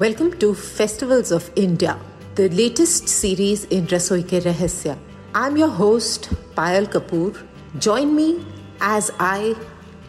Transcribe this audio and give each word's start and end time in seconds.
Welcome 0.00 0.38
to 0.38 0.54
Festivals 0.54 1.30
of 1.30 1.50
India, 1.56 2.00
the 2.34 2.48
latest 2.48 3.06
series 3.06 3.64
in 3.64 3.86
Rasoi 3.88 4.22
Ke 4.28 4.38
Rahasya. 4.42 4.96
I'm 5.34 5.58
your 5.58 5.68
host, 5.68 6.30
Payal 6.54 6.86
Kapoor. 6.94 7.36
Join 7.78 8.16
me 8.16 8.42
as 8.80 9.10
I 9.20 9.54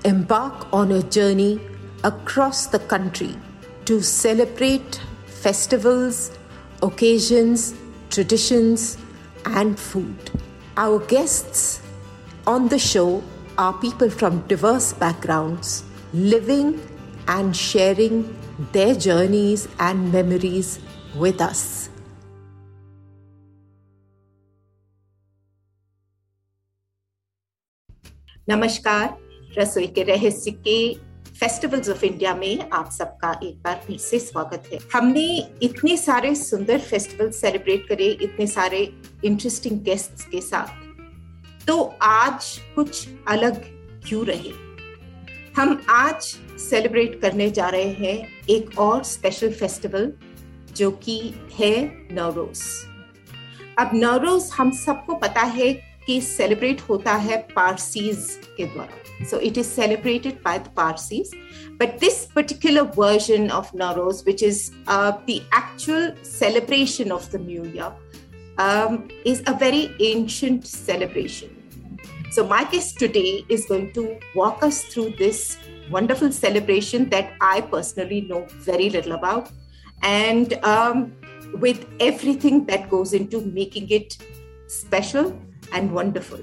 embark 0.06 0.72
on 0.72 0.94
a 0.94 1.02
journey 1.04 1.60
across 2.06 2.68
the 2.68 2.80
country 2.80 3.36
to 3.84 4.02
celebrate 4.02 5.02
festivals, 5.26 6.32
occasions, 6.82 7.74
traditions, 8.10 8.98
and 9.44 9.78
food. 9.78 10.32
Our 10.78 11.00
guests 11.00 11.82
on 12.48 12.70
the 12.70 12.80
show 12.80 13.22
are 13.58 13.74
people 13.74 14.10
from 14.10 14.40
diverse 14.48 14.94
backgrounds 14.94 15.84
living 16.14 16.80
and 17.28 17.56
sharing 17.56 18.24
their 18.74 18.96
journeys 18.96 19.68
and 19.80 20.14
memories 20.14 20.80
with 21.22 21.42
us. 21.42 21.90
नमस्कार, 28.50 29.18
रसोई 29.58 29.88
के 29.88 30.04
रहस्य 30.04 30.52
के 30.52 30.94
festivals 31.40 31.90
of 31.90 32.06
India 32.06 32.36
में 32.36 32.70
आप 32.70 32.92
सबका 32.92 33.40
एक 33.44 33.62
बार 33.64 33.84
फिर 33.88 33.98
से 33.98 34.20
स्वागत 34.20 34.64
है। 34.74 34.80
हमने 34.94 35.50
इतने 35.62 35.98
सारे 35.98 36.36
सुंदर 36.36 36.80
फेस्टिवल 36.80 37.32
सेलिब्रेट 37.32 37.88
करे, 37.88 38.08
इतने 38.08 38.48
सारे 38.48 39.02
इंटरेस्टिंग 39.26 39.82
गेस्ट्स 39.82 40.26
के 40.26 40.42
साथ। 40.42 40.82
तो 41.68 41.94
आज 42.02 42.60
कुछ 42.76 43.10
अलग 43.28 43.54
क्यों 44.08 44.26
रहे? 44.26 44.71
हम 45.56 45.82
आज 45.90 46.24
सेलिब्रेट 46.60 47.20
करने 47.22 47.50
जा 47.52 47.68
रहे 47.70 47.90
हैं 47.94 48.46
एक 48.50 48.80
और 48.80 49.04
स्पेशल 49.04 49.52
फेस्टिवल 49.54 50.12
जो 50.78 50.90
कि 51.04 51.18
है 51.60 51.74
नवरोज 52.12 52.62
अब 53.80 53.92
नवरोज 53.94 54.50
हम 54.54 54.72
सबको 54.78 55.16
पता 55.16 55.42
है 55.58 55.74
कि 56.06 56.20
सेलिब्रेट 56.22 56.82
होता 56.82 57.14
है 57.26 57.38
पारसीज 57.56 58.30
के 58.58 58.66
द्वारा। 58.66 59.26
So 59.26 59.40
it 59.40 59.58
is 59.58 59.68
celebrated 59.68 60.40
by 60.46 60.60
the 60.60 60.74
Parsis 60.78 61.32
but 61.80 62.00
this 62.00 62.24
particular 62.36 62.92
version 62.98 63.50
of 63.50 63.72
Navroz 63.76 64.24
which 64.26 64.44
is 64.44 64.70
the 64.90 65.30
actual 65.30 66.12
celebration 66.30 67.12
of 67.12 67.32
the 67.32 67.42
new 67.42 67.66
year 67.66 69.22
is 69.28 69.44
a 69.44 69.58
very 69.62 69.84
ancient 70.02 70.64
celebration 70.66 71.61
So, 72.32 72.48
my 72.48 72.64
guest 72.64 72.98
today 72.98 73.44
is 73.50 73.66
going 73.66 73.92
to 73.92 74.18
walk 74.36 74.64
us 74.64 74.86
through 74.86 75.16
this 75.18 75.58
wonderful 75.90 76.32
celebration 76.32 77.10
that 77.10 77.34
I 77.42 77.60
personally 77.60 78.22
know 78.22 78.46
very 78.52 78.90
little 78.90 79.12
about, 79.12 79.52
and 80.02 80.54
um, 80.64 81.12
with 81.56 81.86
everything 82.00 82.66
that 82.68 82.90
goes 82.90 83.12
into 83.12 83.42
making 83.42 83.90
it 83.90 84.18
special 84.68 85.38
and 85.74 85.92
wonderful. 85.92 86.40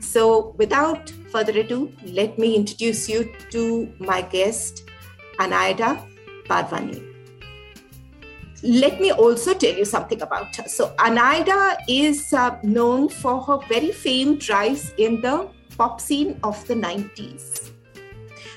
So, 0.00 0.56
without 0.58 1.10
further 1.30 1.56
ado, 1.60 1.92
let 2.04 2.36
me 2.36 2.56
introduce 2.56 3.08
you 3.08 3.32
to 3.50 3.94
my 4.00 4.22
guest, 4.22 4.90
Anaida 5.38 6.04
Parvaneh 6.48 7.11
let 8.62 9.00
me 9.00 9.10
also 9.10 9.54
tell 9.54 9.74
you 9.74 9.84
something 9.84 10.22
about 10.22 10.54
her. 10.56 10.68
So, 10.68 10.94
Anaida 10.98 11.76
is 11.88 12.32
uh, 12.32 12.58
known 12.62 13.08
for 13.08 13.40
her 13.42 13.58
very 13.68 13.90
famed 13.90 14.48
rise 14.48 14.92
in 14.98 15.20
the 15.20 15.48
pop 15.76 16.00
scene 16.00 16.38
of 16.44 16.64
the 16.66 16.74
90s. 16.74 17.70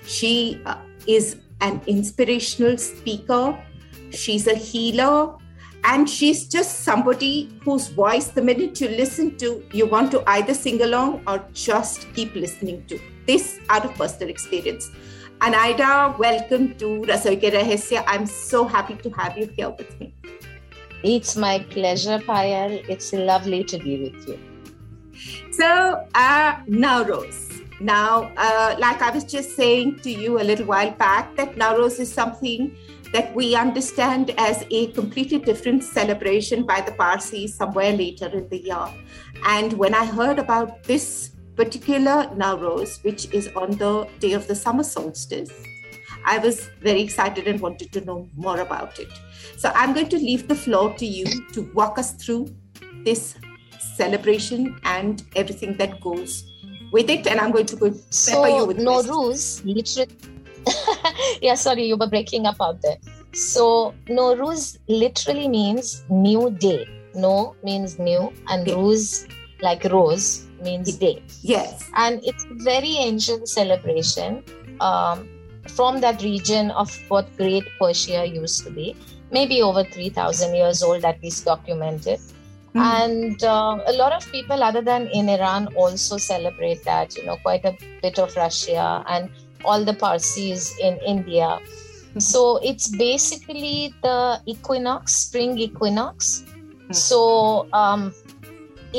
She 0.05 0.61
uh, 0.65 0.77
is 1.07 1.37
an 1.61 1.81
inspirational 1.87 2.77
speaker, 2.77 3.57
she's 4.11 4.47
a 4.47 4.53
healer, 4.53 5.35
and 5.83 6.09
she's 6.09 6.47
just 6.47 6.81
somebody 6.81 7.59
whose 7.63 7.87
voice, 7.89 8.27
the 8.27 8.41
minute 8.41 8.81
you 8.81 8.89
listen 8.89 9.37
to, 9.37 9.63
you 9.71 9.85
want 9.85 10.11
to 10.11 10.23
either 10.27 10.53
sing 10.53 10.81
along 10.81 11.23
or 11.27 11.43
just 11.53 12.11
keep 12.13 12.33
listening 12.35 12.85
to. 12.87 12.99
This 13.27 13.59
out 13.69 13.85
of 13.85 13.93
personal 13.93 14.29
experience. 14.29 14.89
Anaida, 15.39 16.17
welcome 16.17 16.75
to 16.75 17.01
Rasoi 17.07 17.37
Ke 17.37 17.53
Rahasya. 17.53 18.03
I'm 18.07 18.25
so 18.25 18.65
happy 18.65 18.95
to 18.95 19.09
have 19.11 19.37
you 19.37 19.47
here 19.47 19.69
with 19.69 19.99
me. 19.99 20.13
It's 21.03 21.35
my 21.35 21.59
pleasure, 21.59 22.19
Payal. 22.19 22.87
It's 22.89 23.11
lovely 23.11 23.63
to 23.65 23.77
be 23.77 24.09
with 24.09 24.27
you. 24.27 24.39
So, 25.51 26.07
uh, 26.15 26.55
Nowruz. 26.67 27.61
Now, 27.81 28.31
uh, 28.37 28.75
like 28.79 29.01
I 29.01 29.11
was 29.11 29.25
just 29.25 29.57
saying 29.57 29.99
to 29.99 30.09
you 30.09 30.39
a 30.39 30.43
little 30.43 30.65
while 30.65 30.91
back, 30.91 31.35
that 31.35 31.55
Nowruz 31.55 31.99
is 31.99 32.11
something 32.11 32.73
that 33.11 33.35
we 33.35 33.55
understand 33.55 34.33
as 34.37 34.65
a 34.71 34.87
completely 34.93 35.39
different 35.39 35.83
celebration 35.83 36.65
by 36.65 36.79
the 36.79 36.93
Parsis 36.93 37.53
somewhere 37.53 37.91
later 37.91 38.27
in 38.27 38.47
the 38.47 38.59
year. 38.59 38.87
And 39.45 39.73
when 39.73 39.93
I 39.93 40.05
heard 40.05 40.39
about 40.39 40.83
this 40.83 41.31
particular 41.55 42.29
Nowruz, 42.35 43.03
which 43.03 43.33
is 43.33 43.49
on 43.55 43.71
the 43.71 44.07
day 44.19 44.33
of 44.33 44.47
the 44.47 44.55
summer 44.55 44.83
solstice, 44.83 45.51
I 46.25 46.37
was 46.39 46.69
very 46.81 47.01
excited 47.01 47.47
and 47.47 47.59
wanted 47.59 47.91
to 47.93 48.01
know 48.01 48.27
more 48.35 48.59
about 48.59 48.99
it. 48.99 49.09
So 49.57 49.71
I'm 49.75 49.93
going 49.93 50.09
to 50.09 50.17
leave 50.17 50.47
the 50.47 50.55
floor 50.55 50.93
to 50.95 51.05
you 51.05 51.25
to 51.53 51.61
walk 51.73 51.97
us 51.99 52.13
through 52.13 52.53
this 53.03 53.35
celebration 53.95 54.79
and 54.83 55.23
everything 55.35 55.77
that 55.77 56.01
goes 56.01 56.43
with 56.91 57.09
it. 57.09 57.27
And 57.27 57.39
I'm 57.39 57.51
going 57.51 57.67
to 57.67 57.75
go 57.75 57.89
pepper 57.89 58.01
so, 58.09 58.45
you 58.45 58.65
with 58.65 58.77
Nowruz, 58.77 59.63
literally. 59.63 60.17
yeah, 61.41 61.55
sorry, 61.55 61.85
you 61.85 61.95
were 61.95 62.09
breaking 62.09 62.47
up 62.47 62.57
out 62.59 62.81
there. 62.81 62.97
So 63.33 63.93
Nowruz 64.07 64.79
literally 64.87 65.47
means 65.47 66.03
new 66.09 66.49
day. 66.49 66.87
No 67.13 67.55
means 67.63 67.97
new, 67.97 68.33
and 68.49 68.67
yeah. 68.67 68.73
rose 68.73 69.27
like 69.61 69.85
rose 69.85 70.44
means 70.61 70.95
day. 70.97 71.21
Yes. 71.41 71.89
And 71.95 72.23
it's 72.23 72.45
a 72.45 72.53
very 72.63 72.97
ancient 72.97 73.47
celebration 73.47 74.43
um, 74.79 75.27
from 75.67 76.01
that 76.01 76.21
region 76.21 76.71
of 76.71 76.95
what 77.09 77.35
Great 77.37 77.65
Persia 77.79 78.25
used 78.25 78.63
to 78.65 78.71
be, 78.71 78.95
maybe 79.31 79.61
over 79.61 79.83
3,000 79.83 80.55
years 80.55 80.83
old, 80.83 81.05
at 81.05 81.21
least 81.21 81.45
documented. 81.45 82.19
Mm. 82.75 82.81
And 82.81 83.43
uh, 83.43 83.79
a 83.87 83.93
lot 83.93 84.11
of 84.11 84.29
people, 84.31 84.61
other 84.61 84.81
than 84.81 85.07
in 85.07 85.29
Iran, 85.29 85.67
also 85.75 86.17
celebrate 86.17 86.83
that, 86.83 87.15
you 87.15 87.25
know, 87.25 87.37
quite 87.37 87.63
a 87.63 87.75
bit 88.01 88.19
of 88.19 88.35
Russia 88.35 89.03
and 89.07 89.29
all 89.63 89.83
the 89.83 89.93
Parsis 89.93 90.77
in 90.79 90.99
India. 91.05 91.59
Mm. 92.15 92.21
So 92.21 92.57
it's 92.57 92.89
basically 92.89 93.93
the 94.03 94.41
equinox, 94.45 95.15
spring 95.15 95.57
equinox. 95.57 96.43
Mm. 96.89 96.95
So 96.95 97.67
um, 97.71 98.13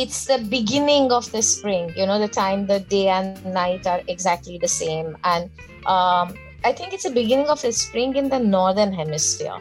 it's 0.03 0.27
the 0.27 0.39
beginning 0.57 1.11
of 1.19 1.31
the 1.33 1.43
spring 1.43 1.93
you 1.97 2.07
know 2.07 2.19
the 2.19 2.29
time 2.29 2.67
the 2.67 2.81
day 2.81 3.09
and 3.09 3.45
night 3.47 3.87
are 3.87 4.03
exactly 4.09 4.59
the 4.59 4.69
same. 4.69 5.17
And 5.25 5.51
um, 5.95 6.34
i 6.65 6.73
think 6.77 6.93
it's 6.93 7.05
the 7.05 7.17
beginning 7.23 7.49
of 7.55 7.62
the 7.62 7.73
spring 7.73 8.17
in 8.17 8.29
the 8.29 8.39
northern 8.39 8.93
hemisphere. 8.93 9.59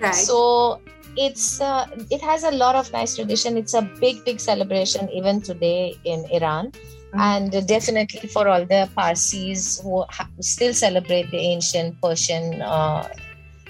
Right. 0.00 0.14
So 0.14 0.80
it's 1.16 1.60
uh, 1.60 1.86
it 2.10 2.20
has 2.22 2.44
a 2.44 2.50
lot 2.50 2.74
of 2.74 2.92
nice 2.92 3.16
tradition. 3.16 3.56
It's 3.56 3.74
a 3.74 3.82
big 4.04 4.24
big 4.24 4.40
celebration 4.40 5.10
even 5.10 5.40
today 5.40 5.96
in 6.04 6.24
iran. 6.40 6.72
Mm-hmm. 7.08 7.20
and 7.20 7.66
definitely 7.66 8.28
for 8.28 8.46
all 8.48 8.66
the 8.66 8.86
parsis 8.94 9.80
who 9.80 10.04
ha- 10.10 10.28
still 10.40 10.74
celebrate 10.74 11.30
the 11.30 11.38
ancient 11.38 11.98
persian 12.02 12.60
uh, 12.60 13.08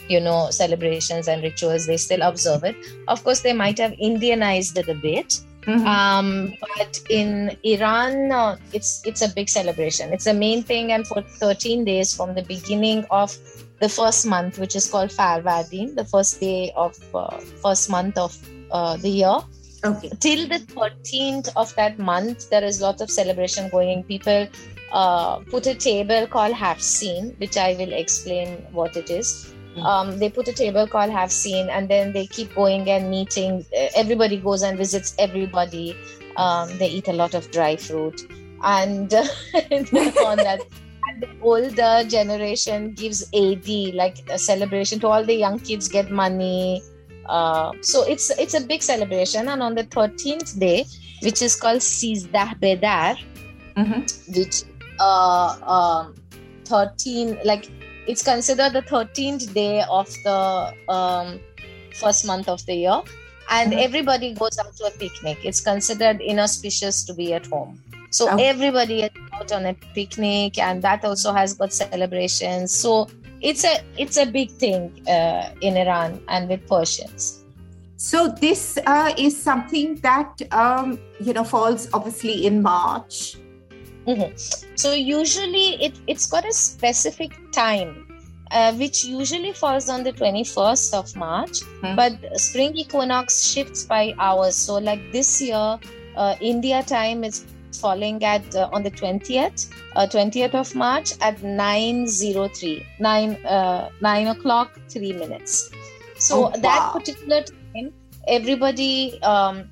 you 0.08 0.18
know 0.18 0.50
celebrations 0.50 1.28
and 1.28 1.44
rituals 1.44 1.86
they 1.86 1.96
still 1.96 2.22
observe 2.22 2.64
it. 2.64 2.74
Of 3.06 3.22
course 3.22 3.40
they 3.42 3.52
might 3.52 3.78
have 3.78 3.92
indianized 3.92 4.76
it 4.76 4.88
a 4.88 4.94
bit 4.94 5.40
Mm-hmm. 5.68 5.86
Um, 5.86 6.54
but 6.60 6.98
in 7.10 7.54
Iran, 7.62 8.32
uh, 8.32 8.56
it's 8.72 9.02
it's 9.04 9.20
a 9.20 9.28
big 9.28 9.50
celebration. 9.50 10.14
It's 10.14 10.24
the 10.24 10.32
main 10.32 10.62
thing, 10.62 10.92
and 10.92 11.06
for 11.06 11.20
13 11.20 11.84
days 11.84 12.16
from 12.16 12.34
the 12.34 12.42
beginning 12.42 13.04
of 13.10 13.36
the 13.80 13.88
first 13.88 14.24
month, 14.26 14.58
which 14.58 14.74
is 14.74 14.90
called 14.90 15.10
Farvardin, 15.10 15.94
the 15.94 16.06
first 16.06 16.40
day 16.40 16.72
of 16.74 16.96
uh, 17.14 17.36
first 17.62 17.90
month 17.90 18.16
of 18.16 18.34
uh, 18.70 18.96
the 18.96 19.10
year. 19.10 19.36
Okay. 19.84 20.10
Till 20.20 20.48
the 20.48 20.58
13th 20.58 21.52
of 21.54 21.74
that 21.76 21.98
month, 21.98 22.48
there 22.50 22.64
is 22.64 22.80
lots 22.80 23.02
of 23.02 23.10
celebration 23.10 23.68
going. 23.68 24.02
People 24.04 24.48
uh, 24.92 25.38
put 25.50 25.66
a 25.66 25.74
table 25.74 26.26
called 26.26 26.54
Haft 26.54 26.82
Sin, 26.82 27.34
which 27.38 27.58
I 27.58 27.74
will 27.74 27.92
explain 27.92 28.66
what 28.72 28.96
it 28.96 29.10
is. 29.10 29.52
Um, 29.82 30.18
they 30.18 30.30
put 30.30 30.48
a 30.48 30.52
table 30.52 30.86
called 30.86 31.10
Haft 31.10 31.32
Sin, 31.32 31.68
and 31.70 31.88
then 31.88 32.12
they 32.12 32.26
keep 32.26 32.54
going 32.54 32.88
and 32.90 33.10
meeting. 33.10 33.64
Everybody 33.94 34.36
goes 34.38 34.62
and 34.62 34.76
visits 34.76 35.14
everybody. 35.18 35.96
Um, 36.36 36.76
they 36.78 36.88
eat 36.88 37.08
a 37.08 37.12
lot 37.12 37.34
of 37.34 37.50
dry 37.50 37.76
fruit, 37.76 38.20
and 38.62 39.12
on 39.14 40.36
that. 40.38 40.60
And 41.08 41.22
the 41.22 41.28
older 41.40 42.04
generation 42.06 42.92
gives 42.92 43.30
eidi 43.30 43.94
like 43.94 44.28
a 44.28 44.38
celebration 44.38 45.00
to 45.00 45.08
all 45.08 45.24
the 45.24 45.34
young 45.34 45.58
kids, 45.58 45.88
get 45.88 46.10
money. 46.10 46.82
Uh, 47.26 47.72
so 47.80 48.04
it's 48.04 48.30
it's 48.38 48.54
a 48.54 48.60
big 48.60 48.82
celebration. 48.82 49.48
And 49.48 49.62
on 49.62 49.74
the 49.74 49.84
13th 49.84 50.58
day, 50.58 50.84
which 51.22 51.40
is 51.40 51.56
called 51.56 51.80
Sizdah 51.80 52.60
Bedar, 52.60 53.16
mm-hmm. 53.76 54.32
which 54.32 54.64
uh, 55.00 55.56
um, 55.64 56.14
13 56.64 57.38
like 57.44 57.70
it's 58.08 58.22
considered 58.22 58.72
the 58.72 58.82
13th 58.82 59.52
day 59.52 59.84
of 59.90 60.08
the 60.24 60.74
um, 60.88 61.38
first 62.00 62.26
month 62.26 62.48
of 62.48 62.64
the 62.64 62.74
year. 62.74 63.02
And 63.50 63.72
mm-hmm. 63.72 63.80
everybody 63.80 64.32
goes 64.32 64.58
out 64.58 64.74
to 64.76 64.86
a 64.86 64.90
picnic. 64.90 65.38
It's 65.44 65.60
considered 65.60 66.20
inauspicious 66.20 67.04
to 67.04 67.14
be 67.14 67.34
at 67.34 67.46
home. 67.46 67.82
So 68.10 68.32
okay. 68.32 68.48
everybody 68.48 69.02
is 69.02 69.10
out 69.34 69.52
on 69.52 69.66
a 69.66 69.74
picnic 69.94 70.58
and 70.58 70.82
that 70.82 71.04
also 71.04 71.32
has 71.32 71.52
got 71.54 71.72
celebrations. 71.72 72.74
So 72.74 73.08
it's 73.42 73.64
a 73.64 73.82
it's 73.98 74.16
a 74.16 74.24
big 74.24 74.50
thing 74.50 75.06
uh, 75.06 75.50
in 75.60 75.76
iran 75.76 76.20
and 76.28 76.48
with 76.48 76.66
persians. 76.66 77.44
So 77.96 78.28
this 78.28 78.78
uh, 78.86 79.12
is 79.18 79.40
something 79.40 79.96
that 79.96 80.40
um, 80.52 80.98
you 81.20 81.34
know 81.34 81.44
falls 81.44 81.88
obviously 81.92 82.46
in 82.46 82.62
march 82.62 83.36
mm-hmm. 84.08 84.32
so 84.74 84.92
usually 84.92 85.68
it, 85.86 85.98
it's 86.06 86.26
got 86.26 86.44
a 86.44 86.52
specific 86.52 87.32
time 87.52 88.08
uh, 88.50 88.72
which 88.74 89.04
usually 89.04 89.52
falls 89.52 89.88
on 89.88 90.02
the 90.02 90.12
21st 90.12 90.94
of 90.94 91.14
March, 91.16 91.60
mm-hmm. 91.60 91.94
but 91.96 92.12
spring 92.40 92.74
equinox 92.76 93.44
shifts 93.44 93.84
by 93.84 94.14
hours. 94.18 94.56
So, 94.56 94.76
like 94.78 95.12
this 95.12 95.42
year, 95.42 95.78
uh, 96.16 96.34
India 96.40 96.82
time 96.82 97.24
is 97.24 97.44
falling 97.80 98.24
at 98.24 98.56
uh, 98.56 98.68
on 98.72 98.82
the 98.82 98.90
20th, 98.90 99.68
20th 99.94 100.54
uh, 100.54 100.58
of 100.58 100.74
March 100.74 101.12
at 101.20 101.38
9:03, 101.38 102.84
9 102.98 103.46
uh, 103.46 103.90
9 104.00 104.26
o'clock, 104.28 104.80
three 104.88 105.12
minutes. 105.12 105.70
So 106.18 106.36
oh, 106.36 106.40
wow. 106.48 106.56
that 106.56 106.92
particular 106.92 107.42
time, 107.42 107.92
everybody. 108.26 109.20
Um, 109.22 109.70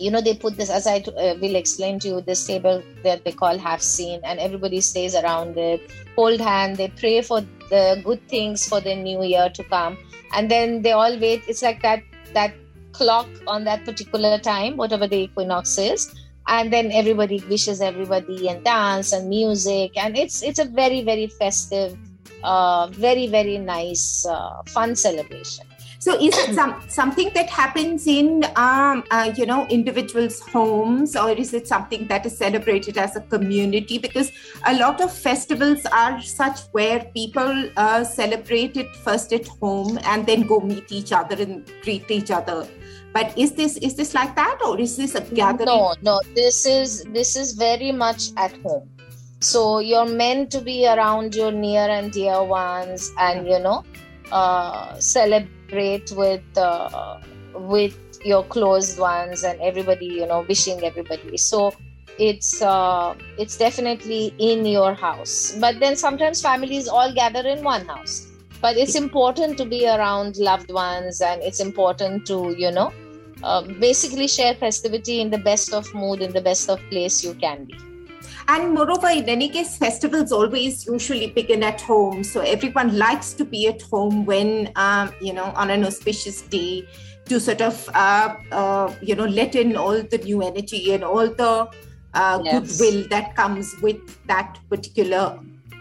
you 0.00 0.10
know 0.10 0.20
they 0.20 0.34
put 0.34 0.56
this 0.56 0.70
as 0.70 0.86
i 0.86 0.98
uh, 0.98 1.34
will 1.42 1.56
explain 1.56 1.98
to 1.98 2.08
you 2.08 2.20
this 2.22 2.46
table 2.46 2.82
that 3.04 3.24
they 3.24 3.32
call 3.32 3.58
Haft 3.58 3.82
Sin 3.82 4.20
and 4.24 4.38
everybody 4.40 4.80
stays 4.80 5.14
around 5.14 5.58
it 5.58 5.90
hold 6.16 6.40
hand 6.40 6.76
they 6.76 6.88
pray 6.88 7.20
for 7.22 7.42
the 7.70 8.00
good 8.04 8.26
things 8.28 8.68
for 8.68 8.80
the 8.80 8.94
new 8.94 9.22
year 9.22 9.48
to 9.48 9.64
come. 9.64 9.96
And 10.34 10.50
then 10.50 10.82
they 10.82 10.92
all 10.92 11.18
wait 11.18 11.42
it's 11.48 11.62
like 11.62 11.82
that 11.82 12.02
that 12.34 12.54
clock 12.92 13.28
on 13.46 13.64
that 13.64 13.84
particular 13.84 14.38
time 14.38 14.76
whatever 14.76 15.06
the 15.06 15.16
equinox 15.16 15.78
is 15.78 16.12
and 16.48 16.72
then 16.72 16.90
everybody 16.90 17.38
wishes 17.48 17.80
everybody 17.80 18.48
and 18.48 18.64
dance 18.64 19.12
and 19.12 19.28
music 19.28 19.96
and 19.96 20.18
it's 20.18 20.42
it's 20.42 20.58
a 20.58 20.64
very 20.64 21.02
very 21.02 21.26
festive 21.26 21.96
uh, 22.42 22.88
very 22.88 23.26
very 23.26 23.58
nice 23.58 24.26
uh, 24.26 24.62
fun 24.66 24.94
celebration 24.96 25.66
so 26.00 26.18
is 26.18 26.34
it 26.38 26.54
some, 26.54 26.82
something 26.88 27.30
that 27.34 27.50
happens 27.50 28.06
in 28.06 28.42
um, 28.56 29.04
uh, 29.10 29.30
you 29.36 29.44
know 29.44 29.66
individuals' 29.66 30.40
homes, 30.40 31.14
or 31.14 31.30
is 31.30 31.52
it 31.52 31.68
something 31.68 32.06
that 32.06 32.24
is 32.24 32.38
celebrated 32.38 32.96
as 32.96 33.16
a 33.16 33.20
community? 33.20 33.98
Because 33.98 34.32
a 34.66 34.78
lot 34.78 35.02
of 35.02 35.12
festivals 35.12 35.84
are 35.92 36.22
such 36.22 36.60
where 36.72 37.00
people 37.14 37.68
uh, 37.76 38.02
celebrate 38.02 38.78
it 38.78 38.96
first 38.96 39.34
at 39.34 39.46
home 39.46 39.98
and 40.04 40.24
then 40.24 40.46
go 40.46 40.58
meet 40.60 40.90
each 40.90 41.12
other 41.12 41.36
and 41.36 41.70
greet 41.82 42.10
each 42.10 42.30
other. 42.30 42.66
But 43.12 43.36
is 43.36 43.52
this 43.52 43.76
is 43.76 43.94
this 43.94 44.14
like 44.14 44.34
that, 44.36 44.58
or 44.64 44.80
is 44.80 44.96
this 44.96 45.14
a 45.14 45.20
gathering? 45.20 45.66
No, 45.66 45.94
no. 46.00 46.22
This 46.34 46.64
is 46.64 47.04
this 47.12 47.36
is 47.36 47.52
very 47.52 47.92
much 47.92 48.30
at 48.38 48.56
home. 48.62 48.88
So 49.40 49.80
you're 49.80 50.08
meant 50.08 50.50
to 50.52 50.62
be 50.62 50.86
around 50.86 51.34
your 51.34 51.52
near 51.52 51.90
and 51.90 52.10
dear 52.10 52.42
ones, 52.42 53.12
and 53.18 53.46
you 53.46 53.58
know, 53.58 53.84
uh, 54.32 54.98
celebrate 54.98 56.10
with 56.12 56.44
uh, 56.56 57.20
with 57.54 57.96
your 58.24 58.44
closed 58.44 58.98
ones 58.98 59.44
and 59.44 59.60
everybody 59.60 60.06
you 60.06 60.26
know 60.26 60.44
wishing 60.48 60.82
everybody. 60.84 61.36
So 61.36 61.72
it's 62.18 62.62
uh, 62.62 63.14
it's 63.38 63.56
definitely 63.56 64.34
in 64.38 64.66
your 64.66 64.94
house. 64.94 65.56
But 65.60 65.80
then 65.80 65.96
sometimes 65.96 66.42
families 66.42 66.88
all 66.88 67.12
gather 67.12 67.46
in 67.46 67.64
one 67.64 67.86
house. 67.86 68.26
But 68.60 68.76
it's 68.76 68.94
important 68.94 69.56
to 69.58 69.64
be 69.64 69.86
around 69.88 70.36
loved 70.36 70.70
ones 70.70 71.22
and 71.22 71.42
it's 71.42 71.60
important 71.60 72.26
to 72.26 72.54
you 72.58 72.70
know 72.70 72.92
uh, 73.42 73.62
basically 73.62 74.28
share 74.28 74.54
festivity 74.54 75.20
in 75.20 75.30
the 75.30 75.38
best 75.38 75.72
of 75.72 75.92
mood 75.94 76.20
in 76.20 76.32
the 76.32 76.42
best 76.42 76.68
of 76.68 76.78
place 76.90 77.24
you 77.24 77.32
can 77.34 77.64
be 77.64 77.89
and 78.50 78.74
moreover, 78.74 79.08
in 79.08 79.28
any 79.28 79.48
case, 79.48 79.76
festivals 79.76 80.32
always 80.32 80.84
usually 80.84 81.28
begin 81.30 81.62
at 81.62 81.80
home. 81.80 82.24
So 82.24 82.40
everyone 82.40 82.98
likes 82.98 83.32
to 83.34 83.44
be 83.44 83.68
at 83.68 83.82
home 83.82 84.24
when, 84.26 84.72
um, 84.74 85.12
you 85.20 85.32
know, 85.32 85.52
on 85.54 85.70
an 85.70 85.84
auspicious 85.84 86.42
day 86.42 86.88
to 87.26 87.38
sort 87.38 87.60
of, 87.60 87.88
uh, 87.94 88.34
uh, 88.50 88.92
you 89.00 89.14
know, 89.14 89.26
let 89.26 89.54
in 89.54 89.76
all 89.76 90.02
the 90.02 90.18
new 90.18 90.42
energy 90.42 90.92
and 90.92 91.04
all 91.04 91.28
the 91.28 91.68
uh, 92.14 92.40
yes. 92.42 92.52
goodwill 92.52 93.08
that 93.10 93.36
comes 93.36 93.76
with 93.82 94.02
that 94.26 94.58
particular 94.68 95.38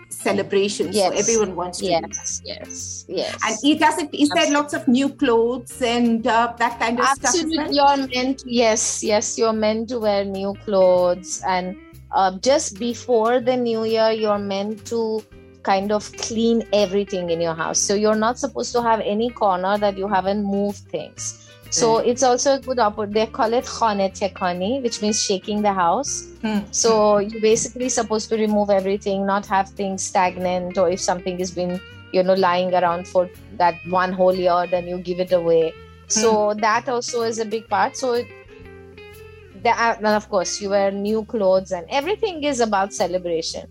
celebration. 0.09 0.93
Yes. 0.93 1.11
So 1.11 1.17
everyone 1.17 1.55
wants 1.55 1.79
to. 1.79 1.85
Yes, 1.85 2.41
yes, 2.45 3.05
yes. 3.07 3.35
And 3.47 3.57
it 3.63 3.79
doesn't. 3.79 4.13
Is 4.13 4.29
Absolutely. 4.29 4.41
there 4.41 4.51
lots 4.53 4.73
of 4.75 4.87
new 4.87 5.09
clothes 5.09 5.81
and 5.81 6.27
uh, 6.27 6.53
that 6.57 6.79
kind 6.79 6.99
of 6.99 7.05
Absolutely. 7.05 7.53
stuff? 7.55 7.65
Absolutely, 7.65 7.75
you're 7.75 8.23
meant. 8.23 8.39
To, 8.39 8.53
yes, 8.53 9.03
yes, 9.03 9.39
you're 9.39 9.53
meant 9.53 9.89
to 9.89 9.99
wear 9.99 10.23
new 10.23 10.53
clothes 10.65 11.41
and 11.47 11.75
uh, 12.11 12.37
just 12.39 12.79
before 12.79 13.39
the 13.39 13.55
new 13.55 13.83
year 13.83 14.11
you're 14.11 14.39
meant 14.39 14.85
to 14.85 15.23
kind 15.63 15.91
of 15.91 16.11
clean 16.13 16.63
everything 16.71 17.29
in 17.29 17.41
your 17.41 17.53
house 17.53 17.79
so 17.79 17.93
you're 17.93 18.15
not 18.15 18.39
supposed 18.39 18.71
to 18.71 18.81
have 18.81 18.99
any 19.01 19.29
corner 19.29 19.77
that 19.77 19.97
you 19.97 20.07
haven't 20.07 20.43
moved 20.43 20.79
things 20.89 21.49
so 21.71 21.95
mm. 21.95 22.07
it's 22.07 22.23
also 22.23 22.55
a 22.55 22.59
good 22.59 22.79
opportunity. 22.79 23.25
They 23.25 23.31
call 23.31 23.53
it 23.53 23.65
khane 23.65 24.09
tekani, 24.11 24.81
which 24.81 25.01
means 25.01 25.21
shaking 25.21 25.61
the 25.61 25.73
house. 25.73 26.27
Mm. 26.43 26.73
So 26.73 27.19
you're 27.19 27.41
basically 27.41 27.89
supposed 27.89 28.29
to 28.29 28.37
remove 28.37 28.69
everything, 28.69 29.25
not 29.25 29.45
have 29.45 29.69
things 29.69 30.03
stagnant, 30.03 30.77
or 30.77 30.89
if 30.89 30.99
something 30.99 31.37
has 31.39 31.51
been, 31.51 31.79
you 32.11 32.23
know, 32.23 32.33
lying 32.33 32.73
around 32.73 33.07
for 33.07 33.29
that 33.57 33.75
one 33.87 34.11
whole 34.11 34.33
year, 34.33 34.65
then 34.69 34.87
you 34.87 34.97
give 34.97 35.19
it 35.19 35.31
away. 35.31 35.73
So 36.07 36.33
mm. 36.33 36.61
that 36.61 36.89
also 36.89 37.21
is 37.21 37.39
a 37.39 37.45
big 37.45 37.67
part. 37.67 37.95
So 37.95 38.23
and 39.65 40.05
of 40.05 40.29
course 40.29 40.61
you 40.61 40.69
wear 40.69 40.91
new 40.91 41.25
clothes 41.25 41.71
and 41.71 41.85
everything 41.89 42.43
is 42.43 42.59
about 42.59 42.93
celebration. 42.93 43.67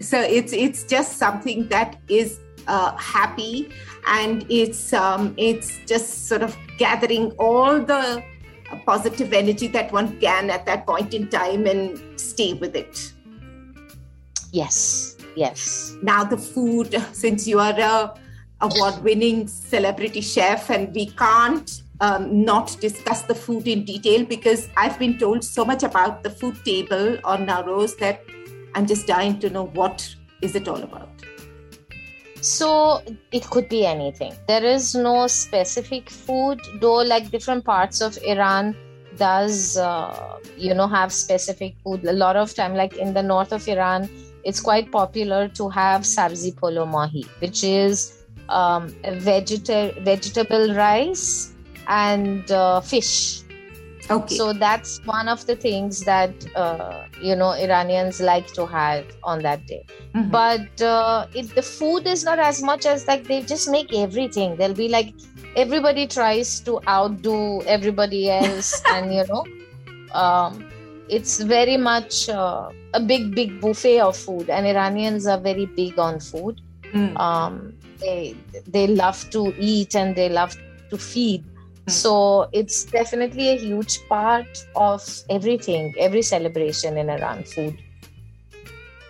So 0.00 0.20
it's 0.20 0.52
it's 0.52 0.84
just 0.84 1.18
something 1.18 1.68
that 1.68 1.98
is 2.08 2.38
uh, 2.66 2.96
happy 2.96 3.70
and 4.06 4.44
it's 4.48 4.92
um, 4.92 5.34
it's 5.36 5.78
just 5.86 6.28
sort 6.28 6.42
of 6.42 6.56
gathering 6.78 7.32
all 7.32 7.80
the 7.80 8.22
positive 8.86 9.32
energy 9.32 9.68
that 9.68 9.92
one 9.92 10.18
can 10.20 10.50
at 10.50 10.66
that 10.66 10.86
point 10.86 11.14
in 11.14 11.28
time 11.28 11.66
and 11.66 12.00
stay 12.18 12.54
with 12.54 12.74
it. 12.74 13.12
Yes 14.52 15.14
yes. 15.34 15.96
Now 16.02 16.24
the 16.24 16.36
food 16.36 16.94
since 17.12 17.46
you 17.46 17.60
are 17.60 17.78
a 17.78 18.14
award 18.60 19.02
winning 19.02 19.46
celebrity 19.48 20.20
chef 20.20 20.70
and 20.70 20.94
we 20.94 21.06
can't 21.06 21.82
um, 22.00 22.44
not 22.44 22.76
discuss 22.80 23.22
the 23.22 23.34
food 23.34 23.68
in 23.68 23.84
detail 23.84 24.24
because 24.24 24.68
I've 24.76 24.98
been 24.98 25.18
told 25.18 25.44
so 25.44 25.64
much 25.64 25.82
about 25.82 26.22
the 26.22 26.30
food 26.30 26.56
table 26.64 27.18
on 27.24 27.46
Nowruz 27.46 27.96
that 27.98 28.24
I'm 28.74 28.86
just 28.86 29.06
dying 29.06 29.38
to 29.40 29.50
know 29.50 29.66
what 29.66 30.14
is 30.42 30.54
it 30.54 30.68
all 30.68 30.82
about. 30.82 31.08
So 32.40 33.02
it 33.32 33.48
could 33.48 33.68
be 33.68 33.86
anything. 33.86 34.34
There 34.48 34.62
is 34.64 34.94
no 34.94 35.26
specific 35.28 36.10
food, 36.10 36.60
though. 36.80 36.96
Like 36.96 37.30
different 37.30 37.64
parts 37.64 38.02
of 38.02 38.18
Iran 38.22 38.76
does, 39.16 39.78
uh, 39.78 40.38
you 40.58 40.74
know, 40.74 40.86
have 40.86 41.10
specific 41.10 41.76
food. 41.82 42.04
A 42.04 42.12
lot 42.12 42.36
of 42.36 42.54
time, 42.54 42.74
like 42.74 42.96
in 42.98 43.14
the 43.14 43.22
north 43.22 43.52
of 43.52 43.66
Iran, 43.66 44.10
it's 44.42 44.60
quite 44.60 44.92
popular 44.92 45.48
to 45.48 45.70
have 45.70 46.02
sabzi 46.02 46.54
polo 46.54 46.84
mahi, 46.84 47.24
which 47.38 47.64
is 47.64 48.24
um, 48.50 48.90
vegeta- 49.04 49.98
vegetable 50.04 50.74
rice 50.74 51.53
and 51.88 52.50
uh, 52.50 52.80
fish. 52.80 53.42
Okay. 54.10 54.36
So 54.36 54.52
that's 54.52 55.00
one 55.06 55.28
of 55.28 55.46
the 55.46 55.56
things 55.56 56.00
that 56.04 56.34
uh, 56.54 57.06
you 57.22 57.34
know 57.34 57.50
Iranians 57.50 58.20
like 58.20 58.46
to 58.52 58.66
have 58.66 59.06
on 59.22 59.42
that 59.42 59.66
day. 59.66 59.86
Mm-hmm. 60.14 60.30
But 60.30 60.82
uh, 60.82 61.26
if 61.34 61.54
the 61.54 61.62
food 61.62 62.06
is 62.06 62.22
not 62.22 62.38
as 62.38 62.62
much 62.62 62.84
as 62.84 63.06
like 63.06 63.24
they 63.24 63.40
just 63.42 63.70
make 63.70 63.94
everything. 63.94 64.56
They'll 64.56 64.74
be 64.74 64.88
like 64.88 65.14
everybody 65.56 66.06
tries 66.06 66.60
to 66.60 66.80
outdo 66.86 67.62
everybody 67.62 68.30
else, 68.30 68.82
and 68.88 69.14
you 69.14 69.24
know, 69.26 69.44
um, 70.12 70.68
it's 71.08 71.40
very 71.40 71.78
much 71.78 72.28
uh, 72.28 72.68
a 72.92 73.00
big 73.00 73.34
big 73.34 73.58
buffet 73.60 74.00
of 74.00 74.16
food. 74.16 74.50
And 74.50 74.66
Iranians 74.66 75.26
are 75.26 75.40
very 75.40 75.64
big 75.64 75.98
on 75.98 76.20
food. 76.20 76.60
Mm. 76.92 77.18
Um, 77.18 77.74
they 78.00 78.36
they 78.66 78.86
love 78.86 79.28
to 79.30 79.54
eat 79.58 79.96
and 79.96 80.14
they 80.14 80.28
love 80.28 80.56
to 80.90 80.98
feed 80.98 81.44
so 81.88 82.48
it's 82.52 82.84
definitely 82.84 83.50
a 83.50 83.56
huge 83.56 84.06
part 84.08 84.46
of 84.74 85.06
everything, 85.28 85.94
every 85.98 86.22
celebration 86.22 86.96
in 86.96 87.10
Iran, 87.10 87.44
food. 87.44 87.78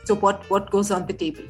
So 0.04 0.14
what 0.14 0.49
what 0.50 0.71
goes 0.71 0.90
on 0.90 1.07
the 1.07 1.12
table? 1.12 1.45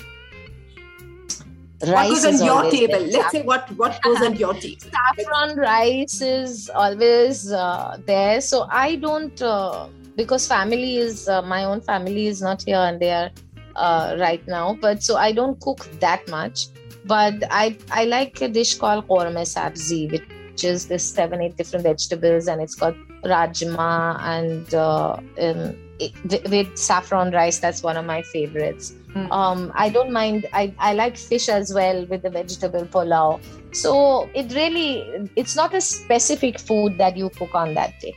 Rice 1.83 1.93
what 1.93 2.09
goes 2.09 2.41
on 2.41 2.47
your 2.47 2.71
table? 2.71 2.99
There. 2.99 3.09
Let's 3.09 3.33
say 3.33 3.43
what 3.43 3.71
what 3.77 4.01
goes 4.03 4.23
on 4.23 4.37
your 4.37 4.55
table. 4.55 4.91
Saffron 4.93 5.57
rice 5.57 6.21
is 6.21 6.71
always 6.75 7.51
uh, 7.51 7.99
there. 8.07 8.41
So 8.41 8.67
I 8.71 8.97
don't 8.97 9.41
uh, 9.43 9.89
because 10.17 10.47
family 10.47 10.99
is 10.99 11.29
uh, 11.29 11.43
my 11.43 11.65
own 11.65 11.81
family 11.81 12.27
is 12.27 12.41
not 12.43 12.63
here 12.63 12.77
and 12.77 13.01
they 13.01 13.11
are 13.11 13.31
uh, 13.77 14.17
right 14.21 14.47
now. 14.47 14.79
But 14.81 15.03
so 15.03 15.17
I 15.17 15.33
don't 15.33 15.61
cook 15.61 15.89
that 16.01 16.29
much. 16.29 16.67
But 17.07 17.43
I 17.51 17.77
I 17.91 18.05
like 18.05 18.41
a 18.41 18.49
dish 18.49 18.77
called 18.79 19.09
ghormeh 19.09 19.45
sabzi, 19.57 20.11
which 20.11 20.23
just 20.57 20.89
there's 20.89 21.03
seven 21.03 21.41
eight 21.41 21.57
different 21.57 21.85
vegetables 21.85 22.47
and 22.49 22.61
it's 22.61 22.75
got 22.75 22.95
rajma 23.25 24.21
and 24.23 24.75
uh, 24.75 25.17
um, 25.41 25.77
it, 25.99 26.51
with 26.51 26.77
saffron 26.77 27.31
rice 27.31 27.59
that's 27.59 27.83
one 27.83 27.97
of 27.97 28.05
my 28.05 28.23
favorites. 28.23 28.95
Mm. 29.15 29.31
um, 29.31 29.73
i 29.77 29.89
don't 29.89 30.11
mind 30.11 30.47
I, 30.53 30.75
I 30.81 30.93
like 30.95 31.17
fish 31.17 31.49
as 31.49 31.73
well 31.73 32.05
with 32.07 32.23
the 32.23 32.31
vegetable 32.31 32.85
pulao. 32.85 33.41
So 33.75 34.31
it 34.35 34.53
really 34.55 35.29
it's 35.37 35.57
not 35.57 35.75
a 35.75 35.81
specific 35.81 36.59
food 36.61 36.99
that 36.99 37.17
you 37.17 37.29
cook 37.31 37.55
on 37.55 37.75
that 37.75 37.99
day. 38.01 38.15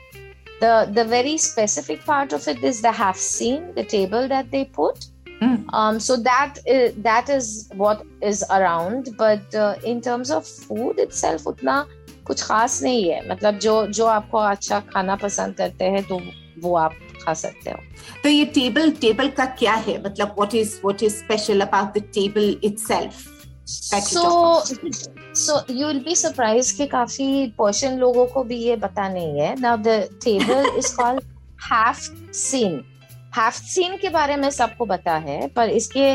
The 0.59 0.89
the 0.91 1.05
very 1.05 1.37
specific 1.37 2.03
part 2.05 2.33
of 2.33 2.47
it 2.47 2.63
is 2.63 2.81
the 2.81 2.91
Haft 2.91 3.19
Sin 3.19 3.73
the 3.75 3.83
table 3.83 4.27
that 4.27 4.51
they 4.51 4.65
put. 4.65 5.05
Mm. 5.41 5.65
um, 5.71 5.99
so 5.99 6.17
that 6.17 6.57
is, 6.65 6.95
that 7.03 7.29
is 7.29 7.69
what 7.75 8.03
is 8.21 8.43
around. 8.49 9.09
But 9.17 9.53
uh, 9.53 9.75
in 9.83 10.01
terms 10.01 10.31
of 10.31 10.47
food 10.47 10.97
itself 10.97 11.43
utna 11.43 11.87
कुछ 12.27 12.43
खास 12.43 12.81
नहीं 12.83 13.09
है। 13.09 13.29
मतलब 13.29 13.59
जो 13.59 13.85
जो 13.87 14.05
आपको 14.05 14.37
अच्छा 14.37 14.79
खाना 14.93 15.15
पसंद 15.15 15.55
करते 15.55 15.85
हैं 15.85 16.03
तो 16.03 16.19
वो 16.61 16.75
आप 16.77 16.93
खा 17.23 17.33
सकते 17.33 17.71
हो। 17.71 17.77
तो 18.23 18.29
ये 18.29 18.45
टेबल 18.45 18.91
टेबल 19.01 19.29
का 19.29 19.45
क्या 19.45 19.73
है? 19.73 20.03
मतलब 20.05 20.35
what 20.39 20.55
is 20.55 20.75
what 20.85 21.03
is 21.03 21.15
special 21.15 21.61
about 21.61 21.97
the 21.97 22.03
table 22.13 22.55
itself 22.63 23.25
so 23.69 24.21
so 25.33 25.55
you'll 25.69 25.99
be 26.03 26.13
surprised 26.15 26.71
कि 26.71 26.85
काफ़ी 26.87 27.47
पर्शियन 27.57 27.97
लोगों 27.99 28.25
को 28.25 28.43
भी 28.43 28.57
ये 28.57 28.75
पता 28.75 29.07
नहीं 29.09 29.39
है। 29.39 29.55
Now 29.55 29.75
the 29.87 29.97
table 30.25 30.69
is 30.81 30.91
called 30.99 31.25
half 31.71 32.05
scene 32.43 32.77
हाफ़ 33.35 33.55
सीन 33.63 33.97
के 33.97 34.09
बारे 34.09 34.35
में 34.35 34.49
सबको 34.49 34.85
पता 34.85 35.15
है 35.15 35.47
पर 35.47 35.69
इसके 35.69 36.07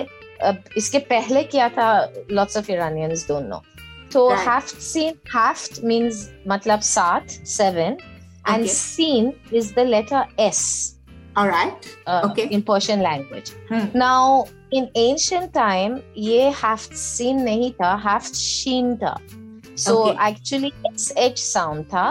इसके 0.76 0.98
पहले 0.98 1.42
क्या 1.42 1.68
था? 1.68 1.90
Lots 2.30 2.56
of 2.56 2.70
Iranians 2.72 3.26
don't 3.28 3.48
know 3.48 3.62
तो 4.13 4.29
हाफ 4.45 4.67
सीन 4.81 5.15
हाफ 5.33 5.79
मींस 5.83 6.29
मतलब 6.47 6.79
सात 6.89 7.29
seven 7.29 7.97
and 8.49 8.65
scene 8.67 9.33
is 9.53 9.73
the 9.75 9.87
letter 9.87 10.25
S 10.39 10.93
All 11.37 11.47
right. 11.47 11.87
Uh, 12.07 12.27
okay. 12.27 12.47
In 12.49 12.63
Persian 12.63 13.01
language. 13.01 13.51
Hmm. 13.69 13.85
Now, 13.93 14.45
in 14.71 14.89
ancient 14.95 15.53
time, 15.53 15.99
ये 16.17 16.51
haft 16.51 16.95
seen 16.97 17.43
नहीं 17.45 17.71
था, 17.73 17.91
haft 18.05 18.35
sheen 18.35 18.97
था. 18.97 19.15
So 19.75 19.93
okay. 19.97 20.15
actually, 20.29 20.73
it's 20.85 21.11
H 21.15 21.37
sound 21.39 21.85
था. 21.91 22.07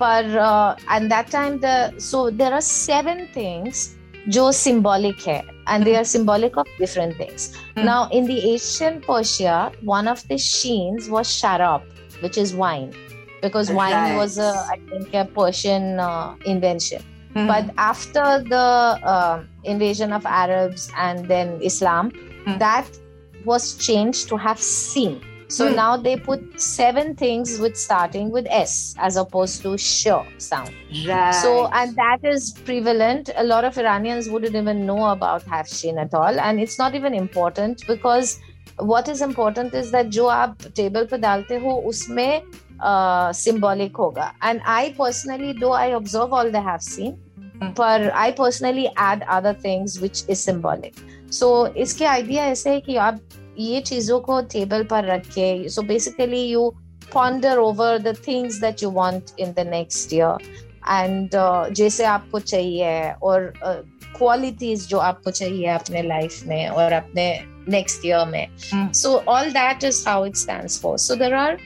पर 0.00 0.34
uh, 0.36 0.76
and 0.88 1.10
that 1.12 1.30
time 1.30 1.60
the 1.60 1.76
so 1.98 2.28
there 2.30 2.52
are 2.52 2.60
seven 2.60 3.28
things 3.36 3.84
जो 4.28 4.50
symbolic 4.52 5.26
है 5.26 5.40
and 5.71 5.85
they 5.87 5.95
are 5.95 6.03
symbolic 6.03 6.57
of 6.57 6.67
different 6.77 7.15
things. 7.17 7.57
Mm. 7.77 7.85
Now, 7.85 8.09
in 8.11 8.25
the 8.25 8.39
ancient 8.51 9.05
Persia, 9.07 9.71
one 9.81 10.07
of 10.07 10.27
the 10.27 10.37
sheens 10.37 11.09
was 11.09 11.27
sharab, 11.27 11.81
which 12.21 12.37
is 12.37 12.53
wine, 12.53 12.93
because 13.41 13.71
wine 13.71 13.93
right. 13.93 14.17
was, 14.17 14.37
a, 14.37 14.51
I 14.73 14.77
think, 14.89 15.13
a 15.13 15.25
Persian 15.25 15.99
uh, 15.99 16.35
invention. 16.45 17.01
Mm. 17.35 17.47
But 17.47 17.73
after 17.77 18.43
the 18.43 18.67
uh, 19.15 19.43
invasion 19.63 20.11
of 20.11 20.25
Arabs 20.25 20.91
and 20.97 21.27
then 21.27 21.59
Islam, 21.61 22.11
mm. 22.45 22.59
that 22.59 22.87
was 23.45 23.77
changed 23.77 24.27
to 24.29 24.35
Haft 24.35 24.61
Sin. 24.61 25.21
So 25.50 25.70
mm. 25.70 25.76
now 25.76 25.96
they 25.96 26.16
put 26.16 26.60
seven 26.60 27.14
things 27.14 27.58
with 27.60 27.76
starting 27.76 28.30
with 28.30 28.46
S 28.50 28.94
as 28.98 29.16
opposed 29.16 29.62
to 29.62 29.78
sh 29.78 30.08
sound. 30.38 30.72
Right. 31.06 31.34
So 31.34 31.68
and 31.68 31.94
that 31.96 32.24
is 32.24 32.52
prevalent. 32.64 33.30
A 33.36 33.44
lot 33.44 33.64
of 33.64 33.78
Iranians 33.78 34.28
wouldn't 34.28 34.56
even 34.56 34.84
know 34.86 35.06
about 35.10 35.44
Hafshin 35.44 36.00
at 36.00 36.14
all, 36.14 36.40
and 36.40 36.60
it's 36.60 36.78
not 36.78 36.94
even 36.94 37.14
important 37.14 37.86
because 37.86 38.40
what 38.78 39.08
is 39.08 39.22
important 39.22 39.74
is 39.74 39.90
that 39.92 40.10
जो 40.10 40.26
आप 40.26 40.56
table 40.76 41.06
पे 41.10 41.18
डालते 41.18 41.56
हो 41.62 41.76
उसमें 41.88 42.42
uh, 42.80 43.32
symbolic 43.32 43.92
होगा. 43.92 44.32
And 44.42 44.60
I 44.66 44.94
personally, 44.98 45.52
though 45.52 45.72
I 45.72 45.86
observe 46.00 46.32
all 46.32 46.50
the 46.50 46.60
have 46.60 46.82
seen, 46.82 47.18
mm. 47.38 47.74
पर 47.76 48.12
I 48.12 48.32
personally 48.32 48.90
add 48.96 49.22
other 49.28 49.54
things 49.54 50.00
which 50.00 50.24
is 50.28 50.40
symbolic. 50.40 50.94
So 51.30 51.66
इसके 51.76 52.04
idea 52.04 52.42
ऐसे 52.52 52.70
है 52.70 52.80
कि 52.80 52.96
आप 52.96 53.20
ये 53.63 53.81
चीज़ों 53.81 54.19
को 54.19 54.41
टेबल 54.51 54.83
पर 54.83 55.05
रखे 55.05 55.69
so 55.69 55.81
basically 55.81 56.41
you 56.41 56.69
ponder 57.13 57.57
over 57.57 57.97
the 57.99 58.15
things 58.27 58.59
that 58.61 58.83
you 58.83 58.91
want 58.91 59.39
in 59.39 59.51
the 59.51 59.67
next 59.69 60.13
year 60.13 60.49
and 60.89 61.29
जैसे 61.75 62.05
आपको 62.05 62.39
चाहिए 62.39 63.11
और 63.23 63.53
क्वालिटीज 64.17 64.83
uh, 64.83 64.89
जो 64.89 64.97
आपको 64.99 65.31
चाहिए 65.31 65.67
अपने 65.67 66.01
लाइफ 66.01 66.43
में 66.47 66.67
और 66.67 66.93
अपने 66.93 67.27
नेक्स्ट 67.69 68.05
ईयर 68.05 68.25
में। 68.25 68.91
So 68.93 69.15
all 69.27 69.49
that 69.51 69.83
is 69.83 70.03
how 70.07 70.25
it 70.25 70.35
stand 70.35 70.69
for 70.69 70.97
so 70.97 71.15
there 71.15 71.33
are 71.33 71.57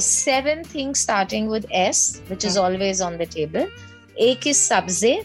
seven 0.00 0.62
things 0.74 1.02
starting 1.02 1.50
with 1.50 1.66
S 1.72 2.00
which 2.30 2.44
is 2.44 2.58
always 2.58 3.02
on 3.02 3.16
the 3.16 3.28
table 3.34 3.66
एक 4.20 4.46
is 4.46 4.58
subject 4.58 5.20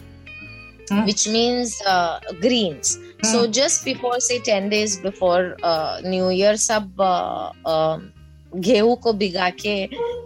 mm. 0.89 1.05
which 1.05 1.27
means 1.27 1.81
uh, 1.85 2.19
greens. 2.39 2.99
So 3.23 3.45
hmm. 3.45 3.51
just 3.51 3.85
before, 3.85 4.19
say, 4.19 4.39
10 4.39 4.69
days 4.69 4.97
before 4.97 5.55
uh, 5.61 6.01
New 6.03 6.29
Year, 6.29 6.57
sab 6.57 6.99
uh, 6.99 7.51
uh, 7.65 7.99
गेहूं 8.55 8.95
को 9.03 9.13
भिगा 9.13 9.49
के 9.63 9.75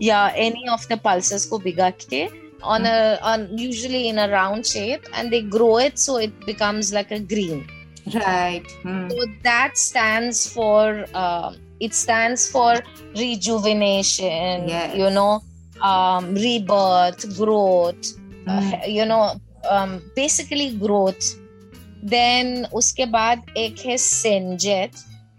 या 0.01 0.19
any 0.35 0.67
of 0.69 0.87
the 0.89 0.97
pulses 0.97 1.45
को 1.45 1.59
भिगा 1.59 1.89
के 2.09 2.27
on 2.63 2.85
a 2.85 3.19
on 3.21 3.47
usually 3.57 4.07
in 4.09 4.17
a 4.17 4.27
round 4.29 4.65
shape 4.65 5.05
and 5.13 5.31
they 5.31 5.41
grow 5.41 5.77
it 5.77 5.99
so 5.99 6.17
it 6.17 6.33
becomes 6.45 6.91
like 6.91 7.11
a 7.11 7.19
green 7.19 7.67
right 8.15 8.71
hmm. 8.81 9.07
so 9.09 9.25
that 9.43 9.77
stands 9.77 10.47
for 10.51 11.05
uh, 11.13 11.53
it 11.79 11.93
stands 11.93 12.49
for 12.49 12.75
rejuvenation 13.15 14.67
yes. 14.67 14.95
you 14.95 15.09
know 15.11 15.43
um, 15.81 16.33
rebirth 16.33 17.37
growth 17.37 18.13
uh, 18.47 18.61
hmm. 18.61 18.73
uh, 18.73 18.85
you 18.87 19.05
know 19.05 19.39
basically 19.64 20.68
growth 20.78 21.34
then 22.04 22.64
उसके 22.74 23.06
बाद 23.06 23.44
एक 23.56 23.78
है 23.86 23.96
सेंजेट 23.96 24.90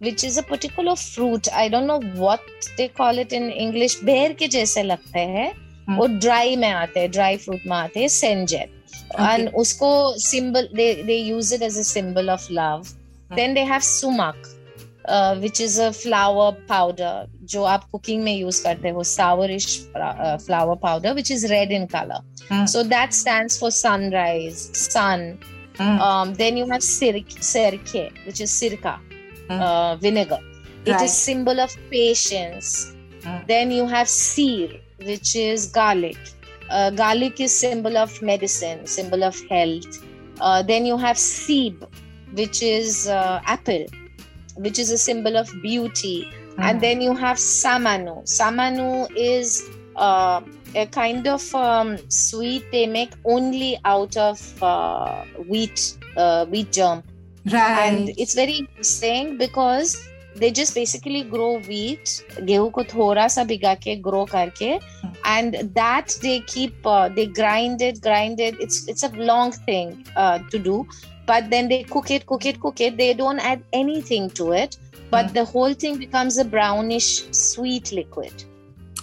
which 0.02 0.24
is 0.26 0.40
a 0.40 0.44
particular 0.50 0.96
fruit 0.96 1.50
I 1.50 1.70
don't 1.70 1.84
know 1.84 1.98
what 2.00 2.70
they 2.78 2.88
call 2.98 3.20
it 3.20 3.34
in 3.34 3.50
English 3.50 4.00
बेर 4.04 4.34
के 4.34 4.48
जैसे 4.48 4.84
लगते 4.84 5.20
हैं 5.20 5.52
वो 5.98 6.08
ड्राई 6.08 6.56
में 6.56 6.70
आते 6.70 7.00
हैं 7.00 7.12
ड्राई 7.12 7.38
फ्रूट 7.38 7.68
में 7.68 7.76
आते 7.78 8.00
हैं 8.00 8.08
सेंजेट 8.08 8.80
एंड 9.20 9.50
उसको 9.56 9.92
symbol 10.20 10.70
they 10.76 10.94
they 11.04 11.16
use 11.16 11.54
it 11.56 11.62
as 11.62 11.78
a 11.78 11.84
symbol 11.84 12.30
of 12.30 12.48
love 12.52 12.84
then 13.32 13.54
they 13.54 13.62
have 13.64 13.80
sumac 13.80 14.44
which 15.41 15.61
is 15.61 15.81
a 15.81 15.91
flower 15.91 16.53
powder 16.69 17.27
जो 17.51 17.63
आप 17.63 17.85
कुकिंग 17.91 18.23
में 18.23 18.37
यूज 18.37 18.59
करते 18.61 18.91
हो 18.91 19.03
सावरिश 19.03 19.67
flower 19.97 20.77
powder 20.83 21.13
which 21.15 21.31
is 21.31 21.45
red 21.53 21.73
in 21.73 21.87
colour 21.95 22.67
so 22.67 22.83
that 22.95 23.13
stands 23.13 23.61
for 23.61 23.71
sunrise 23.71 24.57
sun 24.77 25.39
Mm. 25.79 26.01
Um, 26.01 26.35
then 26.35 26.57
you 26.57 26.67
have 26.71 26.81
sirke, 26.81 27.29
sirke 27.29 28.13
which 28.25 28.41
is 28.41 28.51
sirka, 28.51 28.99
mm. 29.49 29.61
uh, 29.61 29.97
vinegar. 29.97 30.39
It 30.85 30.93
right. 30.93 31.03
is 31.03 31.13
symbol 31.13 31.61
of 31.61 31.77
patience. 31.91 32.95
Mm. 33.21 33.47
Then 33.47 33.71
you 33.71 33.87
have 33.87 34.09
seer, 34.09 34.71
which 35.05 35.37
is 35.37 35.67
garlic. 35.67 36.17
Uh, 36.71 36.91
garlic 36.91 37.41
is 37.41 37.59
symbol 37.59 37.97
of 37.97 38.23
medicine, 38.23 38.87
symbol 38.87 39.23
of 39.23 39.37
which 44.58 44.80
is 44.80 44.92
a 44.92 44.98
symbol 44.98 45.38
of 45.38 45.50
beauty. 45.62 46.28
Mm-hmm. 46.32 46.62
And 46.62 46.82
then 46.82 47.02
you 47.02 47.16
have 47.16 47.38
Samanu. 47.38 48.24
Samanu 48.24 49.08
is 49.16 49.70
uh, 49.96 50.42
a 50.76 50.86
kind 50.88 51.28
of 51.28 51.54
um, 51.56 51.98
sweet 52.10 52.64
they 52.72 52.88
make 52.88 53.14
only 53.26 53.80
out 53.86 54.16
of 54.18 54.64
uh, 54.64 55.24
wheat, 55.48 55.98
uh, 56.18 56.46
wheat 56.46 56.72
germ. 56.72 57.04
Right. 57.52 57.88
And 57.88 58.10
it's 58.18 58.36
very 58.36 58.54
interesting 58.54 59.38
because 59.38 60.08
they 60.36 60.52
just 60.52 60.74
basically 60.76 61.24
grow 61.24 61.60
wheat, 61.60 62.24
gehu 62.50 62.72
ko 62.72 62.84
thora 62.84 63.30
sa 63.30 63.44
biga 63.44 63.76
ke 63.76 64.02
grow 64.02 64.26
karke, 64.26 64.80
hmm. 64.80 65.10
and 65.26 65.56
that 65.74 66.16
they 66.22 66.40
keep 66.42 66.74
uh, 66.86 67.10
they 67.10 67.26
grind 67.26 67.82
it, 67.82 68.02
grind 68.02 68.40
it. 68.40 68.56
It's 68.60 68.88
it's 68.88 69.04
a 69.04 69.10
long 69.10 69.52
thing 69.52 70.06
uh, 70.16 70.40
to 70.50 70.60
do, 70.60 70.88
but 71.27 71.51
then 71.51 71.69
they 71.69 71.83
cook 71.83 72.11
it 72.11 72.27
cook 72.27 72.47
it 72.47 72.61
cook 72.61 72.81
it 72.81 72.97
they 72.97 73.13
don't 73.15 73.41
add 73.41 73.63
anything 73.73 74.31
to 74.31 74.53
it 74.53 74.79
but 75.11 75.27
mm. 75.27 75.33
the 75.35 75.45
whole 75.45 75.75
thing 75.75 75.99
becomes 75.99 76.39
a 76.39 76.45
brownish 76.45 77.11
sweet 77.33 77.93
liquid 77.93 78.45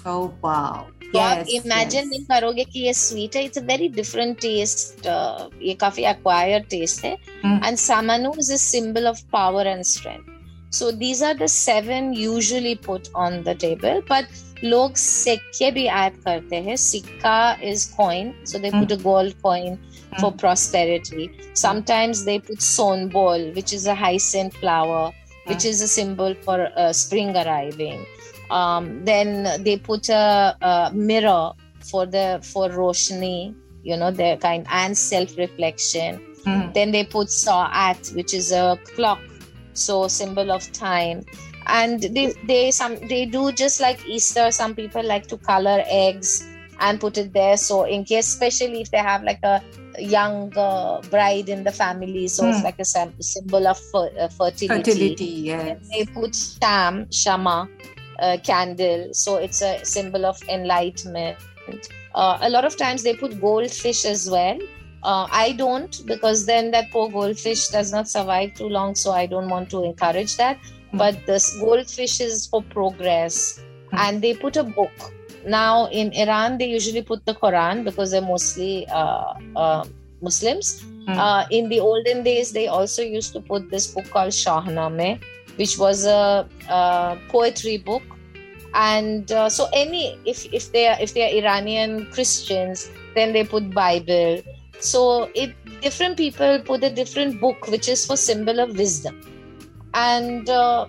oh 0.06 0.34
wow 0.42 0.90
तो 1.14 1.20
आप 1.20 1.46
imagine 1.56 2.08
नहीं 2.10 2.24
करोगे 2.26 2.64
कि 2.66 2.80
ये 2.80 2.94
sweet 2.94 3.36
है 3.36 3.44
it's 3.46 3.58
a 3.58 3.62
very 3.66 3.88
different 3.98 4.40
test 4.42 5.08
ये 5.64 5.74
काफी 5.82 6.04
acquired 6.12 6.64
taste 6.70 7.04
है 7.06 7.12
एंड 7.46 7.78
सामानु 7.78 8.32
is 8.40 8.52
a 8.52 8.56
symbol 8.64 9.08
of 9.08 9.22
power 9.34 9.68
and 9.68 9.84
strength 9.90 10.32
so 10.74 10.92
these 10.92 11.20
are 11.22 11.36
the 11.40 11.48
seven 11.48 12.14
usually 12.14 12.76
put 12.86 13.10
on 13.24 13.36
the 13.48 13.54
table 13.64 14.02
but 14.08 14.40
लोग 14.64 14.96
सिक्के 14.96 15.70
भी 15.72 15.86
ऐड 16.02 16.16
करते 16.24 16.56
हैं 16.68 16.76
सिक्का 16.84 17.38
is 17.72 17.86
coin 17.98 18.32
so 18.52 18.62
they 18.64 18.72
put 18.72 18.94
a 18.96 18.98
gold 19.04 19.36
for 20.21 20.33
prosperity. 20.33 21.31
Sometimes 21.55 22.25
they 22.25 22.39
put 22.41 22.59
sonbol 22.59 23.55
which 23.55 23.73
is 23.73 23.87
a 23.87 23.95
hyacinth 23.95 24.57
flower 24.57 25.13
which 25.47 25.65
is 25.65 25.81
a 25.81 25.89
symbol 25.89 26.35
for 26.35 26.69
uh, 26.77 26.93
spring 26.93 27.35
arriving. 27.35 28.05
Um, 28.51 29.05
then 29.05 29.63
they 29.65 29.79
put 29.79 30.09
a, 30.09 30.57
a 30.61 30.91
mirror 30.93 31.53
for 31.81 32.07
the 32.07 32.41
for 32.43 32.69
roshni 32.69 33.55
you 33.83 33.97
know 33.97 34.11
their 34.11 34.37
kind 34.37 34.67
and 34.71 34.97
self-reflection. 34.97 36.25
Mm. 36.45 36.73
then 36.73 36.93
they 36.93 37.05
put 37.05 37.31
sa'at 37.31 38.13
which 38.15 38.33
is 38.33 38.53
a 38.53 38.79
clock 38.95 39.19
so 39.79 40.09
symbol 40.09 40.51
of 40.51 40.71
time. 40.73 41.25
And 41.67 42.03
they 42.03 42.33
they 42.47 42.71
some 42.71 42.97
they 43.09 43.27
do 43.27 43.53
just 43.53 43.81
like 43.81 44.07
easter. 44.07 44.51
Some 44.51 44.75
people 44.75 45.05
like 45.05 45.27
to 45.29 45.37
color 45.37 45.83
eggs 45.87 46.47
and 46.81 47.01
put 47.01 47.19
it 47.19 47.33
there. 47.33 47.57
So 47.57 47.85
in 47.85 48.05
case 48.05 48.29
especially 48.29 48.81
if 48.81 48.91
they 48.91 48.99
have 48.99 49.23
like 49.23 49.43
a 49.43 49.63
young 50.01 50.57
uh, 50.57 51.01
bride 51.11 51.49
in 51.49 51.65
the 51.65 51.73
family. 51.73 52.29
So 52.29 52.49
it's 52.49 52.59
Mm. 52.59 52.65
like 52.65 52.79
a 52.79 52.85
symbol 52.85 53.67
of 53.67 53.79
fer- 53.93 54.13
uh, 54.19 54.29
fertility, 54.29 54.69
Fertility, 54.69 55.25
yes. 55.25 55.79
they 55.93 56.05
put 56.07 56.35
sham 56.35 57.11
shama 57.11 57.69
uh, 58.21 58.37
candle. 58.43 59.09
So 59.13 59.37
it's 59.37 59.63
a 59.63 59.85
symbol 59.85 60.25
of 60.27 60.41
enlightenment. 60.49 61.37
Uh, 62.15 62.39
a 62.41 62.49
lot 62.51 62.65
of 62.65 62.77
times 62.77 63.03
they 63.03 63.15
put 63.15 63.41
goldfish 63.41 64.05
as 64.05 64.29
well. 64.31 64.59
Uh, 65.05 65.29
i 65.31 65.53
don't 65.53 66.01
because 66.07 66.45
then 66.47 66.73
that 66.73 66.91
poor 66.91 67.09
goldfish 67.09 67.69
does 67.69 67.93
not 67.93 68.09
survive 68.09 68.53
too 68.55 68.69
long. 68.69 68.95
So 68.97 69.13
i 69.13 69.27
don't 69.27 69.49
want 69.49 69.71
to 69.71 69.85
encourage 69.85 70.37
that. 70.39 70.59
Mm. 70.93 70.99
but 70.99 71.17
this 71.27 71.45
goldfish 71.61 72.21
is 72.21 72.47
for 72.47 72.63
progress. 72.63 73.61
Mm. 73.93 73.99
and 74.05 74.23
they 74.23 74.35
put 74.35 74.57
a 74.57 74.65
book 74.65 74.91
now 75.47 75.87
in 75.87 76.13
iran 76.13 76.59
they 76.59 76.69
usually 76.69 77.03
put 77.03 77.25
the 77.27 77.35
quran 77.35 77.85
because 77.85 78.11
they're 78.11 78.31
mostly 78.35 78.87
uh, 78.89 79.35
uh, 79.57 79.85
muslims. 80.21 80.83
Mm. 81.09 81.17
uh, 81.17 81.47
in 81.51 81.69
the 81.69 81.81
olden 81.81 82.23
days 82.23 82.53
they 82.53 82.67
also 82.69 83.03
used 83.03 83.33
to 83.33 83.41
put 83.41 83.71
this 83.71 83.87
book 83.95 84.09
called 84.11 84.33
shahnameh 84.33 85.19
which 85.59 85.77
was 85.79 86.07
a, 86.07 86.49
a 86.71 87.19
poetry 87.29 87.79
book. 87.79 88.03
And 88.75 89.33
uh, 89.33 89.49
so 89.49 89.67
any 89.73 90.19
if 90.25 90.47
if 90.53 90.71
they 90.73 90.87
are 90.87 90.97
if 91.01 91.15
they 91.15 91.25
are 91.27 91.33
iranian 91.43 92.07
christians 92.13 92.91
then 93.15 93.33
they 93.33 93.45
put 93.45 93.75
bible. 93.75 94.43
So 94.81 95.31
it 95.35 95.55
different 95.81 96.17
people 96.17 96.61
put 96.65 96.85
a 96.85 96.91
different 96.91 97.41
book 97.41 97.67
which 97.69 97.89
is 97.89 98.07
for 98.07 98.17
symbol 98.17 98.61
of 98.61 98.77
wisdom. 98.77 99.21
And 99.95 100.49
uh, 100.49 100.87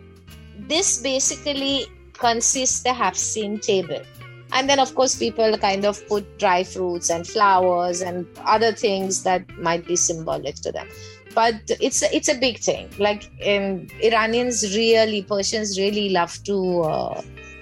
this 0.68 1.02
basically 1.02 1.88
consists 2.14 2.84
the 2.84 2.94
Haft 2.94 3.18
Sin 3.18 3.60
table 3.60 4.04
and 4.52 4.70
then 4.70 4.80
of 4.80 4.94
course 4.96 5.18
people 5.18 5.58
kind 5.58 5.86
of 5.86 6.06
put 6.08 6.38
dry 6.40 6.64
fruits 6.64 7.10
and 7.10 7.28
flowers 7.28 8.02
and 8.02 8.26
other 8.46 8.72
things 8.72 9.24
that 9.24 9.48
might 9.58 9.86
be 9.86 9.96
symbolic 9.96 10.56
to 10.56 10.72
them. 10.72 10.88
But 11.36 11.56
it's 11.80 12.02
a, 12.02 12.16
it's 12.16 12.28
a 12.28 12.36
big 12.36 12.58
thing. 12.60 12.90
Like 12.98 13.32
um, 13.46 13.88
iranians 14.02 14.76
really 14.76 15.22
persians 15.22 15.78
really 15.78 16.10
love 16.10 16.44
to 16.46 16.82
uh, 16.82 17.22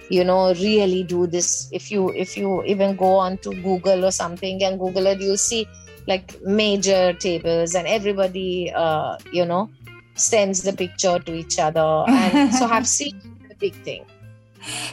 you 0.10 0.24
know 0.24 0.54
really 0.54 1.04
do 1.04 1.28
this. 1.28 1.70
If 1.72 1.92
you 1.92 2.10
if 2.14 2.38
you 2.38 2.64
even 2.64 2.96
go 2.96 3.16
on 3.16 3.38
to 3.40 3.50
google 3.62 4.06
or 4.06 4.12
something 4.12 4.64
and 4.64 4.80
google 4.80 5.06
it 5.08 5.20
you'll 5.20 5.38
see 5.38 5.68
like 6.08 6.42
major 6.42 7.12
tables 7.14 7.76
and 7.76 7.86
everybody 7.86 8.72
uh, 8.74 9.18
you 9.34 9.46
know 9.46 9.70
sends 10.16 10.64
the 10.64 10.74
picture 10.74 11.20
to 11.20 11.34
each 11.34 11.60
other. 11.60 12.06
And 12.08 12.54
so 12.54 12.68
Haft 12.76 12.88
Sin 12.88 13.22
a 13.52 13.56
big 13.56 13.74
thing 13.84 14.06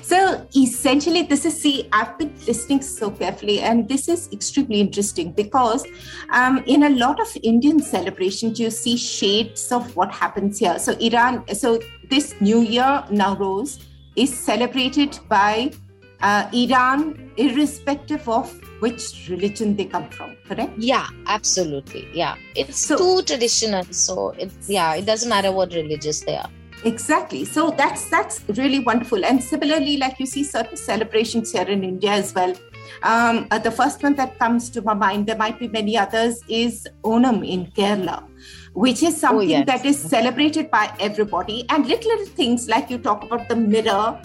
So 0.02 0.46
essentially, 0.56 1.22
this 1.22 1.44
is 1.44 1.60
see, 1.60 1.88
I've 1.92 2.16
been 2.18 2.32
listening 2.46 2.82
so 2.82 3.10
carefully, 3.10 3.60
and 3.60 3.88
this 3.88 4.08
is 4.08 4.28
extremely 4.32 4.80
interesting 4.80 5.32
because 5.32 5.84
um, 6.32 6.62
in 6.66 6.84
a 6.84 6.90
lot 6.90 7.20
of 7.20 7.28
Indian 7.42 7.80
celebrations, 7.80 8.60
you 8.60 8.70
see 8.70 8.96
shades 8.96 9.72
of 9.72 9.94
what 9.96 10.12
happens 10.12 10.58
here. 10.58 10.78
So 10.78 10.92
Iran, 10.98 11.44
so 11.54 11.80
this 12.10 12.34
New 12.40 12.60
Year 12.60 13.04
Nowruz 13.10 13.82
is 14.16 14.32
celebrated 14.36 15.18
by 15.28 15.72
uh, 16.20 16.48
Iran, 16.52 17.30
irrespective 17.36 18.28
of 18.28 18.52
which 18.80 19.28
religion 19.30 19.74
they 19.76 19.84
come 19.86 20.08
from. 20.10 20.36
Correct? 20.46 20.72
yeah 20.76 21.06
absolutely 21.26 22.06
yeah 22.12 22.34
it's 22.54 22.78
So- 22.78 22.98
too 22.98 23.22
traditional 23.22 23.84
so 23.84 24.30
it 24.30 24.50
yeah 24.66 24.94
it 24.94 25.06
doesn't 25.06 25.30
matter 25.30 25.52
what 25.52 25.72
religious 25.72 26.20
they 26.20 26.36
are 26.36 26.50
Exactly. 26.84 27.44
So 27.44 27.70
that's 27.70 28.08
that's 28.10 28.42
really 28.56 28.80
wonderful. 28.80 29.24
And 29.24 29.42
similarly, 29.42 29.96
like 29.96 30.20
you 30.20 30.26
see 30.26 30.44
certain 30.44 30.76
celebrations 30.76 31.52
here 31.52 31.62
in 31.64 31.82
India 31.82 32.10
as 32.10 32.34
well. 32.34 32.54
Um, 33.02 33.46
uh, 33.50 33.58
the 33.58 33.70
first 33.70 34.02
one 34.02 34.14
that 34.16 34.38
comes 34.38 34.68
to 34.70 34.82
my 34.82 34.94
mind, 34.94 35.26
there 35.26 35.36
might 35.36 35.58
be 35.58 35.68
many 35.68 35.96
others, 35.96 36.42
is 36.48 36.86
Onam 37.02 37.46
in 37.46 37.66
Kerala, 37.72 38.28
which 38.72 39.02
is 39.02 39.18
something 39.18 39.48
yes. 39.48 39.66
that 39.66 39.84
is 39.84 39.98
celebrated 39.98 40.70
by 40.70 40.94
everybody. 41.00 41.64
And 41.70 41.86
little, 41.86 42.10
little 42.10 42.26
things 42.34 42.68
like 42.68 42.90
you 42.90 42.98
talk 42.98 43.24
about 43.24 43.48
the 43.48 43.56
mirror. 43.56 44.20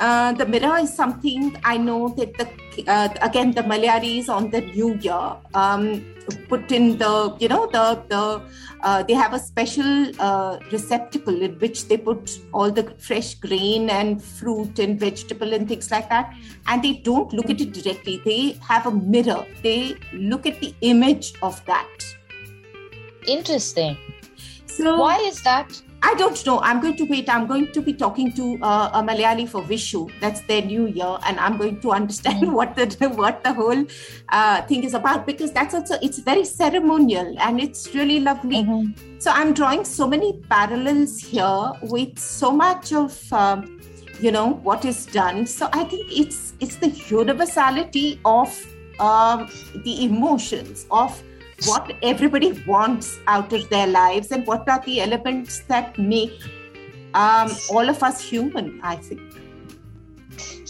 Uh, 0.00 0.32
the 0.32 0.46
mirror 0.46 0.78
is 0.78 0.92
something 0.92 1.54
I 1.62 1.76
know 1.76 2.08
that 2.16 2.32
the 2.38 2.48
uh, 2.88 3.08
again 3.20 3.50
the 3.50 3.62
Malayalis 3.62 4.30
on 4.30 4.48
the 4.48 4.62
New 4.62 4.94
Year 4.94 5.36
um, 5.52 6.02
put 6.48 6.72
in 6.72 6.96
the 6.96 7.36
you 7.38 7.48
know 7.48 7.66
the 7.66 8.02
the 8.08 8.42
uh, 8.82 9.02
they 9.02 9.12
have 9.12 9.34
a 9.34 9.38
special 9.38 10.10
uh, 10.18 10.58
receptacle 10.72 11.42
in 11.42 11.58
which 11.58 11.86
they 11.88 11.98
put 11.98 12.30
all 12.54 12.70
the 12.70 12.94
fresh 12.98 13.34
grain 13.34 13.90
and 13.90 14.22
fruit 14.22 14.78
and 14.78 14.98
vegetable 14.98 15.52
and 15.52 15.68
things 15.68 15.90
like 15.90 16.08
that. 16.08 16.34
And 16.66 16.82
they 16.82 16.94
don't 16.94 17.30
look 17.34 17.50
at 17.50 17.60
it 17.60 17.72
directly. 17.72 18.22
They 18.24 18.58
have 18.66 18.86
a 18.86 18.90
mirror. 18.90 19.44
They 19.62 19.96
look 20.14 20.46
at 20.46 20.60
the 20.60 20.74
image 20.80 21.34
of 21.42 21.62
that. 21.66 22.04
Interesting. 23.26 23.98
So 24.64 24.96
why 24.96 25.18
is 25.18 25.42
that 25.42 25.82
I 26.02 26.14
don't 26.14 26.44
know. 26.46 26.60
I'm 26.60 26.80
going 26.80 26.96
to 26.96 27.04
wait. 27.04 27.28
I'm 27.28 27.46
going 27.46 27.72
to 27.72 27.82
be 27.82 27.92
talking 27.92 28.32
to 28.32 28.58
uh, 28.62 28.90
a 28.94 29.02
Malayali 29.02 29.46
for 29.48 29.62
Vishu. 29.62 30.10
That's 30.20 30.40
their 30.42 30.62
new 30.62 30.86
year, 30.86 31.18
and 31.26 31.38
I'm 31.38 31.56
going 31.58 31.80
to 31.80 31.92
understand 31.92 32.42
Mm. 32.44 32.52
what 32.58 32.74
the 32.76 33.08
what 33.10 33.42
the 33.44 33.52
whole 33.52 33.84
uh, 34.30 34.62
thing 34.62 34.84
is 34.84 34.94
about 34.94 35.26
because 35.26 35.52
that's 35.52 35.74
also 35.74 35.96
it's 36.00 36.18
very 36.18 36.44
ceremonial 36.44 37.34
and 37.38 37.60
it's 37.60 37.94
really 37.94 38.20
lovely. 38.20 38.62
Mhm. 38.64 38.94
So 39.20 39.30
I'm 39.30 39.52
drawing 39.52 39.84
so 39.84 40.06
many 40.06 40.32
parallels 40.48 41.18
here 41.20 41.72
with 41.82 42.18
so 42.18 42.50
much 42.50 42.92
of 42.92 43.32
um, 43.32 43.78
you 44.20 44.32
know 44.32 44.46
what 44.70 44.84
is 44.84 45.04
done. 45.06 45.44
So 45.46 45.68
I 45.72 45.84
think 45.84 46.06
it's 46.10 46.54
it's 46.60 46.76
the 46.76 46.88
universality 46.88 48.20
of 48.24 48.48
um, 49.00 49.48
the 49.84 50.04
emotions 50.04 50.86
of 50.90 51.22
what 51.66 51.92
everybody 52.02 52.52
wants 52.66 53.18
out 53.26 53.52
of 53.52 53.68
their 53.68 53.86
lives 53.86 54.32
and 54.32 54.46
what 54.46 54.68
are 54.68 54.82
the 54.84 55.00
elements 55.00 55.60
that 55.68 55.98
make 55.98 56.42
um, 57.14 57.50
all 57.70 57.88
of 57.88 58.02
us 58.02 58.20
human. 58.20 58.80
I 58.82 58.96
think. 58.96 59.20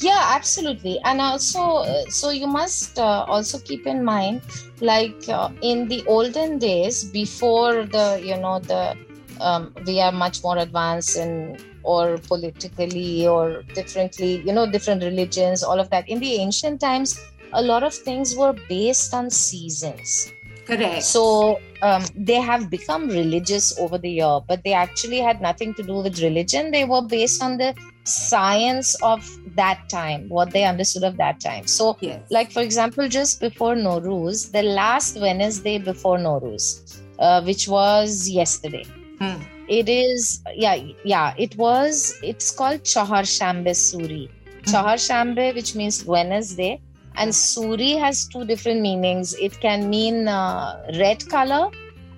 yeah 0.02 0.22
absolutely 0.34 0.98
and 1.04 1.20
also 1.20 1.62
uh, 1.78 2.04
so 2.08 2.30
you 2.30 2.46
must 2.46 2.98
uh, 2.98 3.24
also 3.28 3.58
keep 3.58 3.86
in 3.86 4.02
mind 4.04 4.40
like 4.80 5.28
uh, 5.28 5.50
in 5.62 5.88
the 5.88 6.02
olden 6.06 6.58
days 6.58 7.04
before 7.04 7.84
the 7.84 8.20
you 8.24 8.36
know 8.36 8.58
the 8.58 8.96
um, 9.40 9.74
we 9.86 10.00
are 10.00 10.12
much 10.12 10.42
more 10.42 10.58
advanced 10.58 11.16
in 11.16 11.58
or 11.82 12.18
politically 12.18 13.26
or 13.26 13.62
differently 13.74 14.42
you 14.46 14.52
know 14.52 14.66
different 14.70 15.02
religions 15.02 15.62
all 15.62 15.78
of 15.78 15.88
that 15.90 16.08
in 16.08 16.18
the 16.20 16.34
ancient 16.36 16.80
times 16.80 17.18
a 17.52 17.62
lot 17.62 17.82
of 17.82 17.94
things 17.94 18.36
were 18.36 18.54
based 18.68 19.14
on 19.14 19.30
seasons 19.30 20.32
Correct. 20.70 21.02
so 21.02 21.58
um, 21.82 22.04
they 22.14 22.40
have 22.48 22.70
become 22.70 23.08
religious 23.08 23.78
over 23.78 23.98
the 23.98 24.10
year 24.10 24.40
but 24.48 24.62
they 24.64 24.72
actually 24.72 25.20
had 25.28 25.40
nothing 25.40 25.74
to 25.74 25.82
do 25.82 25.96
with 26.06 26.20
religion 26.22 26.70
they 26.70 26.84
were 26.84 27.02
based 27.02 27.42
on 27.42 27.56
the 27.58 27.74
science 28.04 28.94
of 29.02 29.28
that 29.56 29.88
time 29.88 30.28
what 30.28 30.50
they 30.52 30.64
understood 30.64 31.04
of 31.04 31.16
that 31.16 31.40
time 31.40 31.66
so 31.66 31.96
yes. 32.00 32.20
like 32.30 32.50
for 32.52 32.62
example 32.62 33.08
just 33.08 33.40
before 33.40 33.74
Nowruz 33.74 34.52
the 34.52 34.62
last 34.62 35.20
Wednesday 35.20 35.78
before 35.78 36.18
Nowruz 36.18 37.00
uh, 37.18 37.42
which 37.42 37.68
was 37.68 38.28
yesterday 38.28 38.84
Hmm. 39.20 39.42
it 39.68 39.86
is 39.90 40.42
yeah 40.54 40.76
yeah 41.04 41.34
it 41.36 41.54
was 41.58 42.14
it's 42.22 42.50
called 42.50 42.84
Chahar 42.92 43.24
Shambe 43.32 43.72
Suri 43.80 44.30
Chahar 44.62 44.94
Shambe 45.06 45.54
which 45.54 45.74
means 45.74 46.04
Wednesday 46.06 46.80
and 47.16 47.30
Suri 47.32 47.98
has 47.98 48.26
two 48.26 48.44
different 48.44 48.80
meanings. 48.80 49.34
It 49.34 49.60
can 49.60 49.90
mean 49.90 50.28
uh, 50.28 50.82
red 50.98 51.28
color 51.28 51.70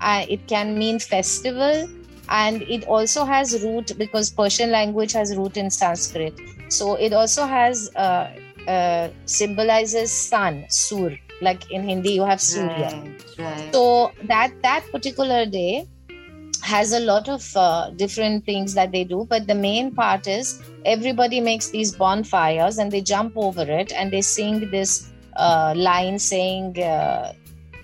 uh, 0.02 0.26
it 0.28 0.46
can 0.48 0.76
mean 0.76 0.98
festival 0.98 1.88
and 2.28 2.62
it 2.62 2.84
also 2.86 3.24
has 3.24 3.62
root 3.62 3.92
because 3.96 4.30
Persian 4.30 4.70
language 4.70 5.12
has 5.12 5.36
root 5.36 5.56
in 5.56 5.70
Sanskrit. 5.70 6.34
So 6.68 6.96
it 6.96 7.12
also 7.12 7.46
has 7.46 7.90
uh, 7.94 8.30
uh, 8.66 9.08
symbolizes 9.26 10.10
sun 10.10 10.64
sur. 10.68 11.16
Like 11.40 11.70
in 11.72 11.82
hindi 11.82 12.12
you 12.14 12.22
have 12.22 12.40
surya. 12.40 12.90
Right, 12.90 13.38
right. 13.38 13.74
so 13.74 14.12
that 14.28 14.52
that 14.62 14.84
particular 14.92 15.44
day 15.44 15.88
has 16.62 16.92
a 16.92 17.00
lot 17.00 17.28
of 17.28 17.56
uh, 17.56 17.90
different 17.90 18.44
things 18.44 18.74
that 18.74 18.92
they 18.92 19.04
do 19.04 19.26
but 19.28 19.46
the 19.46 19.54
main 19.54 19.92
part 19.94 20.26
is 20.26 20.62
everybody 20.84 21.40
makes 21.40 21.70
these 21.70 21.94
bonfires 21.94 22.78
and 22.78 22.90
they 22.90 23.00
jump 23.00 23.32
over 23.36 23.62
it 23.62 23.92
and 23.92 24.12
they 24.12 24.22
sing 24.22 24.70
this 24.70 25.12
uh, 25.36 25.72
line 25.76 26.18
saying 26.18 26.80
uh, 26.82 27.32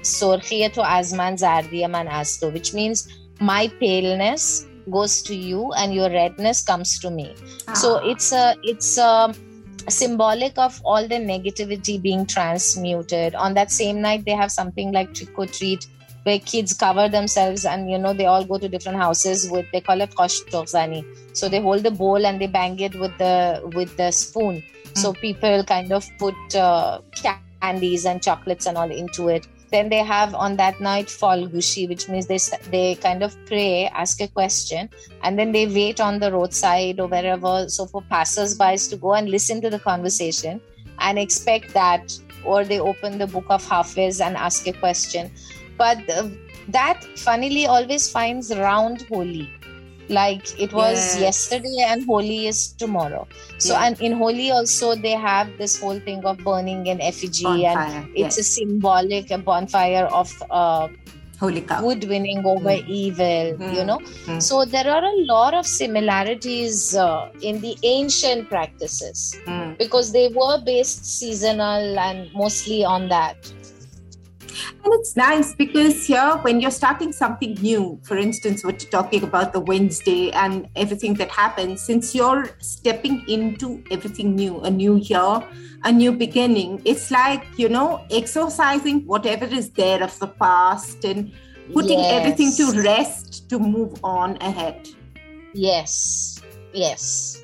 Sorkhiyatu 0.02 0.84
Azman 0.84 1.34
Zardiyaman 1.38 2.08
Asto, 2.08 2.52
which 2.52 2.72
means 2.74 3.08
my 3.40 3.68
paleness 3.80 4.66
goes 4.90 5.22
to 5.22 5.34
you 5.34 5.72
and 5.72 5.94
your 5.94 6.08
redness 6.10 6.62
comes 6.62 6.98
to 7.00 7.10
me. 7.10 7.34
Ah. 7.66 7.74
So 7.74 7.96
it's 7.96 8.32
a 8.32 8.56
it's 8.62 8.96
a 8.98 9.34
symbolic 9.88 10.58
of 10.58 10.80
all 10.84 11.06
the 11.06 11.16
negativity 11.16 12.00
being 12.00 12.26
transmuted. 12.26 13.34
On 13.34 13.54
that 13.54 13.70
same 13.70 14.00
night, 14.00 14.24
they 14.24 14.32
have 14.32 14.52
something 14.52 14.92
like 14.92 15.14
trick 15.14 15.38
or 15.38 15.46
treat 15.46 15.86
where 16.24 16.38
kids 16.38 16.74
cover 16.74 17.08
themselves 17.08 17.64
and 17.64 17.90
you 17.90 17.98
know 17.98 18.12
they 18.12 18.26
all 18.26 18.44
go 18.44 18.58
to 18.58 18.68
different 18.68 18.98
houses 18.98 19.50
with 19.50 19.66
they 19.72 19.80
call 19.80 20.00
it 20.00 20.10
koshtorzani. 20.10 21.04
So 21.32 21.48
they 21.48 21.60
hold 21.60 21.82
the 21.82 21.90
bowl 21.90 22.26
and 22.26 22.40
they 22.40 22.46
bang 22.46 22.78
it 22.80 22.98
with 22.98 23.16
the 23.18 23.62
with 23.74 23.96
the 23.96 24.10
spoon. 24.10 24.62
Mm. 24.62 24.98
So 24.98 25.12
people 25.12 25.64
kind 25.64 25.92
of 25.92 26.06
put 26.18 26.54
uh, 26.54 27.00
candies 27.60 28.04
and 28.06 28.22
chocolates 28.22 28.66
and 28.66 28.76
all 28.76 28.90
into 28.90 29.28
it 29.28 29.46
then 29.70 29.88
they 29.88 29.98
have 29.98 30.34
on 30.34 30.56
that 30.56 30.80
night 30.80 31.06
falgushi 31.06 31.88
which 31.88 32.08
means 32.08 32.26
they 32.26 32.38
they 32.70 32.94
kind 32.96 33.22
of 33.22 33.36
pray 33.46 33.86
ask 33.88 34.20
a 34.20 34.28
question 34.28 34.88
and 35.22 35.38
then 35.38 35.52
they 35.52 35.66
wait 35.66 36.00
on 36.00 36.18
the 36.18 36.32
roadside 36.32 37.00
or 37.00 37.06
wherever 37.06 37.68
so 37.68 37.86
for 37.86 38.02
passers-by 38.02 38.76
to 38.76 38.96
go 38.96 39.14
and 39.14 39.28
listen 39.28 39.60
to 39.60 39.70
the 39.70 39.78
conversation 39.78 40.60
and 41.00 41.18
expect 41.18 41.72
that 41.74 42.18
or 42.44 42.64
they 42.64 42.80
open 42.80 43.18
the 43.18 43.26
book 43.26 43.46
of 43.48 43.64
hafiz 43.68 44.20
and 44.20 44.36
ask 44.36 44.66
a 44.66 44.72
question 44.72 45.30
but 45.78 46.10
uh, 46.10 46.28
that 46.68 47.02
funnily 47.16 47.66
always 47.66 48.10
finds 48.10 48.54
round 48.56 49.02
Holi 49.02 49.48
like 50.08 50.58
it 50.58 50.72
was 50.72 50.96
yes. 50.96 51.20
yesterday 51.20 51.84
and 51.86 52.04
Holi 52.04 52.46
is 52.46 52.72
tomorrow 52.72 53.26
so 53.58 53.74
yeah. 53.74 53.86
and 53.86 54.00
in 54.00 54.12
Holi 54.12 54.50
also 54.50 54.94
they 54.94 55.12
have 55.12 55.56
this 55.58 55.80
whole 55.80 56.00
thing 56.00 56.24
of 56.24 56.38
burning 56.38 56.88
an 56.88 57.00
effigy 57.00 57.44
bonfire, 57.44 57.78
and 57.78 58.08
it's 58.10 58.36
yes. 58.36 58.38
a 58.38 58.42
symbolic 58.42 59.30
a 59.30 59.38
bonfire 59.38 60.06
of 60.06 60.32
uh, 60.50 60.88
Holika. 61.40 61.80
good 61.80 62.08
winning 62.08 62.44
over 62.44 62.70
mm. 62.70 62.88
evil 62.88 63.56
mm. 63.58 63.74
you 63.74 63.84
know 63.84 63.98
mm. 63.98 64.42
so 64.42 64.64
there 64.64 64.88
are 64.90 65.04
a 65.04 65.16
lot 65.26 65.54
of 65.54 65.66
similarities 65.66 66.96
uh, 66.96 67.30
in 67.42 67.60
the 67.60 67.76
ancient 67.82 68.48
practices 68.48 69.36
hmm. 69.46 69.74
because 69.78 70.10
they 70.12 70.28
were 70.34 70.60
based 70.64 71.04
seasonal 71.04 71.98
and 71.98 72.32
mostly 72.34 72.84
on 72.84 73.08
that 73.08 73.36
and 74.84 74.92
it's 74.94 75.16
nice 75.16 75.54
because 75.54 76.06
here, 76.06 76.38
when 76.42 76.60
you're 76.60 76.70
starting 76.70 77.12
something 77.12 77.54
new, 77.54 77.98
for 78.02 78.16
instance, 78.16 78.64
what 78.64 78.82
you're 78.82 78.90
talking 78.90 79.22
about 79.22 79.52
the 79.52 79.60
Wednesday 79.60 80.30
and 80.32 80.68
everything 80.76 81.14
that 81.14 81.30
happens, 81.30 81.80
since 81.82 82.14
you're 82.14 82.50
stepping 82.60 83.28
into 83.28 83.82
everything 83.90 84.34
new, 84.34 84.60
a 84.60 84.70
new 84.70 84.96
year, 84.96 85.42
a 85.84 85.92
new 85.92 86.12
beginning, 86.12 86.82
it's 86.84 87.10
like, 87.10 87.44
you 87.56 87.68
know, 87.68 88.04
exercising 88.10 89.06
whatever 89.06 89.44
is 89.46 89.70
there 89.70 90.02
of 90.02 90.18
the 90.18 90.26
past 90.26 91.04
and 91.04 91.32
putting 91.72 91.98
yes. 91.98 92.12
everything 92.12 92.52
to 92.56 92.82
rest 92.82 93.48
to 93.50 93.58
move 93.58 93.98
on 94.02 94.36
ahead. 94.40 94.88
Yes, 95.54 96.42
yes. 96.72 97.42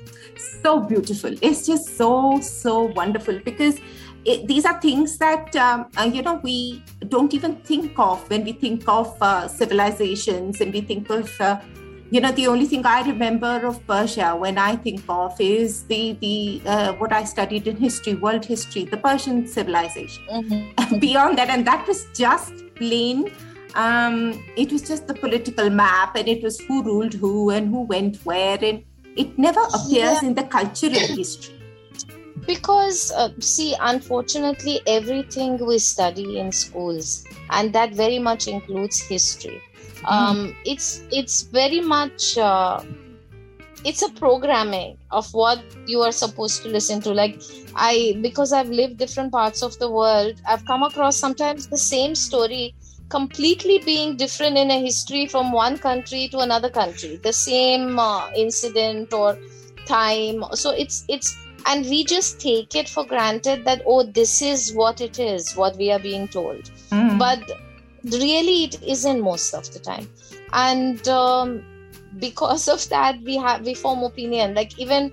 So 0.63 0.79
beautiful. 0.79 1.35
It's 1.41 1.65
just 1.65 1.97
so, 1.97 2.39
so 2.41 2.83
wonderful 2.83 3.39
because 3.39 3.79
it, 4.25 4.47
these 4.47 4.65
are 4.65 4.79
things 4.81 5.17
that 5.19 5.55
um, 5.55 5.85
uh, 5.97 6.03
you 6.03 6.21
know 6.21 6.39
we 6.43 6.83
don't 7.07 7.33
even 7.33 7.55
think 7.57 7.97
of 7.97 8.27
when 8.29 8.43
we 8.43 8.53
think 8.53 8.87
of 8.87 9.15
uh, 9.21 9.47
civilizations 9.47 10.61
and 10.61 10.73
we 10.73 10.81
think 10.81 11.09
of 11.09 11.29
uh, 11.39 11.59
you 12.11 12.19
know 12.21 12.31
the 12.31 12.47
only 12.47 12.65
thing 12.65 12.85
i 12.85 13.01
remember 13.07 13.65
of 13.69 13.85
persia 13.87 14.35
when 14.35 14.57
i 14.57 14.75
think 14.75 15.01
of 15.09 15.39
is 15.39 15.83
the 15.83 16.17
the 16.21 16.61
uh, 16.65 16.93
what 16.93 17.11
i 17.11 17.23
studied 17.23 17.67
in 17.67 17.75
history 17.77 18.15
world 18.15 18.45
history 18.45 18.85
the 18.85 18.97
persian 18.97 19.47
civilization 19.47 20.23
mm-hmm. 20.31 20.99
beyond 21.05 21.37
that 21.37 21.49
and 21.49 21.65
that 21.65 21.87
was 21.87 22.05
just 22.13 22.53
plain 22.75 23.31
um, 23.75 24.41
it 24.55 24.71
was 24.71 24.81
just 24.83 25.05
the 25.07 25.13
political 25.13 25.69
map 25.69 26.15
and 26.15 26.29
it 26.29 26.41
was 26.41 26.59
who 26.61 26.81
ruled 26.83 27.13
who 27.13 27.49
and 27.49 27.67
who 27.69 27.81
went 27.81 28.17
where 28.23 28.57
and 28.63 28.83
it 29.17 29.37
never 29.37 29.61
appears 29.61 30.21
yeah. 30.21 30.27
in 30.27 30.33
the 30.33 30.43
cultural 30.43 31.07
history 31.15 31.54
because 32.47 33.11
uh, 33.11 33.29
see 33.39 33.75
unfortunately 33.79 34.81
everything 34.87 35.63
we 35.65 35.77
study 35.79 36.39
in 36.39 36.51
schools 36.51 37.25
and 37.51 37.73
that 37.73 37.93
very 37.93 38.19
much 38.19 38.47
includes 38.47 39.01
history. 39.01 39.61
Mm. 40.03 40.11
um, 40.11 40.55
it's 40.65 41.03
it's 41.11 41.43
very 41.43 41.81
much 41.81 42.37
uh, 42.37 42.81
it's 43.83 44.01
a 44.01 44.09
programming 44.13 44.97
of 45.11 45.31
what 45.33 45.63
you 45.87 46.01
are 46.01 46.11
supposed 46.11 46.61
to 46.63 46.69
listen 46.69 47.01
to. 47.01 47.13
Like 47.13 47.41
i 47.75 48.17
because 48.21 48.53
i've 48.53 48.69
lived 48.69 48.95
different 48.97 49.33
parts 49.33 49.61
of 49.61 49.77
the 49.79 49.87
world 49.91 50.39
i've 50.47 50.63
come 50.65 50.81
across 50.81 51.17
sometimes 51.17 51.67
the 51.67 51.77
same 51.77 52.15
story 52.15 52.73
completely 53.09 53.79
being 53.79 54.15
different 54.17 54.57
in 54.57 54.71
a 54.71 54.79
history 54.79 55.27
from 55.27 55.51
one 55.51 55.77
country 55.77 56.27
to 56.29 56.39
another 56.39 56.69
country. 56.69 57.19
The 57.23 57.33
same 57.33 57.99
uh, 57.99 58.29
incident 58.35 59.13
or 59.13 59.37
time. 59.85 60.43
So 60.53 60.71
it's 60.71 61.05
it's 61.07 61.37
and 61.65 61.85
we 61.85 62.03
just 62.03 62.39
take 62.39 62.75
it 62.75 62.87
for 62.87 63.05
granted 63.05 63.65
that 63.65 63.81
oh 63.85 64.03
this 64.03 64.41
is 64.41 64.73
what 64.73 65.01
it 65.01 65.19
is 65.19 65.53
what 65.55 65.75
we 65.77 65.91
are 65.91 65.99
being 65.99 66.27
told. 66.27 66.71
Mm. 66.91 67.17
but 67.19 67.39
really 68.05 68.65
it 68.65 68.81
isn't 68.83 69.21
most 69.21 69.53
of 69.53 69.71
the 69.73 69.79
time. 69.79 70.09
And 70.53 71.07
um, 71.07 71.65
because 72.19 72.67
of 72.75 72.87
that 72.89 73.21
we 73.21 73.37
have 73.37 73.65
we 73.65 73.73
form 73.73 74.03
opinion. 74.03 74.53
Like 74.53 74.77
even 74.79 75.11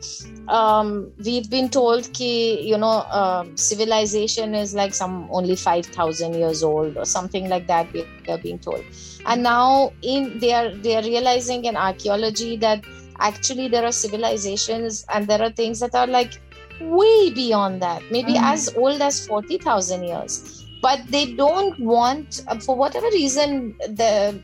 um, 0.48 1.10
we've 1.24 1.48
been 1.50 1.68
told 1.68 2.12
ki 2.12 2.60
you 2.68 2.78
know 2.78 2.98
uh, 3.20 3.44
civilization 3.54 4.54
is 4.54 4.74
like 4.74 4.94
some 4.94 5.28
only 5.30 5.56
5000 5.56 6.34
years 6.34 6.62
old 6.62 6.96
or 6.96 7.04
something 7.04 7.48
like 7.48 7.66
that 7.66 7.92
we 7.92 8.04
are 8.28 8.38
being 8.38 8.58
told. 8.58 8.84
And 9.26 9.42
now 9.42 9.92
in 10.02 10.38
they 10.38 10.52
are 10.52 10.70
they 10.70 10.96
are 10.96 11.02
realizing 11.02 11.64
in 11.64 11.76
archaeology 11.76 12.56
that 12.56 12.84
actually 13.30 13.68
there 13.68 13.84
are 13.84 13.92
civilizations 13.92 15.04
and 15.14 15.26
there 15.26 15.42
are 15.42 15.50
things 15.50 15.80
that 15.80 15.94
are 15.94 16.06
like 16.06 16.40
way 16.80 17.30
beyond 17.30 17.80
that 17.80 18.02
maybe 18.10 18.34
mm. 18.34 18.42
as 18.42 18.74
old 18.76 19.00
as 19.00 19.26
40000 19.26 20.02
years 20.02 20.64
but 20.82 21.00
they 21.08 21.34
don't 21.34 21.78
want 21.78 22.42
uh, 22.48 22.58
for 22.58 22.76
whatever 22.76 23.06
reason 23.12 23.76
the 24.00 24.40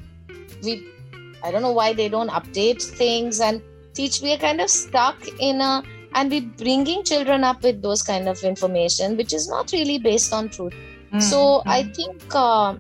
we 0.63 0.87
i 1.43 1.51
don't 1.51 1.63
know 1.63 1.73
why 1.73 1.93
they 1.93 2.09
don't 2.09 2.31
update 2.31 2.83
things 2.83 3.41
and 3.41 3.63
teach 3.95 4.21
we 4.23 4.33
are 4.33 4.43
kind 4.49 4.61
of 4.61 4.71
stuck 4.71 5.17
in 5.41 5.61
a 5.61 5.83
and 6.15 6.31
we're 6.31 6.51
bringing 6.65 7.03
children 7.05 7.45
up 7.45 7.63
with 7.63 7.83
those 7.83 8.03
kind 8.03 8.29
of 8.29 8.43
information 8.43 9.17
which 9.17 9.33
is 9.33 9.49
not 9.49 9.73
really 9.73 9.99
based 9.99 10.33
on 10.33 10.49
truth 10.49 10.75
mm. 11.13 11.23
so 11.23 11.39
mm. 11.39 11.63
i 11.67 11.83
think 11.83 12.23
uh, 12.35 12.75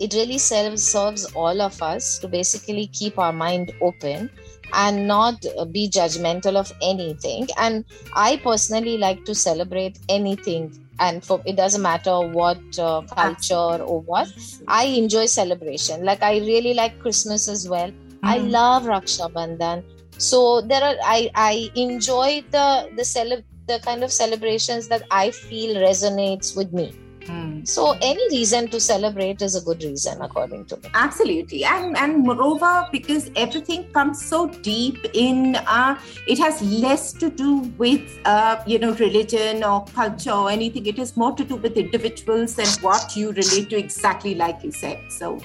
it 0.00 0.14
really 0.14 0.38
serves 0.38 0.82
serves 0.82 1.24
all 1.34 1.60
of 1.60 1.80
us 1.82 2.18
to 2.18 2.28
basically 2.28 2.86
keep 2.88 3.18
our 3.18 3.32
mind 3.32 3.72
open 3.80 4.30
and 4.72 5.06
not 5.08 5.40
be 5.72 5.88
judgmental 5.88 6.56
of 6.56 6.72
anything. 6.82 7.48
And 7.56 7.84
i 8.14 8.36
personally 8.36 8.98
like 8.98 9.24
to 9.24 9.34
celebrate 9.34 9.98
anything 10.08 10.72
and 11.00 11.24
for 11.24 11.40
it 11.46 11.56
doesn't 11.56 11.82
matter 11.82 12.20
what 12.20 12.60
uh, 12.78 13.02
culture 13.02 13.82
or 13.82 14.00
what 14.02 14.28
i 14.66 14.84
enjoy 14.84 15.26
celebration. 15.26 16.04
Like 16.04 16.22
i 16.22 16.38
really 16.38 16.74
like 16.74 16.98
christmas 16.98 17.48
as 17.48 17.68
well. 17.68 17.90
Mm. 17.90 18.28
i 18.28 18.38
hmm. 18.38 18.48
love 18.50 18.86
raksha 18.90 19.26
bandhan 19.32 19.82
so 20.18 20.38
there 20.70 20.82
are 20.86 20.96
i 21.04 21.30
i 21.34 21.70
enjoy 21.82 22.42
the 22.50 22.64
the 22.96 23.04
cele- 23.04 23.44
the 23.68 23.78
kind 23.84 24.02
of 24.06 24.12
celebrations 24.12 24.88
that 24.88 25.04
i 25.18 25.30
feel 25.30 25.76
resonates 25.76 26.56
with 26.56 26.72
me 26.72 26.86
Mm. 27.28 27.68
So 27.68 27.96
any 28.00 28.26
reason 28.30 28.68
to 28.68 28.80
celebrate 28.80 29.42
is 29.42 29.54
a 29.54 29.60
good 29.60 29.82
reason, 29.82 30.20
according 30.22 30.64
to 30.66 30.76
me. 30.76 30.90
Absolutely, 30.94 31.64
and 31.64 31.96
and 31.96 32.24
moreover, 32.24 32.88
because 32.90 33.30
everything 33.36 33.84
comes 33.92 34.24
so 34.24 34.46
deep 34.68 35.04
in, 35.12 35.56
uh, 35.56 35.98
it 36.26 36.38
has 36.38 36.62
less 36.62 37.12
to 37.14 37.28
do 37.28 37.58
with 37.76 38.18
uh, 38.24 38.62
you 38.66 38.78
know 38.78 38.92
religion 38.94 39.62
or 39.62 39.84
culture 40.00 40.30
or 40.30 40.50
anything. 40.50 40.86
It 40.86 40.98
is 40.98 41.16
more 41.16 41.32
to 41.34 41.44
do 41.44 41.56
with 41.56 41.76
individuals 41.76 42.58
and 42.58 42.82
what 42.82 43.16
you 43.16 43.32
relate 43.32 43.70
to, 43.70 43.78
exactly 43.78 44.34
like 44.34 44.64
you 44.64 44.72
said. 44.72 45.00
So. 45.08 45.38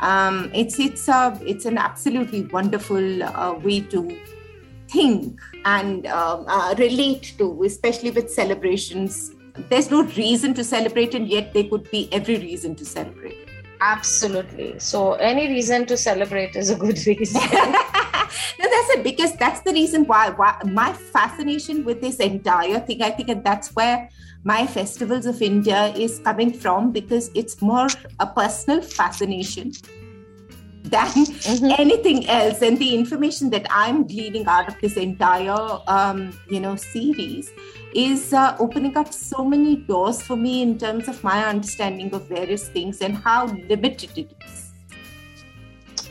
Um, 0.00 0.50
it's 0.52 0.80
it's 0.80 1.06
a 1.06 1.38
it's 1.46 1.64
an 1.64 1.78
absolutely 1.78 2.40
wonderful 2.46 3.22
uh, 3.22 3.52
way 3.52 3.82
to 3.82 4.18
think 4.88 5.38
and 5.64 6.08
um, 6.08 6.44
uh, 6.48 6.74
relate 6.76 7.34
to, 7.38 7.62
especially 7.62 8.10
with 8.10 8.28
celebrations 8.28 9.30
there's 9.68 9.90
no 9.90 10.02
reason 10.02 10.54
to 10.54 10.64
celebrate, 10.64 11.14
and 11.14 11.28
yet 11.28 11.52
there 11.52 11.64
could 11.64 11.90
be 11.90 12.08
every 12.12 12.38
reason 12.38 12.74
to 12.76 12.84
celebrate. 12.84 13.48
Absolutely. 13.80 14.78
So 14.78 15.14
any 15.14 15.48
reason 15.48 15.86
to 15.86 15.96
celebrate 15.96 16.54
is 16.54 16.70
a 16.70 16.76
good 16.76 17.04
reason. 17.06 17.40
no, 17.52 18.66
that's 18.70 18.90
it 18.90 19.02
because 19.02 19.34
that's 19.36 19.60
the 19.62 19.72
reason 19.72 20.04
why, 20.06 20.30
why 20.30 20.56
my 20.64 20.92
fascination 20.92 21.84
with 21.84 22.00
this 22.00 22.16
entire 22.16 22.78
thing. 22.78 23.02
I 23.02 23.10
think, 23.10 23.28
and 23.28 23.42
that's 23.42 23.74
where 23.74 24.08
my 24.44 24.66
festivals 24.66 25.26
of 25.26 25.42
India 25.42 25.86
is 25.96 26.20
coming 26.20 26.52
from 26.52 26.92
because 26.92 27.30
it's 27.34 27.60
more 27.60 27.88
a 28.20 28.26
personal 28.26 28.82
fascination 28.82 29.72
than 30.84 31.06
mm-hmm. 31.08 31.80
anything 31.80 32.28
else. 32.28 32.62
And 32.62 32.78
the 32.78 32.94
information 32.94 33.50
that 33.50 33.66
I'm 33.70 34.06
gleaning 34.06 34.46
out 34.46 34.68
of 34.68 34.80
this 34.80 34.96
entire, 34.96 35.78
um, 35.88 36.38
you 36.48 36.60
know, 36.60 36.76
series 36.76 37.50
is 37.94 38.32
uh, 38.32 38.56
opening 38.58 38.96
up 38.96 39.12
so 39.12 39.44
many 39.44 39.76
doors 39.76 40.22
for 40.22 40.36
me 40.36 40.62
in 40.62 40.78
terms 40.78 41.08
of 41.08 41.22
my 41.22 41.44
understanding 41.44 42.12
of 42.14 42.28
various 42.28 42.68
things 42.68 43.00
and 43.00 43.16
how 43.16 43.46
limited 43.46 44.16
it 44.16 44.32
is. 44.44 44.72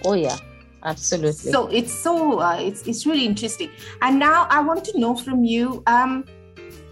Oh 0.04 0.14
yeah, 0.14 0.38
absolutely. 0.84 1.52
So 1.52 1.68
it's 1.68 1.94
so 1.94 2.40
uh, 2.40 2.58
it's 2.60 2.88
it's 2.88 3.06
really 3.06 3.26
interesting. 3.26 3.70
And 4.02 4.20
now 4.20 4.48
I 4.50 4.62
want 4.62 4.84
to 4.86 5.00
know 5.00 5.16
from 5.16 5.44
you. 5.44 5.84
Um, 5.88 6.26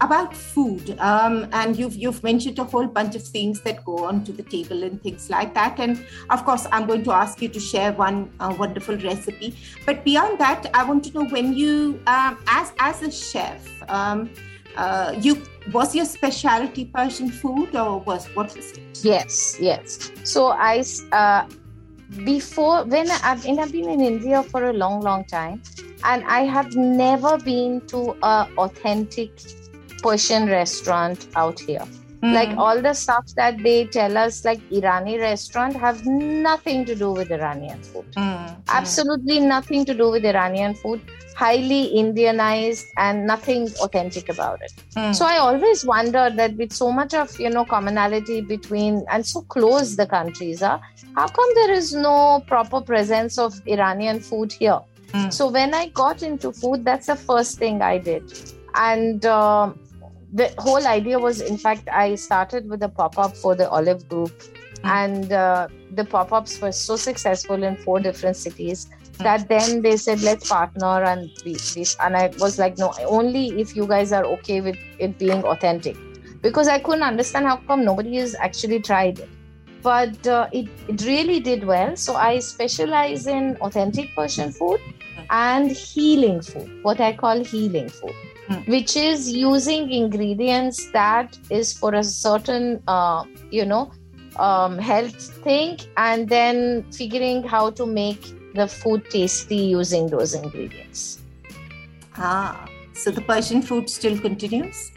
about 0.02 0.34
food 0.34 0.98
um, 0.98 1.46
and 1.52 1.78
you've 1.78 1.94
you've 1.94 2.22
mentioned 2.22 2.58
a 2.58 2.64
whole 2.64 2.86
bunch 2.86 3.14
of 3.14 3.22
things 3.22 3.60
that 3.60 3.84
go 3.84 4.04
onto 4.04 4.32
the 4.32 4.42
table 4.42 4.82
and 4.82 5.02
things 5.02 5.28
like 5.28 5.52
that 5.52 5.78
and 5.78 6.04
of 6.30 6.42
course 6.44 6.66
i'm 6.72 6.86
going 6.86 7.04
to 7.04 7.12
ask 7.12 7.42
you 7.42 7.48
to 7.48 7.60
share 7.60 7.92
one 7.92 8.30
uh, 8.40 8.54
wonderful 8.58 8.96
recipe 8.96 9.54
but 9.84 10.02
beyond 10.02 10.38
that 10.38 10.66
i 10.72 10.82
want 10.82 11.04
to 11.04 11.12
know 11.12 11.26
when 11.26 11.52
you 11.52 12.00
um, 12.06 12.38
as 12.46 12.72
as 12.78 13.02
a 13.02 13.10
chef 13.10 13.68
um, 13.90 14.30
uh, 14.76 15.14
you 15.20 15.42
was 15.72 15.94
your 15.94 16.04
specialty 16.04 16.84
persian 16.86 17.30
food 17.30 17.74
or 17.74 18.00
was 18.00 18.26
what 18.34 18.54
was 18.56 18.72
it 18.72 19.00
yes 19.02 19.56
yes 19.60 20.10
so 20.24 20.48
i 20.48 20.82
uh, 21.12 21.46
before 22.24 22.84
when 22.84 23.10
I've, 23.10 23.46
I've 23.46 23.72
been 23.72 23.88
in 23.88 24.00
india 24.00 24.42
for 24.42 24.70
a 24.70 24.72
long 24.72 25.00
long 25.00 25.24
time 25.24 25.62
and 26.04 26.24
i 26.24 26.40
have 26.40 26.74
never 26.74 27.38
been 27.38 27.80
to 27.88 28.16
a 28.22 28.48
authentic 28.58 29.30
Persian 30.02 30.46
restaurant 30.46 31.26
out 31.36 31.60
here. 31.60 31.86
Mm. 32.22 32.34
Like 32.34 32.58
all 32.58 32.82
the 32.82 32.92
stuff 32.92 33.26
that 33.36 33.62
they 33.62 33.86
tell 33.86 34.16
us, 34.18 34.44
like 34.44 34.60
Irani 34.70 35.18
restaurant, 35.18 35.74
have 35.76 36.04
nothing 36.04 36.84
to 36.84 36.94
do 36.94 37.12
with 37.12 37.30
Iranian 37.30 37.82
food. 37.82 38.12
Mm. 38.12 38.62
Absolutely 38.68 39.40
nothing 39.40 39.86
to 39.86 39.94
do 39.94 40.10
with 40.10 40.24
Iranian 40.26 40.74
food. 40.74 41.00
Highly 41.34 41.94
Indianized 41.96 42.84
and 42.98 43.26
nothing 43.26 43.70
authentic 43.80 44.28
about 44.28 44.60
it. 44.60 44.72
Mm. 44.94 45.14
So 45.14 45.24
I 45.24 45.38
always 45.38 45.86
wonder 45.86 46.28
that 46.28 46.54
with 46.56 46.74
so 46.74 46.92
much 46.92 47.14
of 47.14 47.40
you 47.40 47.48
know 47.48 47.64
commonality 47.64 48.42
between 48.42 49.02
and 49.10 49.24
so 49.24 49.40
close 49.42 49.96
the 49.96 50.06
countries 50.06 50.62
are, 50.62 50.80
how 51.14 51.26
come 51.26 51.54
there 51.54 51.72
is 51.72 51.94
no 51.94 52.44
proper 52.46 52.82
presence 52.82 53.38
of 53.38 53.58
Iranian 53.66 54.20
food 54.20 54.52
here? 54.52 54.80
Hmm. 55.12 55.30
So 55.30 55.48
when 55.48 55.72
I 55.74 55.88
got 55.88 56.22
into 56.22 56.52
food, 56.52 56.84
that's 56.84 57.06
the 57.06 57.16
first 57.16 57.58
thing 57.58 57.80
I 57.80 57.96
did, 57.96 58.54
and. 58.74 59.24
Uh, 59.24 59.72
the 60.32 60.52
whole 60.58 60.86
idea 60.86 61.18
was 61.18 61.40
in 61.40 61.56
fact 61.56 61.88
i 61.92 62.14
started 62.14 62.68
with 62.68 62.82
a 62.82 62.88
pop-up 62.88 63.36
for 63.36 63.54
the 63.54 63.68
olive 63.70 64.08
group 64.08 64.30
mm. 64.30 64.84
and 64.84 65.32
uh, 65.32 65.66
the 65.92 66.04
pop-ups 66.04 66.60
were 66.60 66.72
so 66.72 66.96
successful 66.96 67.62
in 67.62 67.76
four 67.76 67.98
different 67.98 68.36
cities 68.36 68.86
mm. 68.86 69.18
that 69.18 69.48
then 69.48 69.82
they 69.82 69.96
said 69.96 70.20
let's 70.20 70.48
partner 70.48 71.02
and 71.04 71.30
we, 71.44 71.56
we, 71.74 71.84
and 72.00 72.16
i 72.16 72.28
was 72.38 72.58
like 72.58 72.78
no 72.78 72.92
only 73.06 73.48
if 73.60 73.74
you 73.74 73.86
guys 73.86 74.12
are 74.12 74.24
okay 74.24 74.60
with 74.60 74.76
it 74.98 75.18
being 75.18 75.42
authentic 75.44 75.96
because 76.42 76.68
i 76.68 76.78
couldn't 76.78 77.02
understand 77.02 77.46
how 77.46 77.56
come 77.56 77.84
nobody 77.84 78.16
has 78.16 78.34
actually 78.36 78.80
tried 78.80 79.18
it 79.18 79.28
but 79.82 80.26
uh, 80.26 80.46
it, 80.52 80.68
it 80.88 81.02
really 81.06 81.40
did 81.40 81.64
well 81.64 81.96
so 81.96 82.14
i 82.14 82.38
specialize 82.38 83.26
in 83.26 83.56
authentic 83.62 84.14
persian 84.14 84.52
food 84.52 84.78
hmm. 84.78 85.22
and 85.30 85.70
healing 85.72 86.40
food 86.40 86.70
what 86.82 87.00
i 87.00 87.12
call 87.12 87.42
healing 87.42 87.88
food 87.88 88.14
mm. 88.50 88.68
which 88.68 88.96
is 88.96 89.30
using 89.32 89.90
ingredients 89.90 90.90
that 90.92 91.38
is 91.50 91.72
for 91.72 91.94
a 91.94 92.04
certain 92.04 92.82
uh, 92.88 93.24
you 93.50 93.64
know 93.64 93.92
um, 94.36 94.78
health 94.78 95.22
thing 95.44 95.78
and 95.96 96.28
then 96.28 96.84
figuring 96.92 97.42
how 97.42 97.70
to 97.70 97.86
make 97.86 98.34
the 98.54 98.66
food 98.66 99.08
tasty 99.10 99.56
using 99.56 100.08
those 100.08 100.34
ingredients 100.34 101.20
ah 102.16 102.68
so 102.92 103.10
the 103.10 103.20
persian 103.20 103.62
food 103.62 103.88
still 103.88 104.18
continues 104.18 104.90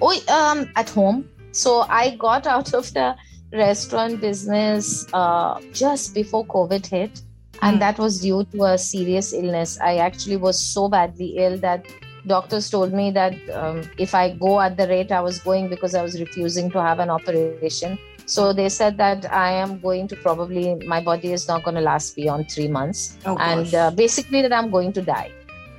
oh 0.00 0.12
um 0.28 0.70
at 0.76 0.88
home 0.88 1.28
so 1.50 1.80
i 1.88 2.14
got 2.16 2.46
out 2.46 2.72
of 2.74 2.92
the 2.94 3.14
restaurant 3.52 4.20
business 4.20 5.06
uh, 5.12 5.58
just 5.72 6.14
before 6.14 6.44
covid 6.46 6.86
hit 6.86 7.22
and 7.62 7.76
mm. 7.76 7.80
that 7.80 7.98
was 7.98 8.20
due 8.20 8.44
to 8.52 8.64
a 8.64 8.78
serious 8.78 9.32
illness 9.32 9.78
i 9.80 9.96
actually 9.96 10.36
was 10.36 10.58
so 10.58 10.88
badly 10.88 11.30
ill 11.38 11.56
that 11.58 11.84
doctors 12.28 12.70
told 12.70 12.92
me 12.92 13.10
that 13.10 13.34
um, 13.50 13.82
if 13.98 14.14
I 14.14 14.30
go 14.32 14.60
at 14.60 14.76
the 14.76 14.86
rate 14.86 15.10
I 15.10 15.20
was 15.20 15.38
going 15.40 15.68
because 15.68 15.94
I 15.94 16.02
was 16.02 16.20
refusing 16.20 16.70
to 16.72 16.82
have 16.82 16.98
an 17.00 17.10
operation. 17.10 17.98
So 18.26 18.52
they 18.52 18.68
said 18.68 18.98
that 18.98 19.32
I 19.32 19.52
am 19.52 19.78
going 19.80 20.06
to 20.08 20.16
probably, 20.16 20.74
my 20.86 21.00
body 21.00 21.32
is 21.32 21.48
not 21.48 21.64
going 21.64 21.76
to 21.76 21.80
last 21.80 22.14
beyond 22.14 22.50
three 22.50 22.68
months. 22.68 23.16
Oh, 23.24 23.38
and 23.38 23.74
uh, 23.74 23.90
basically, 23.90 24.42
that 24.42 24.52
I'm 24.52 24.70
going 24.70 24.92
to 24.92 25.02
die. 25.02 25.32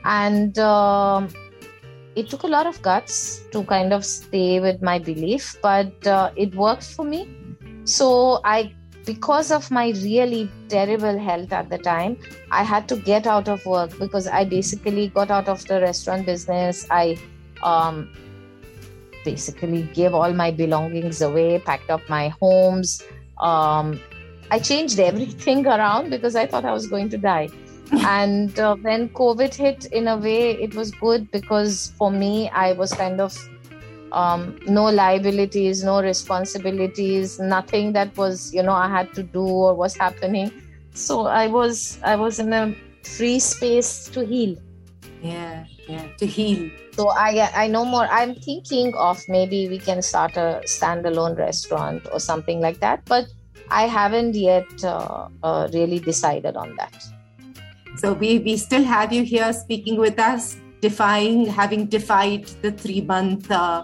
And 0.04 0.58
uh, 0.58 1.28
it 2.16 2.28
took 2.30 2.42
a 2.42 2.48
lot 2.48 2.66
of 2.66 2.82
guts 2.82 3.42
to 3.52 3.64
kind 3.66 3.94
of 3.94 4.04
stay 4.04 4.60
with 4.60 4.82
my 4.82 4.98
belief, 4.98 5.58
but 5.62 6.08
uh, 6.08 6.32
it 6.36 6.56
worked 6.56 6.84
for 6.84 7.06
me. 7.06 7.30
So 7.84 8.42
I 8.44 8.74
because 9.06 9.52
of 9.52 9.70
my 9.72 9.90
really 9.90 10.50
terrible 10.68 11.18
health 11.18 11.52
at 11.54 11.70
the 11.70 11.78
time, 11.78 12.18
I 12.52 12.64
had 12.64 12.88
to 12.90 12.96
get 12.96 13.28
out 13.28 13.48
of 13.48 13.66
work 13.66 13.98
because 13.98 14.28
I 14.28 14.46
basically 14.46 15.08
got 15.08 15.32
out 15.32 15.48
of 15.48 15.66
the 15.66 15.82
restaurant 15.82 16.26
business. 16.26 16.86
I 16.90 17.18
um, 17.64 18.10
basically 19.24 19.84
gave 19.94 20.14
all 20.14 20.34
my 20.34 20.52
belongings 20.52 21.22
away, 21.22 21.60
packed 21.60 21.90
up 21.90 22.08
my 22.10 22.30
homes. 22.42 23.04
Um, 23.40 24.00
I 24.52 24.60
changed 24.60 25.00
everything 25.10 25.66
around 25.66 26.10
because 26.10 26.36
I 26.36 26.46
thought 26.46 26.66
I 26.66 26.74
was 26.74 26.88
going 26.88 27.10
to 27.10 27.18
die. 27.18 27.50
and 28.06 28.60
uh, 28.60 28.76
when 28.76 29.10
COVID 29.10 29.54
hit, 29.54 29.86
in 29.86 30.08
a 30.08 30.18
way, 30.18 30.52
it 30.52 30.76
was 30.76 30.92
good 30.92 31.32
because 31.32 31.94
for 31.98 32.12
me, 32.12 32.50
I 32.50 32.74
was 32.74 32.94
kind 32.94 33.20
of 33.20 33.36
um, 34.12 34.60
no 34.66 34.86
liabilities, 34.86 35.84
no 35.84 36.02
responsibilities, 36.02 37.40
nothing 37.40 37.94
that 37.94 38.16
was 38.18 38.54
you 38.54 38.64
know 38.64 38.74
I 38.74 38.90
had 38.90 39.14
to 39.14 39.24
do 39.24 39.46
or 39.46 39.76
was 39.76 39.96
happening. 39.96 40.52
So 40.94 41.28
I 41.28 41.48
was 41.48 42.00
I 42.04 42.16
was 42.16 42.40
in 42.40 42.54
a 42.54 42.76
free 43.04 43.40
space 43.40 44.10
to 44.10 44.26
heal. 44.26 44.56
Yeah, 45.22 45.66
yeah, 45.88 46.08
to 46.18 46.26
heal. 46.26 46.70
So 46.94 47.10
I 47.10 47.50
I 47.56 47.68
know 47.68 47.86
more. 47.86 48.08
I'm 48.08 48.36
thinking 48.36 48.94
of 48.96 49.22
maybe 49.28 49.68
we 49.70 49.80
can 49.80 50.02
start 50.02 50.38
a 50.38 50.62
standalone 50.66 51.38
restaurant 51.38 52.08
or 52.12 52.20
something 52.20 52.60
like 52.60 52.80
that, 52.80 53.04
but 53.06 53.26
I 53.70 53.84
haven't 53.88 54.36
yet 54.36 54.68
uh, 54.84 55.28
uh, 55.44 55.70
really 55.74 56.00
decided 56.00 56.56
on 56.56 56.76
that. 56.78 56.96
So 57.98 58.14
we 58.14 58.40
we 58.40 58.58
still 58.58 58.84
have 58.84 59.14
you 59.14 59.24
here 59.24 59.52
speaking 59.54 59.98
with 59.98 60.20
us 60.20 60.58
defying 60.82 61.46
having 61.46 61.86
defied 61.86 62.46
the 62.62 62.72
three 62.72 63.02
month 63.02 63.52
uh, 63.52 63.84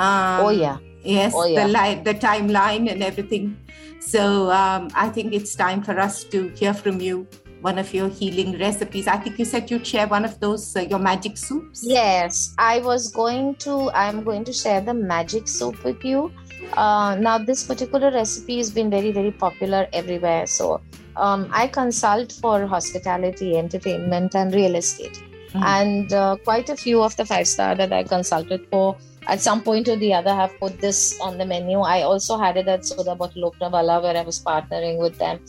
um, 0.00 0.46
oh 0.46 0.50
yeah. 0.50 0.78
Yes, 1.02 1.32
oh, 1.34 1.44
yeah. 1.46 1.66
the 1.66 2.12
the 2.12 2.18
timeline 2.18 2.90
and 2.90 3.02
everything. 3.02 3.56
So 4.00 4.50
um, 4.50 4.88
I 4.94 5.08
think 5.08 5.32
it's 5.32 5.54
time 5.54 5.82
for 5.82 5.98
us 5.98 6.24
to 6.24 6.48
hear 6.48 6.74
from 6.74 7.00
you 7.00 7.26
one 7.60 7.78
of 7.78 7.92
your 7.92 8.08
healing 8.08 8.58
recipes. 8.58 9.06
I 9.06 9.16
think 9.16 9.38
you 9.38 9.44
said 9.44 9.70
you'd 9.70 9.86
share 9.86 10.06
one 10.06 10.24
of 10.24 10.38
those 10.40 10.76
uh, 10.76 10.80
your 10.80 10.98
magic 10.98 11.36
soups. 11.36 11.84
Yes, 11.84 12.54
I 12.58 12.80
was 12.80 13.10
going 13.12 13.56
to. 13.66 13.90
I'm 13.92 14.22
going 14.24 14.44
to 14.44 14.52
share 14.52 14.80
the 14.80 14.94
magic 14.94 15.48
soup 15.48 15.82
with 15.84 16.04
you. 16.04 16.32
Uh, 16.74 17.16
now, 17.16 17.36
this 17.38 17.64
particular 17.64 18.10
recipe 18.10 18.58
has 18.58 18.70
been 18.70 18.90
very, 18.90 19.12
very 19.12 19.32
popular 19.32 19.86
everywhere. 19.92 20.46
So, 20.46 20.80
um, 21.16 21.48
I 21.52 21.66
consult 21.66 22.32
for 22.32 22.66
hospitality, 22.66 23.56
entertainment, 23.56 24.34
and 24.34 24.54
real 24.54 24.76
estate. 24.76 25.22
Mm. 25.52 25.62
And 25.62 26.12
uh, 26.12 26.36
quite 26.44 26.68
a 26.68 26.76
few 26.76 27.02
of 27.02 27.16
the 27.16 27.26
five 27.26 27.48
star 27.48 27.74
that 27.74 27.92
I 27.92 28.04
consulted 28.04 28.66
for 28.70 28.96
at 29.26 29.40
some 29.40 29.62
point 29.62 29.88
or 29.88 29.96
the 29.96 30.12
other 30.14 30.34
have 30.34 30.58
put 30.58 30.80
this 30.80 31.18
on 31.20 31.38
the 31.38 31.44
menu. 31.44 31.80
I 31.80 32.02
also 32.02 32.38
had 32.38 32.56
it 32.56 32.68
at 32.68 32.84
Soda 32.84 33.14
Bottle 33.14 33.50
Loknavala 33.50 34.02
where 34.02 34.16
I 34.16 34.22
was 34.22 34.42
partnering 34.42 34.98
with 34.98 35.18
them. 35.18 35.40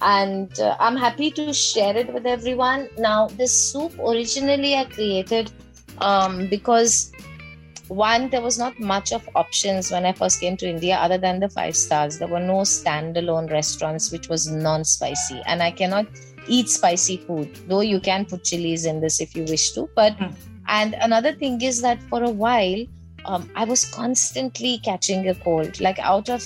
And 0.00 0.58
uh, 0.58 0.76
I'm 0.80 0.96
happy 0.96 1.30
to 1.32 1.52
share 1.52 1.96
it 1.96 2.12
with 2.12 2.26
everyone. 2.26 2.88
Now, 2.98 3.28
this 3.28 3.52
soup 3.52 3.96
originally 3.98 4.74
I 4.74 4.84
created 4.86 5.52
um, 5.98 6.48
because 6.48 7.12
one, 7.88 8.30
there 8.30 8.40
was 8.40 8.58
not 8.58 8.80
much 8.80 9.12
of 9.12 9.28
options 9.34 9.90
when 9.90 10.06
I 10.06 10.12
first 10.12 10.40
came 10.40 10.56
to 10.56 10.68
India 10.68 10.96
other 10.96 11.18
than 11.18 11.40
the 11.40 11.48
five 11.48 11.76
stars. 11.76 12.18
There 12.18 12.28
were 12.28 12.40
no 12.40 12.60
standalone 12.62 13.50
restaurants 13.50 14.10
which 14.10 14.28
was 14.28 14.50
non-spicy. 14.50 15.42
And 15.46 15.62
I 15.62 15.70
cannot 15.70 16.06
eat 16.48 16.68
spicy 16.68 17.18
food, 17.18 17.54
though 17.68 17.80
you 17.80 18.00
can 18.00 18.24
put 18.24 18.44
chilies 18.44 18.86
in 18.86 19.00
this 19.00 19.20
if 19.20 19.36
you 19.36 19.44
wish 19.44 19.72
to. 19.72 19.88
But 19.94 20.16
mm. 20.16 20.34
and 20.68 20.94
another 21.00 21.32
thing 21.32 21.60
is 21.60 21.82
that 21.82 22.02
for 22.04 22.22
a 22.22 22.30
while 22.30 22.84
um, 23.24 23.50
I 23.54 23.64
was 23.64 23.84
constantly 23.84 24.78
catching 24.78 25.28
a 25.28 25.34
cold. 25.34 25.80
Like 25.80 25.98
out 25.98 26.28
of 26.28 26.44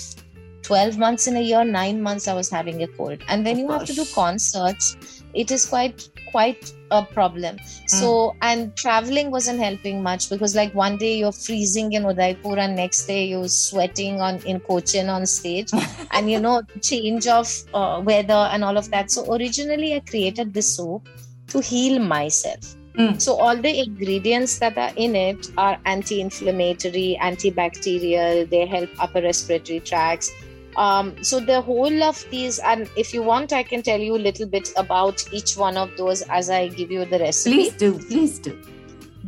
12 0.63 0.97
months 0.97 1.27
in 1.27 1.37
a 1.37 1.41
year, 1.41 1.63
nine 1.63 2.01
months 2.01 2.27
I 2.27 2.33
was 2.33 2.49
having 2.49 2.83
a 2.83 2.87
cold. 2.87 3.21
And 3.27 3.45
when 3.45 3.53
of 3.53 3.59
you 3.59 3.67
course. 3.67 3.79
have 3.79 3.87
to 3.87 3.95
do 3.95 4.05
concerts, 4.13 5.23
it 5.33 5.51
is 5.51 5.65
quite 5.65 6.09
quite 6.31 6.73
a 6.91 7.03
problem. 7.03 7.57
Mm. 7.57 7.89
So 7.89 8.35
and 8.41 8.75
traveling 8.75 9.31
wasn't 9.31 9.59
helping 9.59 10.03
much 10.03 10.29
because 10.29 10.55
like 10.55 10.73
one 10.75 10.97
day 10.97 11.17
you're 11.19 11.31
freezing 11.31 11.93
in 11.93 12.05
Udaipur 12.05 12.57
and 12.57 12.75
next 12.75 13.05
day 13.05 13.25
you're 13.27 13.47
sweating 13.47 14.19
on 14.21 14.39
in 14.39 14.59
Cochin 14.59 15.09
on 15.09 15.25
stage, 15.25 15.71
and 16.11 16.29
you 16.29 16.39
know 16.39 16.61
change 16.81 17.27
of 17.27 17.47
uh, 17.73 18.01
weather 18.03 18.43
and 18.51 18.63
all 18.63 18.77
of 18.77 18.91
that. 18.91 19.11
So 19.11 19.33
originally 19.33 19.95
I 19.95 20.01
created 20.01 20.53
this 20.53 20.75
soup 20.75 21.07
to 21.47 21.61
heal 21.61 21.99
myself. 21.99 22.76
Mm. 22.97 23.21
So 23.21 23.35
all 23.35 23.55
the 23.55 23.79
ingredients 23.79 24.57
that 24.59 24.77
are 24.77 24.91
in 24.95 25.15
it 25.15 25.51
are 25.57 25.77
anti-inflammatory, 25.85 27.17
antibacterial. 27.21 28.49
They 28.49 28.65
help 28.65 28.89
upper 28.99 29.21
respiratory 29.21 29.81
tracts 29.81 30.31
um, 30.77 31.23
so 31.23 31.39
the 31.39 31.59
whole 31.59 32.03
of 32.03 32.23
these, 32.29 32.59
and 32.59 32.89
if 32.95 33.11
you 33.11 33.23
want, 33.23 33.51
I 33.51 33.63
can 33.63 33.81
tell 33.81 33.99
you 33.99 34.15
a 34.15 34.23
little 34.29 34.45
bit 34.45 34.71
about 34.77 35.25
each 35.33 35.57
one 35.57 35.75
of 35.75 35.89
those 35.97 36.21
as 36.21 36.51
I 36.51 36.67
give 36.67 36.91
you 36.91 37.03
the 37.03 37.17
recipe. 37.17 37.55
Please 37.55 37.73
do, 37.73 37.97
please 37.97 38.39
do. 38.39 38.61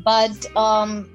But 0.05 0.55
um, 0.55 1.09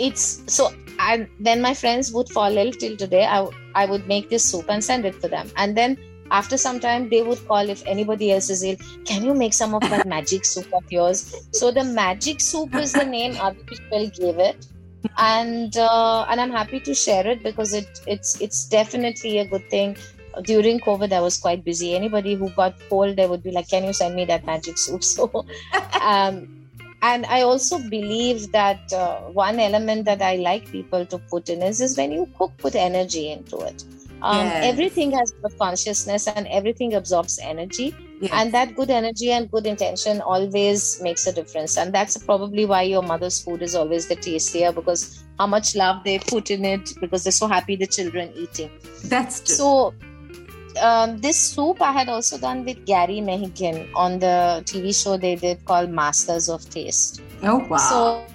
it's 0.00 0.42
so, 0.52 0.72
and 0.98 1.28
then 1.38 1.62
my 1.62 1.74
friends 1.74 2.12
would 2.12 2.28
fall 2.28 2.56
ill 2.56 2.72
till 2.72 2.96
today. 2.96 3.24
I 3.24 3.48
I 3.76 3.86
would 3.86 4.08
make 4.08 4.28
this 4.30 4.44
soup 4.44 4.66
and 4.68 4.82
send 4.82 5.06
it 5.06 5.14
for 5.14 5.28
them, 5.28 5.48
and 5.56 5.76
then 5.76 5.96
after 6.30 6.56
some 6.56 6.80
time 6.80 7.08
they 7.08 7.22
would 7.22 7.46
call 7.48 7.68
if 7.68 7.82
anybody 7.86 8.32
else 8.32 8.50
is 8.50 8.62
ill 8.62 8.76
can 9.04 9.24
you 9.24 9.34
make 9.34 9.54
some 9.54 9.74
of 9.74 9.82
that 9.82 10.06
magic 10.16 10.44
soup 10.44 10.72
of 10.72 10.90
yours 10.90 11.34
so 11.52 11.70
the 11.70 11.84
magic 11.84 12.40
soup 12.40 12.74
is 12.74 12.92
the 12.92 13.04
name 13.04 13.36
other 13.40 13.62
people 13.64 14.10
gave 14.10 14.38
it 14.38 14.66
and 15.18 15.76
uh, 15.76 16.26
and 16.28 16.40
I'm 16.40 16.50
happy 16.50 16.80
to 16.80 16.94
share 16.94 17.26
it 17.26 17.42
because 17.42 17.74
it 17.74 18.00
it's 18.06 18.40
it's 18.40 18.66
definitely 18.68 19.38
a 19.38 19.46
good 19.46 19.68
thing. 19.70 19.96
During 20.44 20.78
COVID, 20.80 21.12
I 21.12 21.20
was 21.20 21.38
quite 21.38 21.64
busy. 21.64 21.94
Anybody 21.94 22.34
who 22.34 22.50
got 22.50 22.76
cold, 22.88 23.16
they 23.16 23.26
would 23.26 23.42
be 23.42 23.50
like, 23.50 23.68
"Can 23.68 23.84
you 23.84 23.92
send 23.92 24.14
me 24.14 24.24
that 24.26 24.46
magic 24.46 24.78
soup?" 24.78 25.02
So, 25.14 25.46
um, 26.00 26.68
and 27.02 27.26
I 27.26 27.42
also 27.42 27.78
believe 27.78 28.52
that 28.52 28.92
uh, 28.92 29.20
one 29.44 29.58
element 29.60 30.04
that 30.04 30.22
I 30.22 30.36
like 30.36 30.70
people 30.70 31.06
to 31.06 31.18
put 31.18 31.48
in 31.48 31.62
is 31.62 31.80
is 31.80 31.96
when 31.96 32.12
you 32.12 32.28
cook, 32.36 32.56
put 32.58 32.74
energy 32.74 33.30
into 33.30 33.58
it. 33.58 33.84
Um, 34.22 34.46
yes. 34.46 34.64
Everything 34.72 35.10
has 35.12 35.32
a 35.44 35.50
consciousness, 35.50 36.26
and 36.26 36.46
everything 36.48 36.94
absorbs 36.94 37.38
energy 37.42 37.94
yes. 38.20 38.30
and 38.34 38.52
that 38.52 38.74
good 38.74 38.90
energy 38.90 39.30
and 39.30 39.50
good 39.50 39.66
intention 39.66 40.20
always 40.20 41.00
makes 41.02 41.26
a 41.26 41.32
difference 41.32 41.76
and 41.76 41.92
that's 41.92 42.16
probably 42.16 42.64
why 42.64 42.82
your 42.82 43.02
mother's 43.02 43.42
food 43.42 43.62
is 43.62 43.74
always 43.74 44.08
the 44.08 44.16
tastier 44.16 44.72
because 44.72 45.24
how 45.38 45.46
much 45.46 45.74
love 45.76 46.02
they 46.04 46.18
put 46.18 46.50
in 46.50 46.64
it 46.64 46.92
because 47.00 47.24
they're 47.24 47.32
so 47.32 47.46
happy 47.46 47.76
the 47.76 47.86
children 47.86 48.32
eating 48.34 48.70
that's 49.04 49.40
true 49.40 49.54
so 49.54 49.94
um, 50.82 51.18
this 51.18 51.36
soup 51.36 51.82
I 51.82 51.92
had 51.92 52.08
also 52.08 52.38
done 52.38 52.64
with 52.64 52.84
Gary 52.86 53.20
Mehigan 53.20 53.90
on 53.96 54.20
the 54.20 54.62
TV 54.64 54.94
show 54.94 55.16
they 55.16 55.34
did 55.34 55.64
called 55.64 55.90
Masters 55.90 56.48
of 56.48 56.68
Taste. 56.70 57.20
Oh 57.42 57.66
wow! 57.68 57.76
So, 57.78 58.26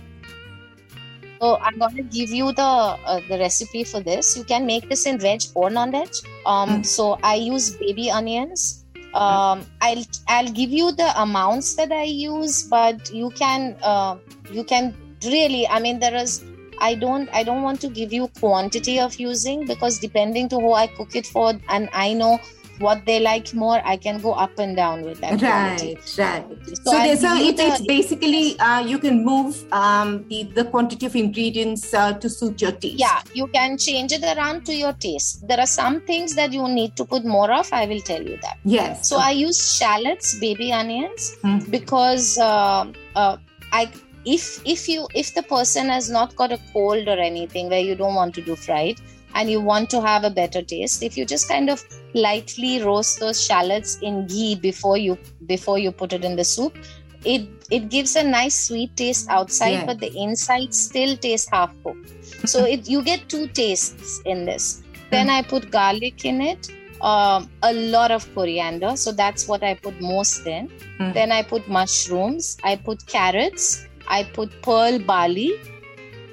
so 1.44 1.58
I'm 1.62 1.78
going 1.78 1.98
to 1.98 2.04
give 2.04 2.30
you 2.30 2.52
the 2.54 2.64
uh, 2.64 3.20
the 3.28 3.38
recipe 3.38 3.84
for 3.84 4.00
this. 4.00 4.38
You 4.38 4.46
can 4.46 4.66
make 4.66 4.88
this 4.88 5.06
in 5.06 5.20
veg 5.20 5.42
or 5.56 5.70
non-veg. 5.70 6.16
Um, 6.46 6.70
mm. 6.70 6.86
So 6.86 7.20
I 7.22 7.36
use 7.36 7.76
baby 7.76 8.10
onions, 8.10 8.84
um, 9.14 9.66
I'll 9.82 10.04
I'll 10.28 10.52
give 10.60 10.72
you 10.72 10.92
the 10.92 11.10
amounts 11.22 11.76
that 11.76 11.92
I 11.92 12.04
use, 12.04 12.64
but 12.64 13.12
you 13.12 13.30
can 13.32 13.76
uh, 13.84 14.18
you 14.52 14.64
can 14.64 14.96
really. 15.26 15.68
I 15.68 15.80
mean, 15.80 16.00
there 16.00 16.16
is. 16.16 16.44
I 16.80 16.96
don't 16.96 17.30
I 17.32 17.44
don't 17.44 17.62
want 17.62 17.82
to 17.82 17.90
give 17.90 18.12
you 18.12 18.28
quantity 18.40 19.00
of 19.00 19.20
using 19.20 19.68
because 19.68 20.00
depending 20.00 20.50
to 20.50 20.60
who 20.60 20.74
I 20.74 20.88
cook 20.88 21.16
it 21.16 21.28
for, 21.28 21.54
and 21.70 21.90
I 21.94 22.14
know 22.14 22.40
what 22.80 23.06
they 23.06 23.20
like 23.20 23.54
more 23.54 23.82
i 23.86 23.96
can 23.96 24.20
go 24.22 24.34
up 24.34 24.58
and 24.60 24.76
down 24.76 25.04
with 25.04 25.20
that 25.22 25.42
right 25.42 25.78
quality. 25.78 25.96
right 26.18 26.46
so, 26.78 26.92
so 26.92 26.92
there's 26.92 27.24
a, 27.24 27.34
it, 27.36 27.60
it's 27.60 27.86
basically 27.86 28.60
uh, 28.60 28.80
you 28.80 28.98
can 28.98 29.24
move 29.24 29.72
um, 29.72 30.26
the 30.30 30.44
the 30.56 30.66
quantity 30.66 31.06
of 31.06 31.16
ingredients 31.16 31.94
uh, 31.94 32.14
to 32.14 32.30
suit 32.30 32.62
your 32.62 32.72
taste 32.72 33.00
yeah 33.00 33.22
you 33.34 33.48
can 33.48 33.78
change 33.78 34.12
it 34.12 34.24
around 34.24 34.66
to 34.66 34.74
your 34.74 34.94
taste 34.94 35.48
there 35.48 35.60
are 35.60 35.68
some 35.68 36.02
things 36.02 36.36
that 36.36 36.52
you 36.52 36.68
need 36.68 36.96
to 36.96 37.06
put 37.06 37.26
more 37.26 37.52
of 37.52 37.72
i 37.72 37.86
will 37.86 38.02
tell 38.02 38.22
you 38.22 38.38
that 38.42 38.58
yes 38.64 39.08
so 39.08 39.18
okay. 39.18 39.26
i 39.26 39.32
use 39.32 39.78
shallots 39.78 40.40
baby 40.40 40.72
onions 40.72 41.36
mm. 41.44 41.70
because 41.70 42.38
uh, 42.38 42.86
uh, 43.16 43.38
i 43.72 43.92
if 44.26 44.62
if 44.66 44.88
you 44.88 45.08
if 45.14 45.34
the 45.34 45.44
person 45.44 45.90
has 45.90 46.10
not 46.10 46.36
got 46.36 46.52
a 46.52 46.60
cold 46.72 47.08
or 47.08 47.20
anything 47.20 47.70
where 47.70 47.82
you 47.82 47.96
don't 47.96 48.16
want 48.16 48.34
to 48.34 48.42
do 48.42 48.56
fried 48.56 49.00
and 49.36 49.50
you 49.50 49.60
want 49.60 49.90
to 49.90 50.02
have 50.02 50.24
a 50.24 50.30
better 50.30 50.62
taste 50.62 51.04
if 51.04 51.18
you 51.18 51.26
just 51.26 51.48
kind 51.48 51.70
of 51.70 51.84
lightly 52.14 52.82
roast 52.84 53.20
those 53.20 53.44
shallots 53.44 53.98
in 54.02 54.26
ghee 54.28 54.56
before 54.56 54.98
you 54.98 55.18
before 55.48 55.80
you 55.80 55.92
put 55.92 56.14
it 56.14 56.24
in 56.24 56.36
the 56.36 56.44
soup 56.44 56.78
it 57.26 57.48
it 57.72 57.90
gives 57.90 58.16
a 58.16 58.24
nice 58.24 58.68
sweet 58.68 58.96
taste 58.96 59.28
outside 59.30 59.78
yeah. 59.80 59.86
but 59.86 60.00
the 60.00 60.12
inside 60.18 60.74
still 60.74 61.16
tastes 61.18 61.50
half 61.50 61.74
cooked 61.84 62.48
so 62.48 62.66
it 62.66 62.90
you 62.90 63.02
get 63.02 63.28
two 63.30 63.48
tastes 63.48 64.22
in 64.26 64.46
this 64.46 64.84
then 65.10 65.30
i 65.30 65.42
put 65.42 65.70
garlic 65.72 66.26
in 66.26 66.42
it 66.42 66.70
um, 67.02 67.50
a 67.64 67.74
lot 67.74 68.12
of 68.12 68.28
coriander 68.34 68.96
so 68.96 69.12
that's 69.12 69.48
what 69.48 69.64
i 69.64 69.74
put 69.74 70.00
most 70.00 70.46
in 70.48 70.70
mm. 71.00 71.14
then 71.14 71.32
i 71.32 71.42
put 71.42 71.68
mushrooms 71.68 72.58
i 72.64 72.76
put 72.76 73.06
carrots 73.08 73.88
i 74.08 74.24
put 74.24 74.62
pearl 74.62 75.00
barley 75.00 75.54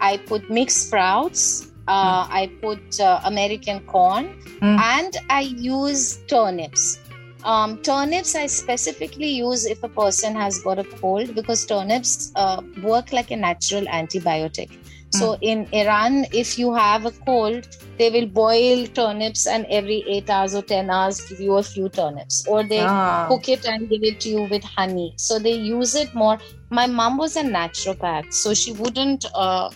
i 0.00 0.16
put 0.16 0.48
mixed 0.50 0.86
sprouts 0.86 1.69
uh, 1.90 2.26
I 2.40 2.50
put 2.62 3.00
uh, 3.00 3.20
American 3.24 3.81
corn, 3.81 4.26
mm. 4.62 4.79
and 4.79 5.16
I 5.29 5.40
use 5.40 6.18
turnips. 6.29 6.98
Um, 7.44 7.79
turnips 7.83 8.35
I 8.35 8.46
specifically 8.46 9.31
use 9.31 9.64
if 9.66 9.83
a 9.83 9.88
person 9.88 10.35
has 10.37 10.59
got 10.62 10.79
a 10.79 10.85
cold 10.85 11.35
because 11.35 11.64
turnips 11.64 12.33
uh, 12.37 12.61
work 12.83 13.12
like 13.12 13.31
a 13.31 13.37
natural 13.37 13.87
antibiotic. 13.87 14.70
So 15.12 15.33
mm. 15.33 15.38
in 15.40 15.68
Iran, 15.72 16.26
if 16.33 16.59
you 16.59 16.72
have 16.74 17.07
a 17.07 17.11
cold, 17.11 17.66
they 17.98 18.11
will 18.11 18.26
boil 18.26 18.87
turnips 18.87 19.46
and 19.46 19.66
every 19.68 20.05
eight 20.07 20.31
hours 20.31 20.55
or 20.55 20.62
10 20.62 20.90
hours 20.90 21.20
give 21.22 21.40
you 21.40 21.57
a 21.57 21.62
few 21.62 21.88
turnips, 21.88 22.46
or 22.46 22.62
they 22.62 22.81
ah. 22.81 23.26
cook 23.29 23.48
it 23.48 23.66
and 23.66 23.88
give 23.88 24.05
it 24.05 24.20
to 24.20 24.29
you 24.29 24.42
with 24.44 24.62
honey. 24.62 25.14
So 25.16 25.40
they 25.40 25.55
use 25.55 25.96
it 25.96 26.14
more. 26.14 26.38
My 26.70 26.87
mom 26.87 27.18
was 27.18 27.35
a 27.37 27.42
naturopath, 27.42 28.33
so 28.33 28.55
she 28.55 28.72
wouldn't 28.72 29.24
uh, 29.35 29.70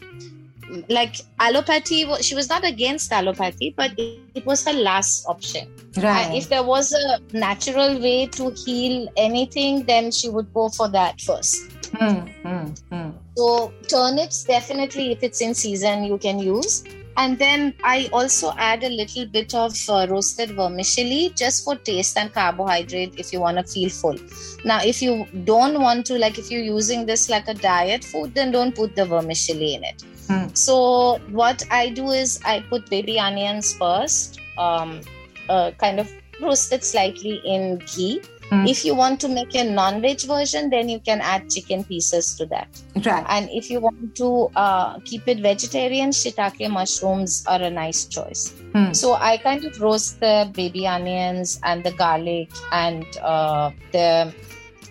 like 0.89 1.17
allopathy 1.41 2.07
she 2.23 2.35
was 2.35 2.49
not 2.49 2.65
against 2.65 3.11
allopathy 3.13 3.75
but 3.77 3.93
it, 3.99 4.21
it 4.35 4.47
was 4.47 4.65
her 4.65 4.73
last 4.73 5.27
option 5.27 5.69
right 5.99 6.31
uh, 6.31 6.35
if 6.35 6.49
there 6.49 6.63
was 6.63 6.93
a 6.93 7.19
natural 7.37 7.99
way 8.01 8.27
to 8.27 8.51
heal 8.51 9.09
anything 9.17 9.85
then 9.85 10.11
she 10.11 10.29
would 10.29 10.53
go 10.53 10.69
for 10.69 10.89
that 10.89 11.21
first 11.21 11.71
mm, 11.93 12.43
mm, 12.43 12.83
mm. 12.91 13.15
so 13.37 13.73
turnips 13.89 14.45
definitely 14.45 15.13
if 15.13 15.23
it's 15.23 15.41
in 15.41 15.55
season 15.55 16.05
you 16.05 16.19
can 16.19 16.39
use 16.39 16.85
and 17.17 17.39
then 17.39 17.75
I 17.85 18.09
also 18.13 18.53
add 18.57 18.83
a 18.83 18.89
little 18.89 19.27
bit 19.27 19.55
of 19.55 19.73
uh, 19.89 20.07
roasted 20.11 20.51
vermicelli 20.51 21.33
just 21.37 21.65
for 21.65 21.77
taste 21.77 22.19
and 22.19 22.33
carbohydrate 22.33 23.15
if 23.17 23.33
you 23.33 23.41
want 23.41 23.59
to 23.59 23.65
feel 23.65 23.89
full. 23.89 24.19
Now, 24.65 24.81
if 24.83 25.01
you 25.01 25.27
don't 25.45 25.81
want 25.81 26.07
to, 26.07 26.19
like 26.19 26.39
if 26.39 26.51
you're 26.51 26.63
using 26.63 27.07
this 27.07 27.29
like 27.29 27.47
a 27.47 27.55
diet 27.55 28.03
food, 28.03 28.35
then 28.35 28.51
don't 28.51 28.75
put 28.75 28.97
the 28.97 29.05
vermicelli 29.05 29.75
in 29.75 29.85
it. 29.85 30.03
Mm. 30.29 30.57
So 30.57 31.19
what 31.31 31.65
I 31.71 31.91
do 31.91 32.11
is 32.11 32.41
I 32.45 32.61
put 32.69 32.89
baby 32.91 33.19
onions 33.19 33.75
first, 33.75 34.41
um, 34.59 35.01
uh, 35.49 35.73
kind 35.79 36.01
of 36.01 36.11
roasted 36.41 36.85
slightly 36.85 37.41
in 37.45 37.79
ghee. 37.79 38.21
Mm. 38.51 38.69
If 38.69 38.85
you 38.85 38.95
want 38.95 39.21
to 39.21 39.29
make 39.29 39.55
a 39.55 39.65
non-veg 39.65 40.21
version, 40.23 40.69
then 40.69 40.89
you 40.89 41.01
can 41.01 41.21
add 41.21 41.49
chicken 41.51 41.83
pieces 41.83 42.35
to 42.37 42.47
that. 42.47 42.69
Right. 43.05 43.25
And 43.29 43.49
if 43.51 43.71
you 43.71 43.81
want 43.81 44.15
to 44.17 44.51
uh, 44.55 44.99
keep 45.01 45.27
it 45.27 45.41
vegetarian, 45.41 46.11
shiitake 46.11 46.71
mushrooms 46.71 47.45
are 47.47 47.63
a 47.63 47.71
nice 47.71 48.05
choice. 48.05 48.53
Mm. 48.73 48.95
So 48.95 49.15
I 49.15 49.39
kind 49.39 49.65
of 49.65 49.81
roast 49.81 50.21
the 50.21 50.51
baby 50.53 50.87
onions 50.87 51.59
and 51.63 51.83
the 51.83 51.93
garlic 51.93 52.51
and 52.71 53.07
uh, 53.23 53.71
the 53.93 54.35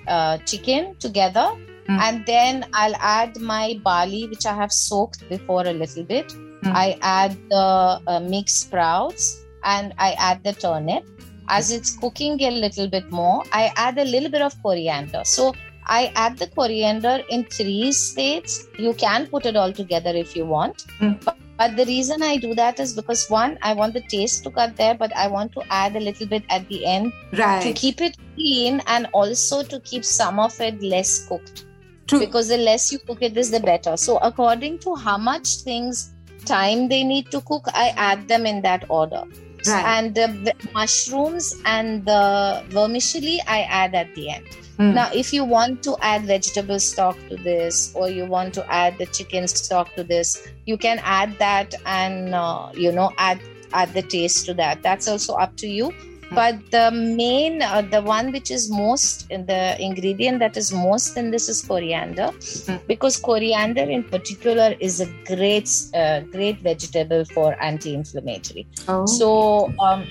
uh, 0.08 0.38
chicken 0.40 0.96
together 1.00 1.52
Mm. 1.88 2.00
And 2.00 2.26
then 2.26 2.66
I'll 2.74 2.96
add 2.96 3.38
my 3.38 3.80
barley, 3.84 4.28
which 4.28 4.46
I 4.46 4.54
have 4.54 4.72
soaked 4.72 5.28
before 5.30 5.66
a 5.68 5.74
little 5.74 6.04
bit. 6.04 6.28
Mm. 6.30 6.72
I 6.74 6.98
add 7.02 7.38
the 7.50 8.02
uh, 8.08 8.20
mixed 8.22 8.60
sprouts 8.62 9.44
and 9.64 9.94
I 9.98 10.14
add 10.14 10.44
the 10.44 10.54
turnip. 10.54 11.04
As 11.50 11.72
it's 11.72 11.98
cooking 11.98 12.42
a 12.42 12.52
little 12.52 12.88
bit 12.88 13.12
more, 13.12 13.44
I 13.52 13.72
add 13.76 13.98
a 13.98 14.06
little 14.06 14.30
bit 14.30 14.42
of 14.42 14.56
coriander. 14.64 15.24
So 15.26 15.54
I 15.86 16.12
add 16.16 16.38
the 16.38 16.48
coriander 16.48 17.22
in 17.30 17.44
three 17.46 17.92
states. 17.92 18.68
You 18.80 18.94
can 18.94 19.28
put 19.28 19.46
it 19.46 19.58
all 19.58 19.74
together 19.74 20.12
if 20.12 20.36
you 20.36 20.46
want. 20.46 20.86
Mm. 21.00 21.22
But, 21.24 21.38
but 21.58 21.76
the 21.76 21.86
reason 21.86 22.24
I 22.24 22.38
do 22.38 22.56
that 22.56 22.80
is 22.80 22.94
because 22.94 23.30
one, 23.30 23.58
I 23.62 23.74
want 23.74 23.94
the 23.94 24.02
taste 24.02 24.46
to 24.46 24.52
cut 24.52 24.78
there, 24.78 24.96
but 24.96 25.14
I 25.16 25.28
want 25.28 25.52
to 25.54 25.62
add 25.70 25.98
a 25.98 26.00
little 26.00 26.28
bit 26.28 26.44
at 26.50 26.68
the 26.70 26.86
end 26.86 27.12
right. 27.34 27.62
to 27.62 27.74
keep 27.74 28.00
it 28.00 28.16
clean 28.36 28.82
and 28.88 29.08
also 29.12 29.64
to 29.64 29.80
keep 29.82 30.06
some 30.06 30.40
of 30.40 30.60
it 30.62 30.82
less 30.82 31.28
cooked. 31.28 31.66
True. 32.08 32.20
Because 32.20 32.50
the 32.50 32.58
less 32.58 32.92
you 32.92 33.00
cook 33.00 33.22
it 33.22 33.38
is 33.38 33.52
the 33.52 33.60
better. 33.60 33.96
So 33.98 34.18
according 34.18 34.80
to 34.80 34.96
how 34.96 35.18
much 35.18 35.58
things 35.62 36.12
time 36.46 36.90
they 36.90 37.04
need 37.04 37.32
to 37.32 37.42
cook, 37.42 37.68
I 37.74 37.94
add 37.96 38.28
them 38.28 38.46
in 38.46 38.62
that 38.64 38.86
order. 38.90 39.24
Right. 39.66 39.86
And 39.86 40.14
the 40.14 40.54
mushrooms 40.74 41.56
and 41.64 42.06
the 42.06 42.64
vermicelli 42.70 43.40
I 43.48 43.62
add 43.62 43.96
at 43.96 44.14
the 44.14 44.30
end. 44.30 44.46
Mm. 44.78 44.94
Now, 44.96 45.10
if 45.14 45.32
you 45.32 45.46
want 45.46 45.84
to 45.84 45.96
add 46.02 46.24
vegetable 46.24 46.80
stock 46.80 47.16
to 47.30 47.38
this, 47.38 47.94
or 47.96 48.10
you 48.10 48.26
want 48.26 48.54
to 48.56 48.74
add 48.74 48.98
the 48.98 49.06
chicken 49.06 49.48
stock 49.48 49.94
to 49.96 50.04
this, 50.04 50.48
you 50.66 50.78
can 50.78 51.00
add 51.04 51.38
that 51.38 51.76
and 51.86 52.34
uh, 52.34 52.72
you 52.74 52.92
know 52.92 53.12
add 53.18 53.40
add 53.72 53.94
the 53.94 54.02
taste 54.02 54.46
to 54.48 54.54
that. 54.56 54.82
That's 54.82 55.08
also 55.08 55.36
up 55.36 55.56
to 55.58 55.68
you. 55.68 55.94
Hmm. 56.34 56.36
But 56.36 56.72
the 56.72 56.92
main, 56.92 57.62
uh, 57.62 57.82
the 57.82 58.02
one 58.02 58.32
which 58.32 58.50
is 58.50 58.70
most, 58.70 59.30
the 59.30 59.76
ingredient 59.80 60.40
that 60.40 60.58
is 60.58 60.74
most 60.74 61.18
in 61.18 61.30
this 61.32 61.48
is 61.48 61.62
coriander, 61.62 62.30
mm. 62.34 62.88
because 62.88 63.18
coriander 63.18 63.84
in 63.84 64.04
particular 64.04 64.76
is 64.80 65.00
a 65.00 65.08
great, 65.26 65.70
uh, 65.94 66.22
great 66.32 66.62
vegetable 66.62 67.24
for 67.26 67.56
anti-inflammatory. 67.62 68.68
Oh. 68.88 69.06
So, 69.06 69.72
um, 69.80 70.08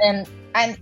and 0.00 0.28
and 0.54 0.78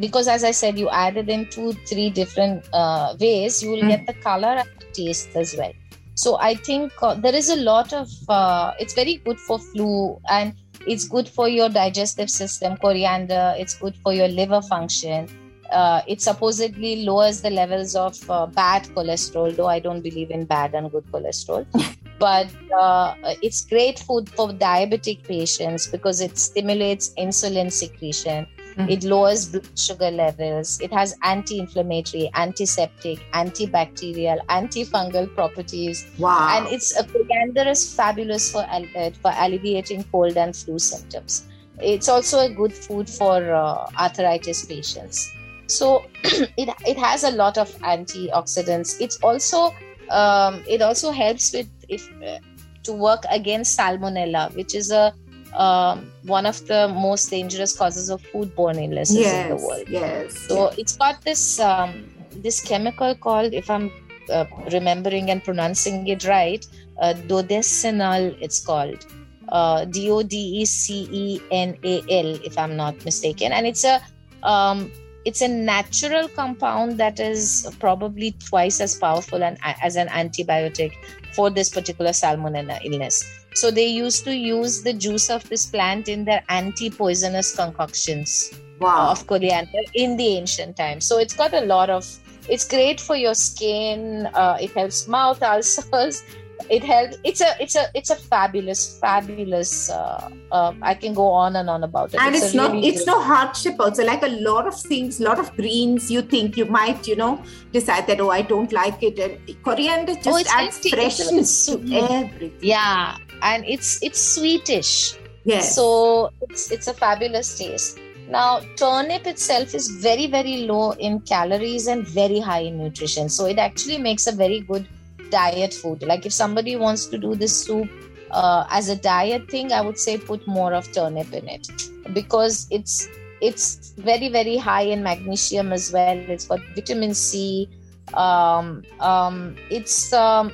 because 0.00 0.28
as 0.28 0.44
i 0.44 0.50
said 0.50 0.78
you 0.78 0.88
added 0.90 1.28
in 1.28 1.46
two 1.46 1.72
three 1.90 2.10
different 2.10 2.68
uh, 2.72 3.14
ways 3.20 3.62
you 3.62 3.70
will 3.70 3.82
mm. 3.82 3.88
get 3.88 4.06
the 4.06 4.14
color 4.14 4.54
and 4.62 4.68
the 4.80 4.86
taste 4.92 5.36
as 5.36 5.54
well 5.56 5.72
so 6.14 6.36
i 6.38 6.54
think 6.54 6.92
uh, 7.02 7.14
there 7.14 7.34
is 7.34 7.50
a 7.50 7.56
lot 7.56 7.92
of 7.92 8.08
uh, 8.28 8.72
it's 8.78 8.94
very 8.94 9.16
good 9.28 9.38
for 9.40 9.58
flu 9.58 10.18
and 10.30 10.54
it's 10.86 11.08
good 11.08 11.28
for 11.28 11.48
your 11.48 11.68
digestive 11.68 12.30
system 12.30 12.76
coriander. 12.76 13.54
It's 13.58 13.74
good 13.74 13.96
for 13.96 14.12
your 14.12 14.28
liver 14.28 14.62
function. 14.62 15.28
Uh, 15.70 16.02
it 16.06 16.20
supposedly 16.20 17.04
lowers 17.04 17.40
the 17.40 17.50
levels 17.50 17.96
of 17.96 18.18
uh, 18.30 18.46
bad 18.46 18.84
cholesterol 18.94 19.54
though 19.56 19.66
i 19.66 19.80
don't 19.80 20.00
believe 20.00 20.30
in 20.30 20.44
bad 20.44 20.74
and 20.74 20.92
good 20.92 21.04
cholesterol. 21.10 21.66
But 22.18 22.48
uh, 22.72 23.14
it's 23.42 23.66
great 23.66 23.98
food 23.98 24.30
for 24.30 24.48
diabetic 24.48 25.24
patients 25.24 25.86
because 25.86 26.22
it 26.22 26.38
stimulates 26.38 27.12
insulin 27.18 27.70
secretion 27.70 28.46
Mm-hmm. 28.76 28.90
It 28.90 29.04
lowers 29.04 29.46
blood 29.46 29.78
sugar 29.78 30.10
levels. 30.10 30.80
It 30.80 30.92
has 30.92 31.16
anti 31.22 31.58
inflammatory, 31.58 32.30
antiseptic, 32.34 33.20
antibacterial, 33.32 34.44
antifungal 34.46 35.34
properties. 35.34 36.06
Wow. 36.18 36.50
And 36.52 36.66
it's 36.72 36.94
a 36.94 37.04
coriander 37.04 37.66
is 37.68 37.94
fabulous 37.94 38.52
for, 38.52 38.66
uh, 38.68 39.10
for 39.22 39.32
alleviating 39.36 40.04
cold 40.04 40.36
and 40.36 40.54
flu 40.54 40.78
symptoms. 40.78 41.46
It's 41.80 42.08
also 42.08 42.40
a 42.40 42.50
good 42.50 42.72
food 42.72 43.08
for 43.08 43.54
uh, 43.54 43.88
arthritis 43.98 44.66
patients. 44.66 45.32
So 45.68 46.04
it, 46.24 46.68
it 46.86 46.98
has 46.98 47.24
a 47.24 47.30
lot 47.30 47.56
of 47.56 47.70
antioxidants. 47.78 49.00
It's 49.00 49.16
also 49.22 49.74
um, 50.10 50.62
it 50.68 50.82
also 50.82 51.10
helps 51.10 51.52
with 51.52 51.68
if 51.88 52.08
uh, 52.22 52.38
to 52.84 52.92
work 52.92 53.24
against 53.30 53.78
salmonella, 53.78 54.54
which 54.54 54.74
is 54.74 54.90
a 54.90 55.14
um, 55.54 56.12
one 56.26 56.46
of 56.46 56.64
the 56.66 56.88
most 56.88 57.30
dangerous 57.30 57.76
causes 57.76 58.10
of 58.10 58.22
foodborne 58.22 58.82
illnesses 58.82 59.16
yes, 59.16 59.50
in 59.50 59.56
the 59.56 59.66
world. 59.66 59.88
Yes. 59.88 60.38
So 60.48 60.64
yes. 60.64 60.78
it's 60.78 60.96
got 60.96 61.22
this 61.22 61.60
um, 61.60 62.10
this 62.42 62.60
chemical 62.60 63.14
called, 63.14 63.54
if 63.54 63.70
I'm 63.70 63.90
uh, 64.30 64.44
remembering 64.72 65.30
and 65.30 65.42
pronouncing 65.42 66.06
it 66.08 66.26
right, 66.26 66.66
uh, 67.00 67.14
dodecenal. 67.14 68.36
It's 68.40 68.64
called 68.64 69.06
uh, 69.48 69.84
D 69.84 70.10
O 70.10 70.22
D 70.22 70.36
E 70.60 70.64
C 70.64 71.08
E 71.10 71.40
N 71.50 71.76
A 71.84 72.00
L, 72.10 72.34
if 72.44 72.58
I'm 72.58 72.76
not 72.76 73.04
mistaken, 73.04 73.52
and 73.52 73.66
it's 73.66 73.84
a 73.84 74.00
um, 74.42 74.90
it's 75.24 75.40
a 75.40 75.48
natural 75.48 76.28
compound 76.28 76.98
that 76.98 77.18
is 77.18 77.68
probably 77.80 78.30
twice 78.32 78.80
as 78.80 78.94
powerful 78.94 79.42
and, 79.42 79.58
as 79.62 79.96
an 79.96 80.06
antibiotic 80.08 80.92
for 81.34 81.50
this 81.50 81.68
particular 81.68 82.10
salmonella 82.10 82.78
illness. 82.84 83.45
So 83.56 83.70
they 83.70 83.86
used 83.86 84.24
to 84.24 84.36
use 84.36 84.82
the 84.82 84.92
juice 84.92 85.30
of 85.30 85.48
this 85.48 85.64
plant 85.64 86.08
in 86.08 86.26
their 86.26 86.44
anti-poisonous 86.50 87.56
concoctions 87.56 88.52
wow. 88.78 89.10
of 89.12 89.26
coriander 89.26 89.82
in 89.94 90.18
the 90.18 90.36
ancient 90.36 90.76
times. 90.76 91.06
So 91.06 91.18
it's 91.18 91.34
got 91.34 91.54
a 91.54 91.62
lot 91.62 91.88
of. 91.88 92.06
It's 92.48 92.68
great 92.68 93.00
for 93.00 93.16
your 93.16 93.34
skin. 93.34 94.26
Uh, 94.34 94.58
it 94.60 94.72
helps 94.72 95.08
mouth 95.08 95.42
ulcers 95.42 96.22
it 96.70 96.82
helps 96.82 97.16
it's 97.22 97.40
a 97.40 97.54
it's 97.60 97.76
a 97.76 97.84
it's 97.94 98.10
a 98.10 98.16
fabulous 98.16 98.98
fabulous 98.98 99.90
uh, 99.90 100.30
uh, 100.50 100.72
i 100.82 100.94
can 100.94 101.14
go 101.14 101.28
on 101.28 101.56
and 101.56 101.68
on 101.68 101.84
about 101.84 102.12
it 102.12 102.20
and 102.20 102.34
it's, 102.34 102.46
it's 102.46 102.54
not 102.54 102.72
really 102.72 102.88
it's 102.88 103.04
great. 103.04 103.14
no 103.14 103.22
hardship 103.22 103.74
also 103.78 104.04
like 104.04 104.22
a 104.22 104.34
lot 104.48 104.66
of 104.66 104.78
things 104.80 105.20
a 105.20 105.24
lot 105.24 105.38
of 105.38 105.54
greens 105.56 106.10
you 106.10 106.22
think 106.22 106.56
you 106.56 106.64
might 106.64 107.06
you 107.06 107.14
know 107.14 107.42
decide 107.72 108.06
that 108.06 108.20
oh 108.20 108.30
i 108.30 108.42
don't 108.42 108.72
like 108.72 109.02
it 109.02 109.18
and 109.18 109.62
coriander 109.62 110.14
just 110.14 110.48
oh, 110.48 110.58
adds 110.58 110.88
freshness 110.88 111.66
to 111.66 111.72
everything 111.92 112.52
yeah 112.60 113.16
and 113.42 113.64
it's 113.66 114.02
it's 114.02 114.20
sweetish 114.20 115.14
yes 115.44 115.74
so 115.74 116.30
it's 116.42 116.70
it's 116.70 116.88
a 116.88 116.94
fabulous 116.94 117.58
taste 117.58 117.98
now, 118.28 118.60
turnip 118.74 119.24
itself 119.28 119.72
is 119.72 119.86
very, 119.88 120.26
very 120.26 120.62
low 120.62 120.90
in 120.94 121.20
calories 121.20 121.86
and 121.86 122.04
very 122.04 122.40
high 122.40 122.62
in 122.62 122.76
nutrition. 122.76 123.28
So, 123.28 123.46
it 123.46 123.56
actually 123.56 123.98
makes 123.98 124.26
a 124.26 124.32
very 124.32 124.58
good 124.58 124.88
diet 125.30 125.74
food. 125.74 126.02
Like 126.02 126.26
if 126.26 126.32
somebody 126.32 126.76
wants 126.76 127.06
to 127.06 127.18
do 127.18 127.34
this 127.34 127.64
soup 127.64 127.88
uh, 128.30 128.66
as 128.70 128.88
a 128.88 128.96
diet 128.96 129.50
thing, 129.50 129.72
I 129.72 129.80
would 129.80 129.98
say 129.98 130.18
put 130.18 130.46
more 130.46 130.72
of 130.72 130.90
turnip 130.92 131.32
in 131.32 131.48
it 131.48 131.68
because 132.12 132.66
it's 132.70 133.08
it's 133.40 133.92
very 133.98 134.28
very 134.28 134.56
high 134.56 134.82
in 134.82 135.02
magnesium 135.02 135.72
as 135.72 135.92
well. 135.92 136.18
It's 136.18 136.46
got 136.46 136.60
vitamin 136.74 137.14
C. 137.14 137.68
Um, 138.14 138.84
um, 139.00 139.56
it's 139.70 140.12
um, 140.12 140.52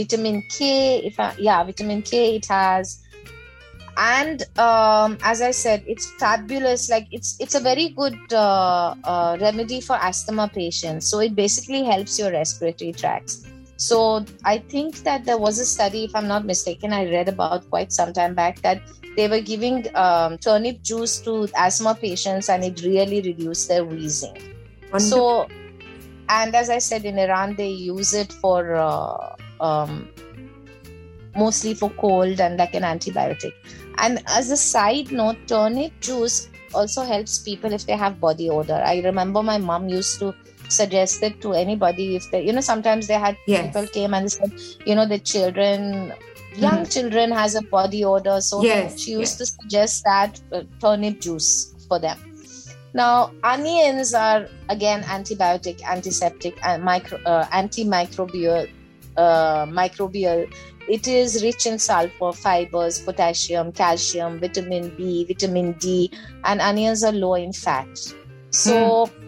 vitamin 0.00 0.42
K. 0.48 0.98
If 1.04 1.20
I, 1.20 1.34
yeah, 1.38 1.62
vitamin 1.64 2.02
K 2.02 2.36
it 2.36 2.46
has 2.46 3.02
and 3.96 4.42
um, 4.56 5.18
as 5.22 5.42
i 5.42 5.50
said 5.50 5.82
it's 5.86 6.06
fabulous 6.12 6.88
like 6.88 7.06
it's 7.10 7.36
it's 7.40 7.56
a 7.56 7.60
very 7.60 7.88
good 7.88 8.16
uh, 8.32 8.94
uh, 9.04 9.36
remedy 9.40 9.80
for 9.80 9.96
asthma 10.00 10.48
patients 10.54 11.08
so 11.10 11.18
it 11.18 11.34
basically 11.34 11.82
helps 11.84 12.18
your 12.18 12.30
respiratory 12.30 12.92
tracts 12.92 13.50
so 13.80 14.26
I 14.44 14.58
think 14.58 14.96
that 15.04 15.24
there 15.24 15.38
was 15.38 15.58
a 15.58 15.64
study, 15.64 16.04
if 16.04 16.14
I'm 16.14 16.28
not 16.28 16.44
mistaken, 16.44 16.92
I 16.92 17.10
read 17.10 17.30
about 17.30 17.68
quite 17.70 17.94
some 17.94 18.12
time 18.12 18.34
back 18.34 18.60
that 18.60 18.82
they 19.16 19.26
were 19.26 19.40
giving 19.40 19.86
um, 19.96 20.36
turnip 20.36 20.82
juice 20.82 21.18
to 21.20 21.48
asthma 21.56 21.94
patients 21.94 22.50
and 22.50 22.62
it 22.62 22.82
really 22.82 23.22
reduced 23.22 23.68
their 23.68 23.82
wheezing. 23.86 24.36
So, 24.98 25.48
and 26.28 26.54
as 26.54 26.68
I 26.68 26.76
said, 26.76 27.06
in 27.06 27.18
Iran, 27.18 27.54
they 27.56 27.70
use 27.70 28.12
it 28.12 28.30
for 28.34 28.74
uh, 28.74 29.34
um, 29.60 30.08
mostly 31.36 31.74
for 31.74 31.90
cold 31.90 32.40
and 32.40 32.56
like 32.56 32.74
an 32.74 32.82
antibiotic. 32.82 33.52
And 33.98 34.22
as 34.26 34.50
a 34.50 34.56
side 34.56 35.12
note, 35.12 35.36
turnip 35.46 35.92
juice 36.00 36.48
also 36.74 37.02
helps 37.02 37.38
people 37.38 37.72
if 37.72 37.86
they 37.86 37.96
have 37.96 38.20
body 38.20 38.48
odor. 38.48 38.82
I 38.84 39.00
remember 39.00 39.42
my 39.42 39.58
mom 39.58 39.88
used 39.88 40.18
to 40.20 40.34
suggest 40.70 41.22
it 41.22 41.40
to 41.40 41.52
anybody 41.52 42.16
if 42.16 42.30
they 42.30 42.46
you 42.46 42.52
know 42.52 42.60
sometimes 42.60 43.06
they 43.06 43.14
had 43.14 43.36
yes. 43.46 43.66
people 43.66 43.86
came 43.88 44.14
and 44.14 44.30
said 44.30 44.52
you 44.86 44.94
know 44.94 45.06
the 45.06 45.18
children 45.18 46.12
young 46.54 46.84
mm. 46.84 46.92
children 46.92 47.30
has 47.30 47.54
a 47.54 47.62
body 47.62 48.04
odor 48.04 48.40
so 48.40 48.62
yes. 48.62 49.00
she 49.00 49.12
used 49.12 49.20
yes. 49.20 49.36
to 49.38 49.46
suggest 49.46 50.04
that 50.04 50.40
uh, 50.52 50.62
turnip 50.80 51.20
juice 51.20 51.74
for 51.88 51.98
them 51.98 52.18
now 52.94 53.32
onions 53.42 54.14
are 54.14 54.46
again 54.68 55.02
antibiotic 55.02 55.82
antiseptic 55.82 56.56
and 56.64 56.82
micro 56.84 57.18
uh, 57.24 57.44
antimicrobial 57.46 58.68
uh, 59.24 59.66
microbial 59.80 60.46
it 60.96 61.06
is 61.06 61.42
rich 61.44 61.66
in 61.70 61.78
sulfur 61.78 62.32
fibers 62.32 63.00
potassium 63.08 63.72
calcium 63.72 64.38
vitamin 64.44 64.88
b 64.96 65.24
vitamin 65.32 65.72
d 65.84 66.10
and 66.44 66.60
onions 66.60 67.04
are 67.04 67.16
low 67.24 67.34
in 67.34 67.52
fat 67.64 68.06
so 68.50 68.76
mm 69.06 69.20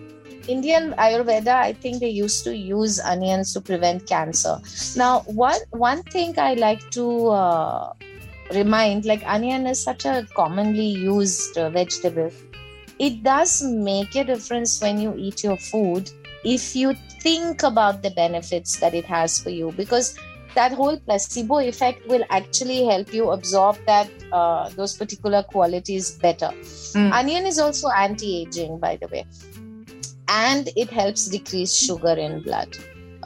Indian 0.49 0.93
Ayurveda, 0.99 1.55
I 1.55 1.73
think 1.73 2.01
they 2.01 2.09
used 2.09 2.45
to 2.45 2.57
use 2.57 2.99
onions 2.99 3.53
to 3.55 3.61
prevent 3.61 4.07
cancer. 4.07 4.59
Now, 4.97 5.21
one 5.21 5.61
one 5.71 6.03
thing 6.03 6.35
I 6.39 6.55
like 6.55 6.91
to 6.93 7.29
uh, 7.29 7.93
remind, 8.53 9.05
like 9.05 9.23
onion 9.25 9.67
is 9.67 9.83
such 9.83 10.05
a 10.05 10.27
commonly 10.35 10.87
used 10.87 11.57
uh, 11.59 11.71
vegetable. 11.71 12.33
It 12.99 13.23
does 13.23 13.63
make 13.63 14.15
a 14.17 14.25
difference 14.25 14.81
when 14.81 15.01
you 15.01 15.15
eat 15.17 15.45
your 15.45 15.57
food 15.57 16.11
if 16.45 16.75
you 16.75 16.95
think 17.21 17.63
about 17.63 18.03
the 18.03 18.11
benefits 18.11 18.79
that 18.81 18.95
it 18.95 19.05
has 19.05 19.39
for 19.41 19.51
you, 19.51 19.73
because 19.77 20.19
that 20.55 20.73
whole 20.73 20.99
placebo 20.99 21.61
effect 21.61 22.07
will 22.09 22.25
actually 22.29 22.85
help 22.85 23.15
you 23.15 23.31
absorb 23.31 23.79
that 23.87 24.11
uh, 24.33 24.69
those 24.71 24.97
particular 24.97 25.43
qualities 25.43 26.11
better. 26.11 26.51
Mm. 26.93 27.13
Onion 27.13 27.47
is 27.47 27.59
also 27.59 27.89
anti-aging, 27.89 28.79
by 28.79 28.97
the 28.97 29.09
way 29.09 29.25
and 30.33 30.71
it 30.77 30.91
helps 30.91 31.29
decrease 31.29 31.75
sugar 31.75 32.15
in 32.15 32.43
blood. 32.43 32.77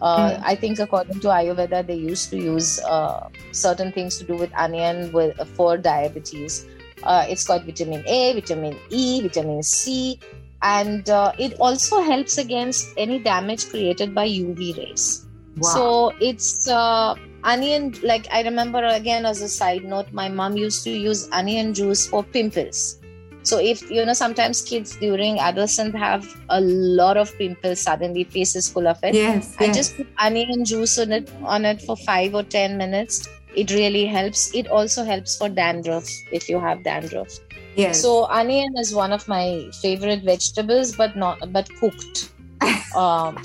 Uh, 0.02 0.30
mm. 0.30 0.42
I 0.44 0.54
think 0.54 0.78
according 0.78 1.20
to 1.20 1.28
Ayurveda, 1.28 1.86
they 1.86 1.94
used 1.94 2.30
to 2.30 2.36
use 2.36 2.80
uh, 2.80 3.28
certain 3.52 3.92
things 3.92 4.18
to 4.18 4.24
do 4.24 4.36
with 4.36 4.52
onion 4.54 5.12
with, 5.12 5.36
for 5.56 5.78
diabetes. 5.78 6.66
Uh, 7.02 7.24
it's 7.28 7.46
got 7.46 7.64
vitamin 7.64 8.02
A, 8.06 8.34
vitamin 8.34 8.76
E, 8.90 9.22
vitamin 9.22 9.62
C, 9.62 10.18
and 10.62 11.08
uh, 11.10 11.32
it 11.38 11.54
also 11.60 12.00
helps 12.00 12.38
against 12.38 12.88
any 12.96 13.18
damage 13.18 13.68
created 13.68 14.14
by 14.14 14.28
UV 14.28 14.76
rays. 14.78 15.26
Wow. 15.56 15.68
So 15.68 16.12
it's 16.20 16.68
uh, 16.68 17.14
onion. 17.44 17.94
Like 18.02 18.26
I 18.32 18.42
remember 18.42 18.84
again 18.84 19.26
as 19.26 19.42
a 19.42 19.48
side 19.48 19.84
note, 19.84 20.12
my 20.12 20.28
mom 20.28 20.56
used 20.56 20.84
to 20.84 20.90
use 20.90 21.28
onion 21.32 21.74
juice 21.74 22.06
for 22.06 22.22
pimples. 22.22 22.98
so 23.46 23.58
if 23.58 23.88
you 23.90 24.04
know 24.04 24.12
sometimes 24.12 24.60
kids 24.62 24.96
during 24.96 25.38
adolescence 25.38 25.94
have 25.94 26.26
a 26.48 26.60
lot 26.60 27.16
of 27.16 27.32
pimples 27.38 27.80
suddenly 27.80 28.24
faces 28.24 28.68
full 28.68 28.88
of 28.92 28.98
it 29.08 29.14
yes, 29.14 29.54
i 29.60 29.66
yes. 29.66 29.76
just 29.76 29.96
put 29.96 30.08
onion 30.26 30.64
juice 30.64 30.98
on 30.98 31.12
it 31.18 31.30
on 31.56 31.64
it 31.64 31.80
for 31.80 31.96
five 31.96 32.34
or 32.34 32.42
ten 32.42 32.76
minutes 32.76 33.28
it 33.54 33.70
really 33.70 34.04
helps 34.04 34.52
it 34.54 34.66
also 34.68 35.04
helps 35.04 35.36
for 35.38 35.48
dandruff 35.48 36.08
if 36.32 36.48
you 36.48 36.58
have 36.58 36.82
dandruff 36.82 37.38
yes. 37.76 38.02
so 38.02 38.26
onion 38.26 38.76
is 38.78 38.94
one 38.94 39.12
of 39.12 39.26
my 39.28 39.68
favorite 39.80 40.22
vegetables 40.24 40.96
but 40.96 41.16
not 41.16 41.52
but 41.52 41.68
cooked. 41.80 42.32
Um 42.96 43.36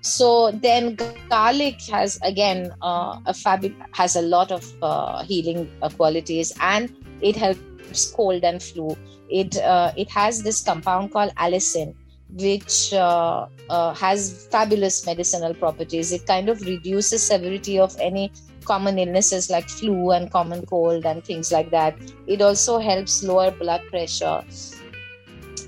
so 0.00 0.52
then 0.52 0.96
garlic 1.28 1.80
has 1.90 2.18
again 2.22 2.72
uh, 2.80 3.18
a 3.26 3.34
fab 3.34 3.64
has 3.92 4.14
a 4.14 4.22
lot 4.22 4.52
of 4.52 4.64
uh, 4.82 5.24
healing 5.24 5.68
uh, 5.82 5.88
qualities 5.88 6.52
and 6.60 6.94
it 7.20 7.34
helps 7.34 8.12
cold 8.12 8.44
and 8.44 8.62
flu. 8.62 8.96
It 9.28 9.56
uh, 9.58 9.92
it 9.96 10.08
has 10.10 10.42
this 10.42 10.62
compound 10.62 11.12
called 11.12 11.34
allicin 11.34 11.94
which 12.30 12.92
uh, 12.92 13.46
uh, 13.70 13.94
has 13.94 14.46
fabulous 14.50 15.06
medicinal 15.06 15.54
properties. 15.54 16.12
It 16.12 16.26
kind 16.26 16.48
of 16.48 16.60
reduces 16.62 17.22
severity 17.22 17.78
of 17.78 17.96
any 18.00 18.32
common 18.66 18.98
illnesses 18.98 19.48
like 19.50 19.68
flu 19.68 20.10
and 20.10 20.30
common 20.30 20.64
cold 20.66 21.06
and 21.06 21.24
things 21.24 21.52
like 21.52 21.70
that 21.70 21.96
it 22.26 22.42
also 22.42 22.78
helps 22.78 23.22
lower 23.22 23.50
blood 23.50 23.82
pressure 23.90 24.42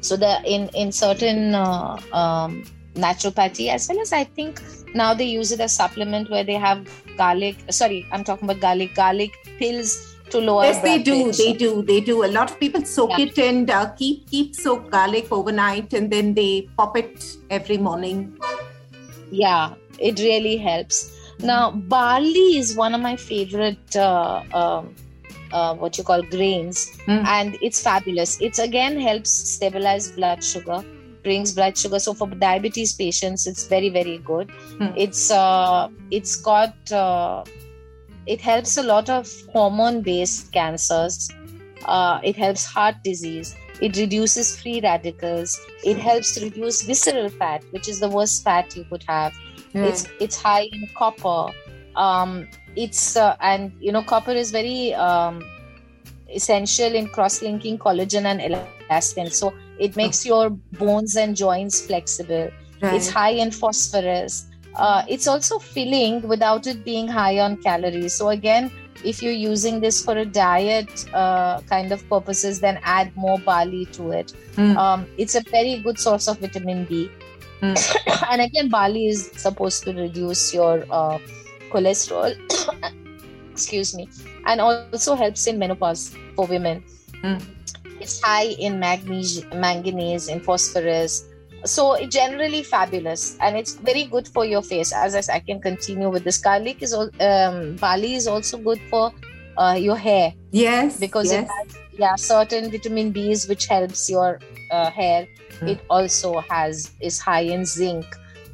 so 0.01 0.17
the 0.17 0.33
in 0.45 0.69
in 0.75 0.93
certain 0.93 1.55
um, 1.55 2.65
naturopathy 2.95 3.69
as 3.69 3.89
well 3.89 4.01
as 4.01 4.13
i 4.13 4.25
think 4.25 4.63
now 4.95 5.15
they 5.15 5.25
use 5.25 5.53
it 5.53 5.61
as 5.61 5.75
supplement 5.75 6.31
where 6.31 6.45
they 6.45 6.61
have 6.67 6.87
garlic 7.17 7.57
sorry 7.71 8.07
i'm 8.13 8.25
talking 8.25 8.49
about 8.49 8.61
garlic 8.61 8.95
garlic 8.95 9.33
pills 9.59 10.17
to 10.31 10.39
lower 10.39 10.65
yes 10.65 10.83
they 10.83 11.03
do 11.03 11.25
pressure. 11.25 11.43
they 11.43 11.53
do 11.53 11.83
they 11.83 12.01
do 12.01 12.25
a 12.25 12.31
lot 12.37 12.51
of 12.51 12.59
people 12.61 12.85
soak 12.85 13.11
yeah. 13.11 13.27
it 13.27 13.39
and 13.39 13.71
uh, 13.71 13.87
keep 13.93 14.29
keep 14.31 14.55
soak 14.55 14.91
garlic 14.91 15.31
overnight 15.33 15.93
and 15.93 16.11
then 16.11 16.35
they 16.35 16.69
pop 16.77 16.97
it 16.97 17.25
every 17.51 17.79
morning 17.79 18.37
yeah 19.31 19.75
it 19.99 20.19
really 20.21 20.57
helps 20.57 21.18
now 21.41 21.71
barley 21.71 22.57
is 22.59 22.77
one 22.77 22.95
of 22.95 23.01
my 23.01 23.17
favorite 23.17 23.97
uh, 23.97 24.43
um, 24.53 24.95
uh, 25.53 25.75
what 25.75 25.97
you 25.97 26.05
call 26.05 26.23
grains. 26.23 26.97
Mm. 27.07 27.25
and 27.27 27.59
it's 27.63 27.83
fabulous. 27.83 28.41
It's 28.41 28.59
again 28.59 29.01
helps 29.01 29.31
stabilize 29.31 30.11
blood 30.13 30.43
sugar 30.45 30.85
brings 31.23 31.53
blood 31.53 31.77
sugar. 31.77 31.99
So 31.99 32.15
for 32.15 32.29
diabetes 32.29 32.93
patients 32.95 33.47
it's 33.47 33.67
very 33.67 33.89
very 33.89 34.19
good. 34.19 34.49
Mm. 34.49 34.93
it's 34.97 35.31
uh, 35.31 35.89
it's 36.11 36.37
got 36.37 36.93
uh, 36.93 37.45
it 38.27 38.41
helps 38.41 38.77
a 38.77 38.83
lot 38.83 39.09
of 39.09 39.31
hormone 39.53 40.03
based 40.03 40.53
cancers. 40.53 41.31
Uh, 41.85 42.21
it 42.23 42.37
helps 42.37 42.65
heart 42.67 42.97
disease. 43.05 43.55
It 43.81 43.97
reduces 43.97 44.61
free 44.61 44.81
radicals. 44.81 45.59
It 45.85 45.97
helps 45.97 46.41
reduce 46.43 46.83
visceral 46.83 47.29
fat 47.29 47.63
which 47.71 47.89
is 47.89 48.01
the 48.01 48.09
worst 48.09 48.43
fat 48.45 48.77
you 48.77 48.85
could 48.85 49.05
have 49.09 49.33
yeah. 49.73 49.85
it's 49.85 50.07
it's 50.21 50.37
high 50.37 50.69
in 50.73 50.89
copper. 50.95 51.53
Um, 51.97 52.49
it's 52.77 53.17
uh, 53.17 53.37
and 53.41 53.73
you 53.81 53.93
know 53.93 54.03
copper 54.03 54.33
is 54.33 54.51
very 54.51 54.95
um, 54.95 55.43
essential 56.35 56.95
in 56.95 57.09
cross-linking 57.09 57.79
collagen 57.79 58.25
and 58.25 58.41
elastin. 58.41 59.33
So 59.33 59.55
it 59.79 59.97
makes 59.97 60.25
your 60.27 60.51
bones 60.51 61.17
and 61.17 61.37
joints 61.37 61.87
flexible. 61.87 62.51
Right. 62.81 62.95
it's 62.95 63.09
high 63.11 63.31
in 63.31 63.51
phosphorus. 63.51 64.47
Uh, 64.77 65.03
it's 65.09 65.27
also 65.27 65.59
filling 65.59 66.23
without 66.29 66.69
it 66.69 66.85
being 66.85 67.09
high 67.09 67.41
on 67.41 67.57
calories. 67.57 68.15
So 68.15 68.29
again 68.29 68.71
if 69.05 69.23
you're 69.23 69.33
using 69.33 69.81
this 69.81 70.05
for 70.05 70.17
a 70.17 70.25
diet 70.25 71.07
uh, 71.15 71.61
kind 71.63 71.93
of 71.93 72.09
purposes 72.09 72.61
then 72.61 72.81
add 72.83 73.15
more 73.17 73.39
barley 73.39 73.87
to 73.87 74.11
it. 74.11 74.33
Mm. 74.57 74.77
um, 74.77 75.07
it's 75.17 75.35
a 75.35 75.43
very 75.51 75.79
good 75.81 75.99
source 75.99 76.29
of 76.29 76.39
vitamin 76.39 76.85
b 76.85 77.11
mm. 77.61 77.77
and 78.31 78.43
again 78.43 78.69
barley 78.69 79.07
is 79.07 79.31
supposed 79.37 79.85
to 79.85 79.93
reduce 79.93 80.55
your 80.55 80.85
uh, 80.91 81.19
cholesterol. 81.71 82.35
Excuse 83.53 83.95
me. 83.95 84.09
And 84.47 84.61
also 84.61 85.15
helps 85.15 85.47
in 85.47 85.59
menopause 85.59 86.15
for 86.37 86.47
women. 86.47 86.85
Mm. 87.23 87.43
it's 88.01 88.23
high 88.23 88.55
in 88.67 88.79
magnesium 88.79 89.61
manganese 89.61 90.29
in 90.29 90.41
phosphorus. 90.41 91.25
So 91.65 91.99
generally 92.07 92.63
fabulous. 92.63 93.37
And 93.41 93.57
it's 93.57 93.75
very 93.75 94.05
good 94.05 94.29
for 94.29 94.45
your 94.45 94.63
face. 94.63 94.93
As 94.93 95.17
I, 95.17 95.35
I 95.35 95.41
can 95.41 95.61
continue 95.61 96.09
with 96.09 96.23
this. 96.23 96.39
Garlic 96.39 96.81
is 96.83 96.95
um, 96.95 97.77
barley 97.77 98.15
is 98.15 98.29
also 98.29 98.59
good 98.59 98.81
for 98.89 99.13
uh, 99.63 99.77
your 99.87 99.97
hair 99.97 100.33
yes 100.53 100.99
because 101.07 101.33
yes. 101.33 101.43
it 101.45 101.49
has 101.57 101.77
yeah 102.05 102.17
certain 102.17 102.71
vitamin 102.71 103.11
b's 103.13 103.49
which 103.49 103.67
helps 103.67 104.09
your 104.17 104.31
uh, 104.71 104.91
hair 104.91 105.27
Mm. 105.61 105.69
it 105.73 105.81
also 105.91 106.31
has 106.49 106.91
is 107.01 107.19
high 107.19 107.47
in 107.55 107.65
zinc 107.65 108.05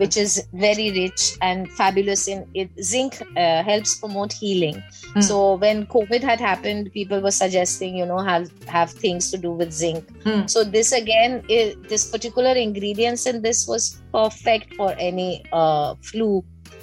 which 0.02 0.16
is 0.20 0.36
very 0.62 0.86
rich 0.92 1.24
and 1.48 1.70
fabulous 1.80 2.22
in 2.34 2.38
it 2.60 2.70
zinc 2.90 3.18
uh, 3.42 3.62
helps 3.70 3.92
promote 4.04 4.32
healing 4.44 4.78
Mm. 5.14 5.22
so 5.28 5.36
when 5.64 5.82
covid 5.96 6.22
had 6.28 6.40
happened 6.44 6.88
people 6.94 7.20
were 7.26 7.34
suggesting 7.40 7.98
you 8.02 8.06
know 8.12 8.22
have 8.30 8.46
have 8.76 8.90
things 9.04 9.30
to 9.34 9.40
do 9.44 9.52
with 9.60 9.70
zinc 9.82 10.02
Mm. 10.24 10.48
so 10.54 10.64
this 10.78 10.92
again 11.02 11.36
is, 11.58 11.76
this 11.92 12.08
particular 12.16 12.54
ingredients 12.64 13.26
in 13.32 13.42
this 13.48 13.60
was 13.74 13.90
perfect 14.18 14.74
for 14.80 14.90
any 15.10 15.30
uh, 15.52 15.94
flu 16.10 16.30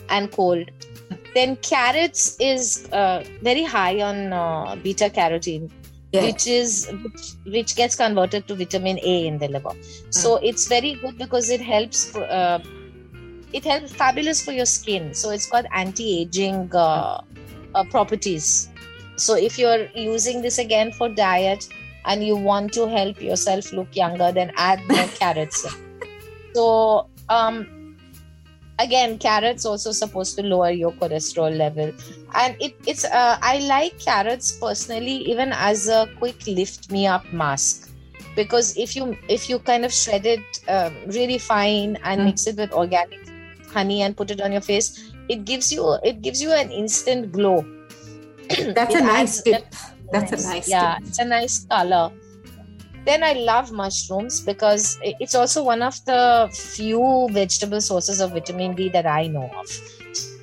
and 0.09 0.31
cold 0.39 0.69
then 1.33 1.55
carrots 1.57 2.37
is 2.39 2.89
uh, 2.91 3.23
very 3.41 3.63
high 3.63 4.01
on 4.01 4.33
uh, 4.33 4.75
beta 4.75 5.09
carotene 5.09 5.71
yes. 6.11 6.23
which 6.25 6.47
is 6.47 6.91
which, 7.03 7.53
which 7.53 7.75
gets 7.75 7.95
converted 7.95 8.47
to 8.47 8.55
vitamin 8.55 8.99
A 9.03 9.27
in 9.27 9.37
the 9.37 9.47
liver. 9.47 9.73
So 10.09 10.37
it's 10.37 10.67
very 10.67 10.95
good 10.95 11.17
because 11.17 11.49
it 11.49 11.61
helps. 11.61 12.11
For, 12.11 12.23
uh, 12.23 12.59
it 13.53 13.65
helps 13.65 13.91
fabulous 13.91 14.43
for 14.43 14.53
your 14.53 14.65
skin. 14.65 15.13
So 15.13 15.29
it's 15.29 15.45
got 15.45 15.65
anti-aging 15.73 16.73
uh, 16.73 17.21
uh, 17.75 17.83
properties. 17.89 18.69
So 19.17 19.35
if 19.35 19.59
you're 19.59 19.87
using 19.93 20.41
this 20.41 20.57
again 20.57 20.93
for 20.93 21.09
diet 21.09 21.67
and 22.05 22.23
you 22.23 22.37
want 22.37 22.71
to 22.73 22.87
help 22.87 23.21
yourself 23.21 23.73
look 23.73 23.93
younger, 23.93 24.31
then 24.31 24.53
add 24.55 24.79
more 24.87 25.05
carrots. 25.19 25.67
So 26.53 27.09
um, 27.27 27.80
again 28.83 29.17
carrots 29.17 29.65
also 29.65 29.91
supposed 29.91 30.35
to 30.37 30.43
lower 30.43 30.71
your 30.71 30.91
cholesterol 30.93 31.55
level. 31.55 31.91
And 32.35 32.55
it, 32.59 32.75
it's 32.87 33.03
uh, 33.05 33.37
i 33.41 33.59
like 33.67 33.99
carrots 33.99 34.51
personally 34.59 35.17
even 35.31 35.51
as 35.53 35.87
a 35.89 36.07
quick 36.19 36.45
lift 36.47 36.91
me 36.91 37.07
up 37.07 37.25
mask. 37.33 37.89
Because 38.35 38.77
if 38.77 38.95
you 38.95 39.17
if 39.27 39.49
you 39.49 39.59
kind 39.59 39.85
of 39.85 39.93
shred 39.93 40.25
it 40.25 40.59
um, 40.69 40.93
really 41.07 41.37
fine 41.37 41.97
and 42.03 42.21
Mm. 42.21 42.25
mix 42.25 42.47
it 42.47 42.57
with 42.57 42.71
organic 42.73 43.19
honey 43.73 44.01
and 44.01 44.15
put 44.17 44.31
it 44.31 44.41
on 44.41 44.51
your 44.51 44.61
face 44.61 45.11
it 45.29 45.45
gives 45.45 45.71
you 45.71 45.97
it 46.03 46.21
gives 46.21 46.41
you 46.41 46.51
an 46.51 46.71
instant 46.71 47.31
glow. 47.31 47.65
That's 48.75 48.95
a 48.95 49.01
nice 49.01 49.41
tip. 49.43 49.63
that's 50.11 50.31
a 50.33 50.41
nice 50.43 50.67
yeah 50.67 50.97
tip. 50.97 51.07
it's 51.07 51.19
a 51.19 51.25
nice 51.25 51.65
color 51.65 52.11
then 53.05 53.23
i 53.23 53.33
love 53.33 53.71
mushrooms 53.71 54.41
because 54.41 54.99
it's 55.03 55.35
also 55.35 55.63
one 55.63 55.81
of 55.81 56.03
the 56.05 56.49
few 56.53 57.27
vegetable 57.31 57.81
sources 57.81 58.19
of 58.19 58.31
vitamin 58.31 58.75
d 58.75 58.89
that 58.89 59.05
i 59.05 59.27
know 59.27 59.49
of. 59.57 59.67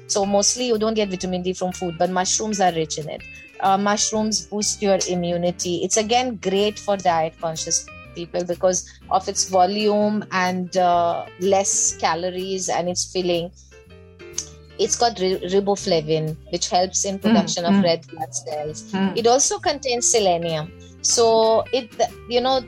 So 0.09 0.25
mostly 0.25 0.67
you 0.67 0.79
don't 0.79 0.95
get 0.95 1.11
vitamin 1.11 1.43
d 1.43 1.53
from 1.53 1.73
food 1.73 1.97
but 1.99 2.11
mushrooms 2.11 2.61
are 2.61 2.73
rich 2.73 2.99
in 2.99 3.09
it. 3.09 3.23
Uh, 3.61 3.77
mushrooms 3.77 4.47
boost 4.47 4.81
your 4.81 4.99
immunity. 5.09 5.77
It's 5.85 5.97
again 5.97 6.37
great 6.37 6.79
for 6.79 6.97
diet 6.97 7.35
conscious 7.41 7.87
people 8.15 8.45
because 8.45 8.89
of 9.11 9.29
its 9.29 9.49
volume 9.49 10.25
and 10.33 10.77
uh, 10.77 11.27
less 11.41 11.97
calories 11.99 12.69
and 12.69 12.89
its 12.89 13.13
filling. 13.13 13.51
It's 14.79 14.97
got 14.97 15.19
ri- 15.19 15.41
riboflavin 15.53 16.37
which 16.53 16.69
helps 16.71 17.05
in 17.05 17.19
production 17.19 17.65
of 17.65 17.75
mm. 17.75 17.85
red 17.85 18.07
blood 18.09 18.35
cells. 18.35 18.93
Mm. 18.93 19.17
it 19.17 19.27
also 19.27 19.59
contains 19.59 20.11
selenium 20.11 20.73
so 21.03 21.65
it 21.73 21.91
you 22.29 22.41
know 22.41 22.61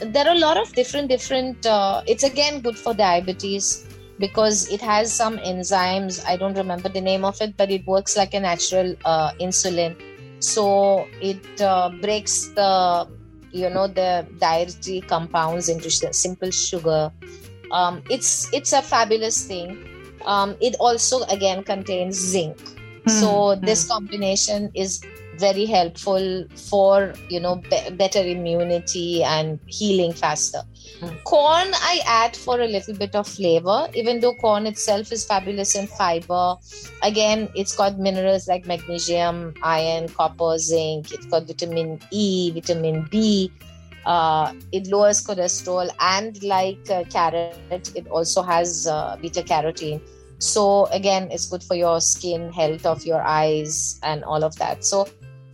there 0.00 0.26
are 0.26 0.34
a 0.34 0.38
lot 0.38 0.56
of 0.56 0.72
different 0.74 1.08
different 1.08 1.64
uh, 1.66 2.02
it's 2.06 2.22
again 2.22 2.60
good 2.60 2.76
for 2.78 2.94
diabetes 2.94 3.86
because 4.18 4.68
it 4.70 4.80
has 4.80 5.12
some 5.12 5.38
enzymes. 5.38 6.24
I 6.26 6.36
don't 6.36 6.54
remember 6.56 6.88
the 6.88 7.00
name 7.00 7.24
of 7.24 7.40
it 7.40 7.56
but 7.56 7.70
it 7.70 7.86
works 7.86 8.16
like 8.16 8.34
a 8.34 8.40
natural 8.40 8.94
uh, 9.04 9.32
insulin. 9.40 9.96
So 10.40 11.06
it 11.20 11.44
uh, 11.60 11.90
breaks 12.00 12.48
the 12.54 13.08
you 13.52 13.70
know 13.70 13.86
the 13.86 14.26
dietary 14.38 15.00
compounds 15.02 15.68
into 15.68 15.90
simple 15.90 16.50
sugar. 16.50 17.12
Um, 17.70 18.02
it's 18.10 18.52
it's 18.52 18.72
a 18.72 18.82
fabulous 18.82 19.46
thing. 19.46 19.78
Um, 20.26 20.56
it 20.60 20.74
also 20.80 21.22
again 21.24 21.62
contains 21.64 22.16
zinc. 22.16 22.56
So 23.06 23.56
Mm, 23.56 23.64
this 23.64 23.86
combination 23.88 24.70
is 24.74 25.00
very 25.38 25.64
helpful 25.66 26.44
for 26.56 27.14
you 27.28 27.40
know 27.40 27.56
be- 27.56 27.90
better 27.92 28.20
immunity 28.20 29.22
and 29.22 29.58
healing 29.66 30.12
faster. 30.12 30.62
Mm. 31.00 31.22
corn 31.22 31.68
i 31.74 32.00
add 32.06 32.36
for 32.36 32.60
a 32.60 32.66
little 32.66 32.94
bit 32.94 33.14
of 33.14 33.28
flavor. 33.28 33.88
Even 33.94 34.20
though 34.20 34.34
corn 34.34 34.66
itself 34.66 35.12
is 35.12 35.24
fabulous 35.24 35.76
in 35.76 35.86
fiber 35.86 36.56
again 37.02 37.48
it's 37.54 37.76
got 37.76 37.98
minerals 37.98 38.48
like 38.48 38.66
magnesium 38.66 39.54
iron 39.62 40.08
copper 40.08 40.58
zinc. 40.58 41.12
It's 41.12 41.26
got 41.26 41.46
vitamin 41.46 42.00
e 42.10 42.50
vitamin 42.50 43.06
b. 43.10 43.52
Uh, 44.06 44.52
it 44.72 44.86
lowers 44.86 45.24
cholesterol 45.24 45.90
and 46.00 46.42
like 46.42 46.78
uh, 46.90 47.04
carrot 47.04 47.92
it 47.94 48.06
also 48.08 48.42
has 48.42 48.86
uh, 48.86 49.16
beta 49.20 49.42
carotene. 49.42 50.00
So 50.38 50.86
again 50.86 51.30
it's 51.30 51.46
good 51.46 51.62
for 51.62 51.74
your 51.74 52.00
skin 52.00 52.52
health 52.52 52.86
of 52.86 53.04
your 53.04 53.20
eyes 53.22 54.00
and 54.02 54.24
all 54.24 54.42
of 54.42 54.56
that. 54.56 54.84
So 54.84 55.06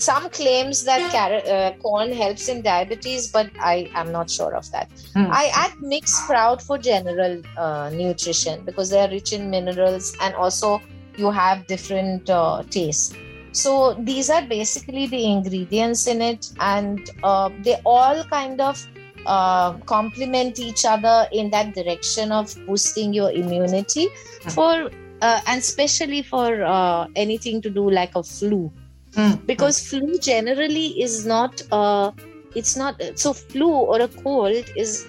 some 0.04 0.28
claims 0.30 0.84
that 0.84 1.10
carrot, 1.10 1.46
uh, 1.48 1.72
corn 1.82 2.12
helps 2.12 2.48
in 2.48 2.62
diabetes 2.62 3.28
but 3.36 3.50
i 3.72 3.76
am 3.94 4.12
not 4.12 4.30
sure 4.36 4.54
of 4.60 4.70
that 4.70 4.88
mm. 5.16 5.28
i 5.42 5.44
add 5.64 5.72
mixed 5.80 6.16
sprout 6.22 6.62
for 6.62 6.78
general 6.78 7.40
uh, 7.56 7.90
nutrition 7.90 8.64
because 8.64 8.90
they 8.90 9.00
are 9.04 9.10
rich 9.18 9.32
in 9.32 9.50
minerals 9.50 10.16
and 10.20 10.34
also 10.34 10.80
you 11.16 11.30
have 11.30 11.66
different 11.66 12.28
uh, 12.30 12.62
tastes 12.70 13.14
so 13.52 13.94
these 14.00 14.30
are 14.30 14.42
basically 14.42 15.06
the 15.06 15.24
ingredients 15.24 16.06
in 16.08 16.20
it 16.20 16.52
and 16.60 17.10
uh, 17.22 17.48
they 17.62 17.76
all 17.84 18.24
kind 18.24 18.60
of 18.60 18.86
uh, 19.26 19.72
complement 19.94 20.58
each 20.58 20.84
other 20.84 21.26
in 21.32 21.50
that 21.50 21.74
direction 21.74 22.32
of 22.32 22.54
boosting 22.66 23.14
your 23.14 23.30
immunity 23.30 24.08
mm. 24.08 24.52
for 24.52 24.90
uh, 25.22 25.40
and 25.46 25.60
especially 25.60 26.22
for 26.22 26.62
uh, 26.64 27.06
anything 27.16 27.62
to 27.62 27.70
do 27.70 27.90
like 27.90 28.14
a 28.16 28.22
flu 28.22 28.70
mm. 29.14 29.46
because 29.46 29.86
flu 29.88 30.18
generally 30.18 31.00
is 31.00 31.26
not 31.26 31.62
uh, 31.72 32.10
it's 32.54 32.76
not 32.76 33.00
so 33.14 33.32
flu 33.32 33.68
or 33.68 34.00
a 34.00 34.08
cold 34.08 34.64
is 34.76 35.08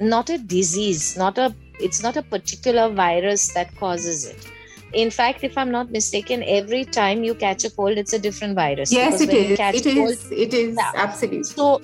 not 0.00 0.30
a 0.30 0.38
disease 0.38 1.16
not 1.16 1.38
a 1.38 1.54
it's 1.80 2.02
not 2.02 2.16
a 2.16 2.22
particular 2.22 2.88
virus 2.88 3.52
that 3.54 3.74
causes 3.76 4.26
it. 4.26 4.50
In 4.92 5.10
fact 5.10 5.42
if 5.42 5.58
i'm 5.58 5.70
not 5.70 5.90
mistaken 5.90 6.44
every 6.46 6.84
time 6.84 7.24
you 7.24 7.34
catch 7.34 7.64
a 7.64 7.70
cold 7.70 7.98
it's 7.98 8.12
a 8.12 8.18
different 8.18 8.54
virus. 8.54 8.92
Yes 8.92 9.20
it 9.20 9.30
is. 9.30 9.58
it 9.58 9.86
is. 9.86 9.94
cold, 9.94 10.32
it 10.32 10.54
is. 10.54 10.76
yeah. 10.76 10.92
absolutely. 10.94 11.42
So 11.44 11.80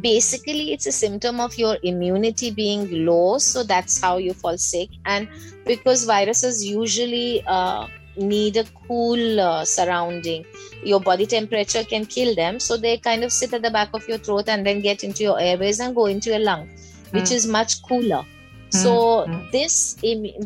basically 0.00 0.72
it's 0.72 0.86
a 0.86 0.92
symptom 0.92 1.40
of 1.40 1.56
your 1.56 1.78
immunity 1.82 2.50
being 2.50 3.06
low 3.06 3.38
so 3.38 3.62
that's 3.62 4.00
how 4.00 4.18
you 4.18 4.34
fall 4.34 4.58
sick. 4.58 4.90
And 5.06 5.28
because 5.64 6.04
viruses 6.04 6.64
usually 6.64 7.42
uh, 7.46 7.86
need 8.16 8.56
a 8.56 8.64
cool 8.86 9.40
uh, 9.40 9.64
surrounding. 9.64 10.44
Your 10.82 11.00
body 11.00 11.26
temperature 11.26 11.84
can 11.84 12.06
kill 12.06 12.34
them 12.34 12.60
so 12.60 12.76
they 12.76 12.98
kind 12.98 13.24
of 13.24 13.32
sit 13.32 13.52
at 13.54 13.62
the 13.62 13.70
back 13.70 13.90
of 13.92 14.06
your 14.08 14.18
throat 14.18 14.48
and 14.48 14.66
then 14.66 14.80
get 14.80 15.04
into 15.04 15.22
your 15.22 15.40
airways 15.40 15.80
and 15.80 15.94
go 15.94 16.06
into 16.06 16.30
your 16.30 16.38
lung 16.40 16.68
which 17.10 17.24
mm. 17.24 17.32
is 17.32 17.46
much 17.46 17.82
cooler. 17.82 18.24
So 18.70 19.24
mm. 19.28 19.50
this 19.52 19.94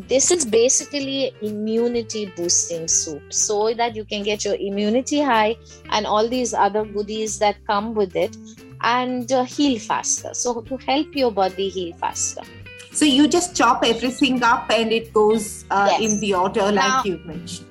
this 0.07 0.31
is 0.31 0.45
basically 0.45 1.33
immunity 1.41 2.31
boosting 2.35 2.87
soup. 2.87 3.33
So 3.33 3.73
that 3.73 3.95
you 3.95 4.05
can 4.05 4.23
get 4.23 4.45
your 4.45 4.55
immunity 4.55 5.21
high 5.21 5.55
and 5.89 6.05
all 6.05 6.27
these 6.27 6.53
other 6.53 6.85
goodies 6.85 7.39
that 7.39 7.57
come 7.65 7.93
with 7.93 8.15
it 8.15 8.37
and 8.81 9.31
uh, 9.31 9.43
heal 9.43 9.79
faster. 9.79 10.33
So 10.33 10.61
to 10.61 10.77
help 10.77 11.15
your 11.15 11.31
body 11.31 11.69
heal 11.69 11.93
faster 11.97 12.43
so 12.91 13.05
you 13.05 13.27
just 13.27 13.55
chop 13.55 13.83
everything 13.85 14.43
up 14.43 14.69
and 14.69 14.91
it 14.91 15.13
goes 15.13 15.65
uh, 15.71 15.87
yes. 15.91 16.11
in 16.11 16.19
the 16.19 16.33
order 16.33 16.71
like 16.71 17.05
you 17.05 17.19
mentioned. 17.25 17.67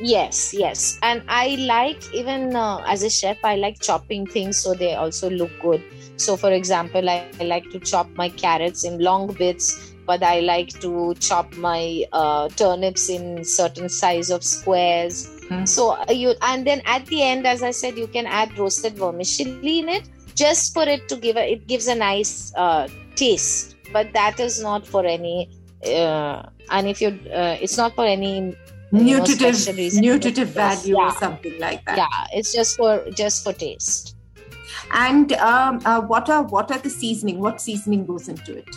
Yes, 0.00 0.52
yes. 0.52 0.98
And 1.02 1.22
I 1.28 1.56
like 1.56 2.12
even 2.12 2.54
uh, 2.56 2.82
as 2.86 3.02
a 3.02 3.10
chef, 3.10 3.38
I 3.44 3.56
like 3.56 3.80
chopping 3.80 4.26
things 4.26 4.58
so 4.58 4.74
they 4.74 4.94
also 4.94 5.30
look 5.30 5.50
good. 5.60 5.82
So, 6.16 6.36
for 6.36 6.52
example, 6.52 7.08
I, 7.08 7.26
I 7.40 7.44
like 7.44 7.70
to 7.70 7.80
chop 7.80 8.08
my 8.14 8.28
carrots 8.28 8.84
in 8.84 8.98
long 9.00 9.32
bits, 9.32 9.92
but 10.06 10.22
I 10.22 10.40
like 10.40 10.68
to 10.80 11.14
chop 11.20 11.52
my 11.56 12.04
uh, 12.12 12.48
turnips 12.50 13.08
in 13.08 13.44
certain 13.44 13.88
size 13.88 14.30
of 14.30 14.44
squares. 14.44 15.28
Mm. 15.48 15.68
So 15.68 15.90
uh, 15.90 16.12
you 16.12 16.34
and 16.42 16.66
then 16.66 16.82
at 16.86 17.06
the 17.06 17.22
end, 17.22 17.46
as 17.46 17.62
I 17.62 17.70
said, 17.72 17.96
you 17.96 18.06
can 18.06 18.26
add 18.26 18.56
roasted 18.58 18.96
vermicelli 18.96 19.80
in 19.80 19.88
it 19.88 20.08
just 20.34 20.74
for 20.74 20.82
it 20.82 21.08
to 21.08 21.16
give 21.16 21.36
a 21.36 21.52
it 21.52 21.66
gives 21.66 21.86
a 21.86 21.94
nice 21.94 22.52
uh, 22.56 22.88
taste 23.14 23.73
but 23.96 24.12
that 24.12 24.40
is 24.40 24.60
not 24.62 24.86
for 24.86 25.04
any 25.06 25.36
uh, 25.86 26.42
and 26.70 26.88
if 26.88 27.00
you 27.00 27.08
uh, 27.40 27.56
it's 27.60 27.76
not 27.76 27.94
for 27.94 28.06
any 28.06 28.56
nutritive 28.92 29.58
know, 29.76 30.00
nutritive 30.00 30.48
value 30.48 30.96
yeah. 30.96 31.06
or 31.06 31.12
something 31.12 31.58
like 31.58 31.84
that. 31.86 31.98
Yeah 31.98 32.38
it's 32.40 32.52
just 32.52 32.76
for 32.76 33.04
just 33.10 33.44
for 33.44 33.52
taste. 33.52 34.16
And 34.92 35.32
um, 35.34 35.80
uh, 35.84 36.00
what 36.00 36.28
are 36.28 36.42
what 36.42 36.70
are 36.70 36.78
the 36.78 36.90
seasoning 36.90 37.40
what 37.40 37.60
seasoning 37.60 38.04
goes 38.06 38.28
into 38.28 38.58
it? 38.58 38.68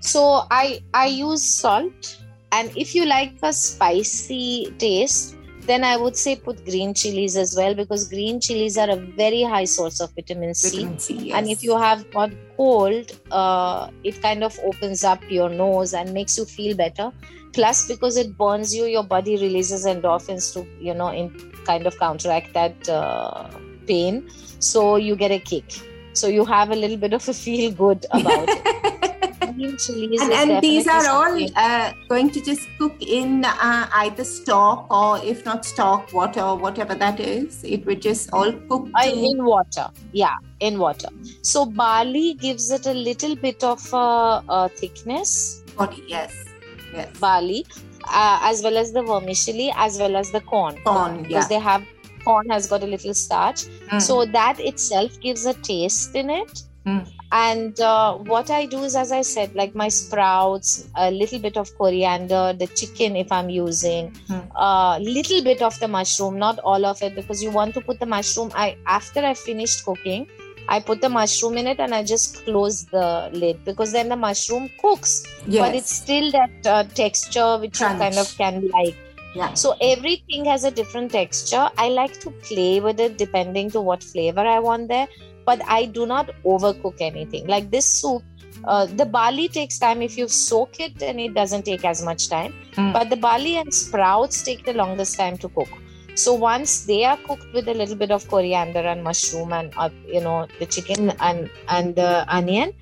So 0.00 0.44
i 0.50 0.80
i 0.92 1.06
use 1.06 1.42
salt 1.42 2.18
and 2.52 2.76
if 2.76 2.94
you 2.94 3.06
like 3.06 3.32
a 3.42 3.52
spicy 3.52 4.74
taste 4.78 5.36
then 5.66 5.84
I 5.84 5.96
would 5.96 6.16
say 6.16 6.36
put 6.36 6.64
green 6.64 6.94
chilies 6.94 7.36
as 7.36 7.54
well 7.56 7.74
because 7.74 8.08
green 8.08 8.40
chilies 8.40 8.76
are 8.76 8.90
a 8.90 8.96
very 8.96 9.42
high 9.42 9.64
source 9.64 10.00
of 10.00 10.14
vitamin 10.14 10.54
C. 10.54 10.70
Vitamin 10.70 10.98
C 10.98 11.14
yes. 11.14 11.36
And 11.36 11.48
if 11.48 11.62
you 11.62 11.76
have 11.76 12.10
got 12.10 12.30
cold, 12.56 13.12
uh, 13.30 13.90
it 14.02 14.20
kind 14.20 14.44
of 14.44 14.58
opens 14.64 15.04
up 15.04 15.20
your 15.30 15.48
nose 15.48 15.94
and 15.94 16.12
makes 16.12 16.36
you 16.36 16.44
feel 16.44 16.76
better. 16.76 17.10
Plus, 17.52 17.86
because 17.86 18.16
it 18.16 18.36
burns 18.36 18.74
you, 18.74 18.84
your 18.84 19.04
body 19.04 19.36
releases 19.36 19.86
endorphins 19.86 20.52
to, 20.52 20.66
you 20.80 20.92
know, 20.92 21.08
in 21.08 21.30
kind 21.64 21.86
of 21.86 21.98
counteract 21.98 22.52
that 22.52 22.88
uh, 22.88 23.48
pain. 23.86 24.28
So 24.58 24.96
you 24.96 25.16
get 25.16 25.30
a 25.30 25.38
kick. 25.38 25.64
So 26.12 26.28
you 26.28 26.44
have 26.44 26.70
a 26.70 26.76
little 26.76 26.96
bit 26.96 27.12
of 27.12 27.28
a 27.28 27.34
feel 27.34 27.72
good 27.72 28.06
about 28.10 28.48
it. 28.48 29.10
And, 29.56 30.32
and 30.32 30.62
these 30.62 30.86
are 30.86 31.06
all 31.08 31.48
uh, 31.56 31.92
going 32.08 32.30
to 32.30 32.40
just 32.40 32.68
cook 32.78 32.96
in 33.00 33.44
uh, 33.44 33.88
either 33.92 34.24
stock 34.24 34.86
or 34.90 35.18
if 35.24 35.44
not 35.44 35.64
stock, 35.64 36.12
water, 36.12 36.40
or 36.40 36.56
whatever 36.56 36.94
that 36.94 37.20
is. 37.20 37.62
It 37.64 37.86
would 37.86 38.02
just 38.02 38.30
all 38.32 38.52
cook 38.52 38.88
to... 39.02 39.08
in 39.08 39.44
water. 39.44 39.88
Yeah, 40.12 40.36
in 40.60 40.78
water. 40.78 41.08
So 41.42 41.66
barley 41.66 42.34
gives 42.34 42.70
it 42.70 42.86
a 42.86 42.94
little 42.94 43.36
bit 43.36 43.62
of 43.62 43.82
uh, 43.92 44.68
thickness. 44.68 45.62
Body, 45.76 46.04
yes, 46.06 46.44
yes. 46.92 47.16
Barley, 47.18 47.66
uh, 48.04 48.40
as 48.42 48.62
well 48.62 48.76
as 48.76 48.92
the 48.92 49.02
vermicelli, 49.02 49.72
as 49.76 49.98
well 49.98 50.16
as 50.16 50.30
the 50.30 50.40
corn. 50.40 50.78
Corn, 50.84 51.22
because 51.22 51.44
yeah. 51.44 51.48
they 51.48 51.58
have 51.58 51.84
corn 52.24 52.48
has 52.50 52.66
got 52.66 52.82
a 52.82 52.86
little 52.86 53.14
starch, 53.14 53.64
mm. 53.64 54.00
so 54.00 54.24
that 54.24 54.58
itself 54.58 55.20
gives 55.20 55.46
a 55.46 55.54
taste 55.54 56.14
in 56.14 56.30
it. 56.30 56.62
Mm 56.86 57.06
and 57.34 57.80
uh, 57.80 58.14
what 58.32 58.48
i 58.48 58.64
do 58.64 58.84
is 58.88 58.94
as 58.94 59.10
i 59.10 59.20
said 59.20 59.54
like 59.60 59.74
my 59.74 59.88
sprouts 59.88 60.88
a 60.94 61.10
little 61.10 61.40
bit 61.46 61.56
of 61.56 61.76
coriander 61.76 62.52
the 62.60 62.68
chicken 62.80 63.16
if 63.16 63.32
i'm 63.32 63.50
using 63.50 64.12
a 64.30 64.32
hmm. 64.32 64.56
uh, 64.56 64.98
little 64.98 65.42
bit 65.42 65.60
of 65.60 65.78
the 65.80 65.88
mushroom 65.88 66.38
not 66.38 66.60
all 66.60 66.86
of 66.86 67.02
it 67.02 67.14
because 67.16 67.42
you 67.42 67.50
want 67.50 67.74
to 67.74 67.80
put 67.80 67.98
the 67.98 68.06
mushroom 68.06 68.52
i 68.54 68.76
after 68.86 69.20
i 69.20 69.34
finished 69.34 69.84
cooking 69.84 70.28
i 70.68 70.78
put 70.78 71.00
the 71.00 71.08
mushroom 71.08 71.58
in 71.58 71.66
it 71.66 71.80
and 71.80 71.92
i 71.94 72.02
just 72.04 72.44
close 72.44 72.84
the 72.96 73.30
lid 73.32 73.64
because 73.64 73.90
then 73.90 74.08
the 74.08 74.16
mushroom 74.16 74.70
cooks 74.80 75.24
yes. 75.46 75.66
but 75.66 75.74
it's 75.74 75.90
still 75.90 76.30
that 76.30 76.66
uh, 76.66 76.84
texture 77.02 77.58
which 77.58 77.78
Crunch. 77.78 77.94
you 77.94 77.98
kind 77.98 78.18
of 78.18 78.38
can 78.38 78.68
like 78.68 78.96
yeah. 79.34 79.54
So 79.54 79.76
everything 79.80 80.44
has 80.46 80.64
a 80.64 80.70
different 80.70 81.12
texture. 81.12 81.68
I 81.76 81.88
like 81.88 82.20
to 82.20 82.30
play 82.30 82.80
with 82.80 83.00
it 83.00 83.18
depending 83.18 83.70
to 83.72 83.80
what 83.80 84.02
flavor 84.02 84.40
I 84.40 84.58
want 84.60 84.88
there 84.88 85.08
but 85.46 85.60
I 85.68 85.84
do 85.84 86.06
not 86.06 86.30
overcook 86.44 87.00
anything. 87.00 87.46
Like 87.46 87.70
this 87.70 87.86
soup, 87.86 88.22
uh, 88.64 88.86
the 88.86 89.04
barley 89.04 89.48
takes 89.48 89.78
time 89.78 90.02
if 90.02 90.16
you 90.16 90.28
soak 90.28 90.80
it 90.80 91.02
and 91.02 91.20
it 91.20 91.34
doesn't 91.34 91.64
take 91.64 91.84
as 91.84 92.02
much 92.02 92.28
time 92.28 92.54
mm. 92.72 92.92
but 92.92 93.10
the 93.10 93.16
barley 93.16 93.56
and 93.56 93.72
sprouts 93.74 94.42
take 94.42 94.64
the 94.64 94.72
longest 94.72 95.18
time 95.18 95.36
to 95.36 95.48
cook 95.50 95.68
so 96.14 96.32
once 96.32 96.86
they 96.86 97.04
are 97.04 97.16
cooked 97.18 97.52
with 97.52 97.68
a 97.68 97.74
little 97.74 97.96
bit 97.96 98.10
of 98.10 98.26
coriander 98.28 98.80
and 98.80 99.02
mushroom 99.02 99.52
and 99.52 99.72
uh, 99.76 99.90
you 100.06 100.20
know 100.20 100.46
the 100.58 100.66
chicken 100.66 101.10
and 101.20 101.50
and 101.68 101.96
the 101.96 102.24
onion 102.28 102.72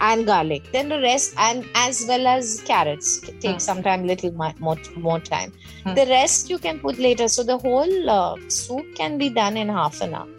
and 0.00 0.26
garlic 0.26 0.70
then 0.72 0.88
the 0.88 1.00
rest 1.00 1.34
and 1.38 1.66
as 1.74 2.04
well 2.08 2.26
as 2.26 2.62
carrots 2.62 3.20
take 3.40 3.56
mm. 3.56 3.60
some 3.60 3.82
time 3.82 4.06
little 4.06 4.32
more, 4.32 4.54
more 4.96 5.20
time 5.20 5.52
mm. 5.84 5.94
the 5.94 6.06
rest 6.06 6.48
you 6.48 6.58
can 6.58 6.78
put 6.78 6.98
later 6.98 7.28
so 7.28 7.42
the 7.42 7.58
whole 7.58 8.10
uh, 8.10 8.36
soup 8.48 8.86
can 8.94 9.18
be 9.18 9.28
done 9.28 9.56
in 9.56 9.68
half 9.68 10.00
an 10.00 10.14
hour 10.14 10.37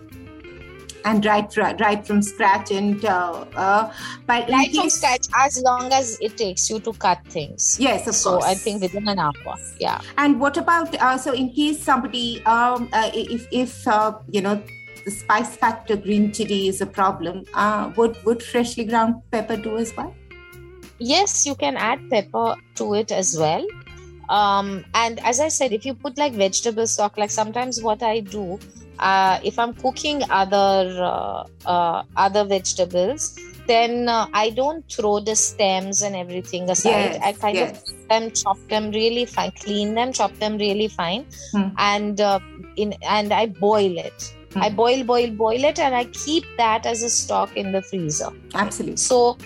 and 1.06 1.26
right 1.26 1.56
right 1.58 2.06
from 2.06 2.22
scratch 2.22 2.72
and 2.72 3.04
uh, 3.06 3.46
uh, 3.56 3.92
but 4.26 4.50
right 4.50 4.74
from 4.74 4.90
scratch 4.90 5.28
as 5.38 5.62
long 5.64 5.92
as 5.94 6.18
it 6.22 6.38
takes 6.38 6.70
you 6.70 6.80
to 6.80 6.94
cut 6.94 7.20
things. 7.30 7.78
Yes 7.80 8.08
of 8.08 8.16
so 8.16 8.32
course. 8.32 8.46
i 8.46 8.54
think 8.54 8.82
within 8.82 9.08
an 9.08 9.20
hour 9.20 9.34
yeah. 9.80 10.02
And 10.18 10.40
what 10.40 10.58
about 10.58 10.96
uh, 10.96 11.18
so 11.18 11.34
in 11.34 11.52
case 11.52 11.82
somebody 11.82 12.44
um, 12.46 12.90
uh, 12.94 13.10
if 13.14 13.48
if 13.52 13.88
uh, 13.88 14.14
you 14.30 14.42
know 14.42 14.62
the 15.06 15.12
spice 15.12 15.56
factor 15.56 15.96
green 15.96 16.32
chili 16.32 16.68
is 16.68 16.82
a 16.82 16.86
problem 16.86 17.46
uh, 17.54 17.92
would 17.96 18.18
would 18.26 18.44
freshly 18.44 18.84
ground 18.84 19.22
pepper 19.32 19.56
do 19.56 19.78
as 19.78 19.96
well? 19.96 20.14
Yes 21.00 21.46
you 21.46 21.56
can 21.56 21.78
add 21.78 22.00
pepper 22.10 22.56
to 22.76 22.94
it 22.94 23.12
as 23.12 23.38
well. 23.38 23.66
Um, 24.30 24.86
and 24.94 25.20
as 25.22 25.40
i 25.40 25.48
said 25.48 25.72
if 25.74 25.86
you 25.86 25.96
put 25.96 26.20
like 26.20 26.34
vegetable 26.34 26.86
stock 26.86 27.18
like 27.18 27.32
sometimes 27.32 27.82
what 27.82 28.04
i 28.04 28.20
do 28.20 28.60
uh, 29.00 29.40
if 29.44 29.58
i'm 29.60 29.74
cooking 29.74 30.24
other 30.30 30.98
uh, 31.02 31.44
uh, 31.66 32.04
other 32.16 32.44
vegetables 32.44 33.38
then 33.68 34.10
uh, 34.10 34.28
i 34.34 34.50
don't 34.50 34.84
throw 34.92 35.20
the 35.20 35.36
stems 35.36 36.02
and 36.02 36.16
everything 36.16 36.70
aside 36.70 37.14
yes, 37.14 37.22
i 37.24 37.34
kind 37.34 37.56
yes. 37.56 37.92
of 37.92 38.08
them 38.10 38.32
chop 38.32 38.58
them 38.70 38.92
really 38.92 39.26
fine 39.26 39.52
clean 39.52 39.94
them 39.94 40.12
chop 40.12 40.34
them 40.40 40.58
really 40.58 40.88
fine 40.88 41.26
hmm. 41.52 41.70
and 41.78 42.22
uh, 42.22 42.40
in 42.76 42.94
and 43.04 43.34
i 43.34 43.46
boil 43.46 43.98
it 43.98 44.34
Mm. 44.52 44.64
I 44.64 44.70
boil, 44.70 45.04
boil, 45.04 45.30
boil 45.32 45.64
it, 45.64 45.80
and 45.80 45.96
I 45.96 46.06
keep 46.06 46.44
that 46.58 46.86
as 46.86 47.04
a 47.04 47.10
stock 47.10 47.56
in 47.56 47.72
the 47.72 47.82
freezer. 47.82 48.32
Absolutely. 48.56 48.98
So, 48.98 49.38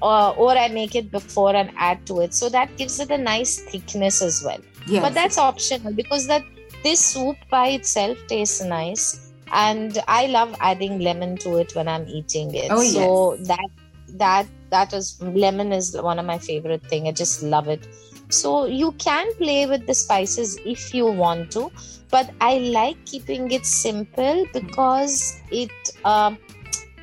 uh, 0.00 0.30
or 0.30 0.52
I 0.52 0.68
make 0.68 0.94
it 0.94 1.10
before 1.10 1.54
and 1.54 1.70
add 1.76 2.06
to 2.06 2.20
it. 2.20 2.32
So 2.32 2.48
that 2.48 2.74
gives 2.76 2.98
it 2.98 3.10
a 3.10 3.18
nice 3.18 3.60
thickness 3.60 4.22
as 4.22 4.42
well. 4.42 4.58
Yes. 4.86 5.02
But 5.02 5.14
that's 5.14 5.38
optional 5.38 5.92
because 5.92 6.26
that 6.28 6.42
this 6.82 7.00
soup 7.00 7.36
by 7.50 7.68
itself 7.68 8.18
tastes 8.28 8.62
nice, 8.62 9.32
and 9.52 9.98
I 10.08 10.26
love 10.26 10.54
adding 10.60 11.00
lemon 11.00 11.36
to 11.38 11.56
it 11.56 11.74
when 11.74 11.88
I'm 11.88 12.06
eating 12.08 12.54
it. 12.54 12.70
Oh, 12.70 12.82
so 12.82 13.34
yes. 13.34 13.48
that 13.48 13.68
that 14.18 14.46
that 14.70 14.92
is 14.92 15.20
lemon 15.22 15.72
is 15.72 15.96
one 16.00 16.18
of 16.18 16.26
my 16.26 16.38
favorite 16.38 16.84
thing. 16.86 17.08
I 17.08 17.12
just 17.12 17.42
love 17.42 17.68
it. 17.68 17.86
So 18.30 18.66
you 18.66 18.92
can 18.92 19.32
play 19.34 19.66
with 19.66 19.86
the 19.86 19.94
spices 19.94 20.58
if 20.64 20.94
you 20.94 21.06
want 21.06 21.50
to, 21.52 21.70
but 22.10 22.30
I 22.40 22.58
like 22.58 23.04
keeping 23.04 23.50
it 23.50 23.66
simple 23.66 24.46
because 24.52 25.40
it. 25.50 25.70
Uh, 26.04 26.34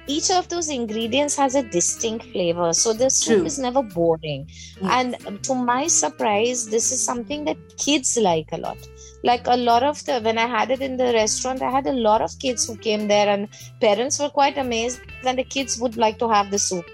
each 0.10 0.32
of 0.32 0.50
those 0.50 0.70
ingredients 0.70 1.36
has 1.36 1.54
a 1.54 1.62
distinct 1.62 2.26
flavor 2.32 2.74
so 2.74 2.94
the 2.94 3.10
soup 3.10 3.38
True. 3.38 3.46
is 3.46 3.60
never 3.60 3.84
boring 3.84 4.48
yes. 4.82 5.16
and 5.28 5.44
to 5.44 5.54
my 5.54 5.86
surprise 5.86 6.68
this 6.68 6.92
is 6.92 7.04
something 7.04 7.46
that 7.46 7.58
kids 7.78 8.18
like 8.18 8.50
a 8.52 8.58
lot 8.58 8.78
like 9.24 9.47
a 9.47 9.57
lot 9.57 9.84
of 9.84 10.03
the 10.05 10.20
when 10.22 10.38
i 10.38 10.47
had 10.47 10.72
it 10.72 10.82
in 10.82 10.95
the 10.97 11.11
restaurant 11.13 11.61
i 11.61 11.70
had 11.70 11.88
a 11.88 11.91
lot 11.91 12.22
of 12.22 12.38
kids 12.39 12.65
who 12.67 12.76
came 12.78 13.07
there 13.07 13.28
and 13.28 13.47
parents 13.82 14.20
were 14.20 14.30
quite 14.30 14.57
amazed 14.57 15.01
and 15.26 15.38
the 15.38 15.43
kids 15.43 15.80
would 15.80 15.97
like 15.97 16.17
to 16.20 16.30
have 16.30 16.51
the 16.51 16.59
soup. 16.59 16.86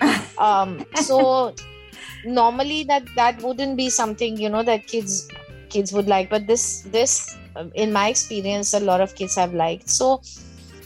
Um, 0.38 0.84
so 0.96 1.54
normally 2.24 2.82
that 2.84 3.04
that 3.14 3.40
wouldn't 3.42 3.76
be 3.76 3.88
something 3.90 4.36
you 4.36 4.48
know 4.48 4.62
that 4.62 4.86
kids 4.86 5.28
kids 5.68 5.92
would 5.92 6.08
like. 6.08 6.30
But 6.30 6.46
this 6.46 6.82
this 6.82 7.36
in 7.74 7.92
my 7.92 8.08
experience 8.08 8.74
a 8.74 8.80
lot 8.80 9.00
of 9.00 9.14
kids 9.14 9.36
have 9.36 9.54
liked. 9.54 9.88
So 9.88 10.22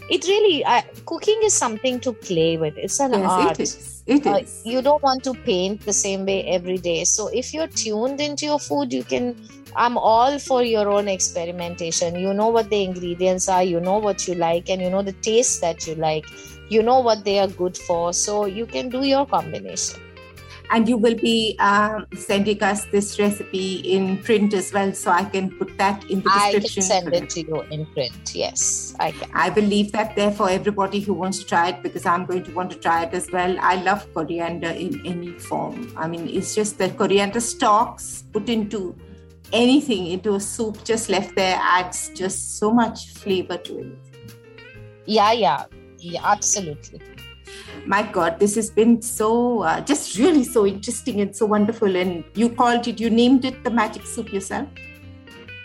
it 0.09 0.25
really 0.25 0.65
uh, 0.65 0.83
cooking 1.05 1.41
is 1.43 1.53
something 1.53 2.01
to 2.01 2.13
play 2.13 2.57
with. 2.57 2.77
It's 2.77 3.01
an 3.01 3.13
yes, 3.13 3.31
art. 3.31 3.53
it 3.53 3.63
is. 3.63 4.03
It 4.07 4.27
uh, 4.27 4.37
is. 4.37 4.63
you 4.65 4.83
don't 4.83 5.03
want 5.03 5.25
to 5.25 5.35
paint 5.35 5.81
the 5.81 5.93
same 5.93 6.25
way 6.27 6.47
every 6.47 6.79
day. 6.79 7.05
So 7.05 7.29
if 7.29 7.53
you're 7.53 7.67
tuned 7.67 8.21
into 8.21 8.47
your 8.47 8.61
food 8.61 8.93
you 8.93 9.03
can 9.03 9.37
i'm 9.75 9.99
all 9.99 10.39
for 10.39 10.63
your 10.63 10.89
own 10.89 11.09
experimentation. 11.09 12.15
You 12.17 12.33
know 12.33 12.49
what 12.49 12.71
the 12.71 12.83
ingredients 12.85 13.49
are 13.49 13.65
you 13.65 13.81
know 13.81 13.99
what 13.99 14.29
you 14.29 14.35
like 14.35 14.71
and 14.71 14.81
you 14.81 14.91
know 14.91 15.03
the 15.03 15.13
taste 15.13 15.61
that 15.61 15.87
you 15.87 15.97
like. 15.97 16.25
You 16.69 16.83
know 16.83 17.01
what 17.01 17.25
they 17.25 17.39
are 17.39 17.49
good 17.49 17.77
for. 17.77 18.13
So 18.13 18.47
you 18.47 18.67
can 18.67 18.89
do 18.89 19.05
your 19.05 19.27
combination 19.27 20.06
and 20.71 20.89
you 20.89 20.97
will 20.97 21.15
be 21.15 21.57
uh, 21.59 22.01
sending 22.15 22.63
us 22.63 22.85
this 22.87 23.19
recipe 23.19 23.77
in 23.77 24.19
print 24.23 24.55
as 24.55 24.73
well 24.73 24.93
so 24.93 25.11
i 25.11 25.25
can 25.25 25.51
put 25.59 25.77
that 25.79 26.05
in 26.11 26.21
the 26.23 26.31
description 26.31 26.83
i 26.83 27.01
can 27.01 27.11
send 27.11 27.15
it 27.15 27.31
to 27.31 27.41
you 27.41 27.61
in 27.71 27.87
print 27.87 28.35
yes 28.35 28.95
i 28.99 29.11
can. 29.11 29.31
I 29.35 29.51
will 29.51 29.65
leave 29.65 29.93
that 29.93 30.17
there 30.17 30.31
for 30.31 30.51
everybody 30.51 31.01
who 31.01 31.15
wants 31.15 31.39
to 31.39 31.47
try 31.47 31.69
it 31.71 31.83
because 31.83 32.07
i'm 32.07 32.27
going 32.27 32.45
to 32.45 32.53
want 32.53 32.71
to 32.73 32.79
try 32.79 33.05
it 33.05 33.15
as 33.15 33.31
well. 33.31 33.57
I 33.61 33.77
love 33.83 34.13
coriander 34.15 34.69
in 34.69 35.05
any 35.07 35.33
form. 35.33 35.93
I 35.97 36.09
mean 36.09 36.29
it's 36.29 36.55
just 36.55 36.79
the 36.79 36.91
coriander 36.91 37.41
stalks 37.41 38.25
put 38.33 38.49
into 38.49 38.97
anything 39.53 40.07
into 40.09 40.35
a 40.35 40.41
soup 40.41 40.83
just 40.85 41.09
left 41.09 41.37
there 41.37 41.59
adds 41.61 42.11
just 42.15 42.59
so 42.59 42.73
much 42.73 43.13
flavor 43.13 43.57
to 43.59 43.79
it. 43.79 43.99
Yeah 45.05 45.33
yeah 45.33 45.65
yeah, 45.99 46.21
absolutely. 46.25 47.01
My 47.87 48.03
God, 48.03 48.41
this 48.41 48.55
has 48.57 48.71
been 48.71 49.01
so 49.01 49.63
uh, 49.63 49.81
just 49.81 50.19
really 50.19 50.45
so 50.45 50.67
interesting 50.67 51.21
and 51.21 51.35
so 51.35 51.47
wonderful. 51.47 51.97
And 51.97 52.25
you 52.35 52.49
called 52.51 52.89
it, 52.89 53.01
you 53.01 53.11
named 53.11 53.45
it 53.45 53.63
the 53.65 53.71
magic 53.71 54.07
soup 54.07 54.33
yourself. 54.33 54.69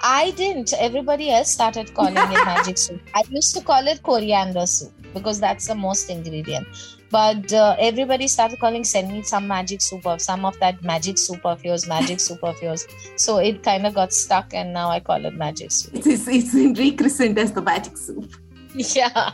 I 0.03 0.32
didn't. 0.32 0.73
Everybody 0.79 1.32
else 1.32 1.51
started 1.51 1.93
calling 1.93 2.17
it 2.17 2.45
magic 2.45 2.77
soup. 2.77 3.01
I 3.13 3.23
used 3.29 3.55
to 3.55 3.63
call 3.63 3.88
it 3.88 4.01
coriander 4.03 4.65
soup 4.65 4.91
because 5.13 5.39
that's 5.39 5.67
the 5.67 5.75
most 5.75 6.09
ingredient. 6.09 6.67
But 7.09 7.51
uh, 7.51 7.75
everybody 7.77 8.27
started 8.27 8.59
calling, 8.59 8.84
send 8.84 9.11
me 9.11 9.21
some 9.23 9.47
magic 9.47 9.82
soup 9.82 10.05
of 10.07 10.21
some 10.21 10.45
of 10.45 10.57
that 10.59 10.82
magic 10.82 11.17
soup 11.17 11.45
of 11.45 11.63
yours, 11.63 11.88
magic 11.88 12.19
soup 12.27 12.43
of 12.43 12.61
yours. 12.61 12.88
So 13.17 13.38
it 13.38 13.63
kind 13.63 13.86
of 13.86 13.93
got 13.93 14.13
stuck, 14.13 14.53
and 14.53 14.73
now 14.73 14.89
I 14.89 15.01
call 15.01 15.25
it 15.25 15.34
magic 15.34 15.71
soup. 15.71 15.93
It's, 15.95 16.27
it's 16.27 16.53
rechristened 16.79 17.38
as 17.38 17.51
the 17.51 17.61
magic 17.61 17.97
soup. 17.97 18.32
Yeah 18.73 19.32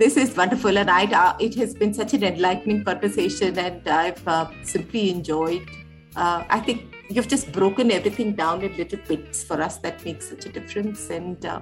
this 0.00 0.16
is 0.16 0.34
wonderful, 0.34 0.78
and 0.78 0.90
I 0.90 1.04
uh, 1.04 1.36
it 1.38 1.54
has 1.56 1.74
been 1.74 1.92
such 1.92 2.14
an 2.14 2.24
enlightening 2.24 2.84
conversation, 2.84 3.58
and 3.58 3.86
I've 3.86 4.26
uh, 4.26 4.50
simply 4.62 5.10
enjoyed. 5.10 5.68
Uh, 6.16 6.42
I 6.48 6.60
think 6.60 6.94
you've 7.10 7.28
just 7.28 7.52
broken 7.52 7.92
everything 7.92 8.32
down 8.32 8.62
in 8.62 8.74
little 8.78 8.98
bits 9.06 9.44
for 9.44 9.60
us 9.60 9.76
that 9.84 10.02
makes 10.02 10.30
such 10.30 10.46
a 10.46 10.48
difference, 10.48 11.10
and 11.10 11.44
uh, 11.44 11.60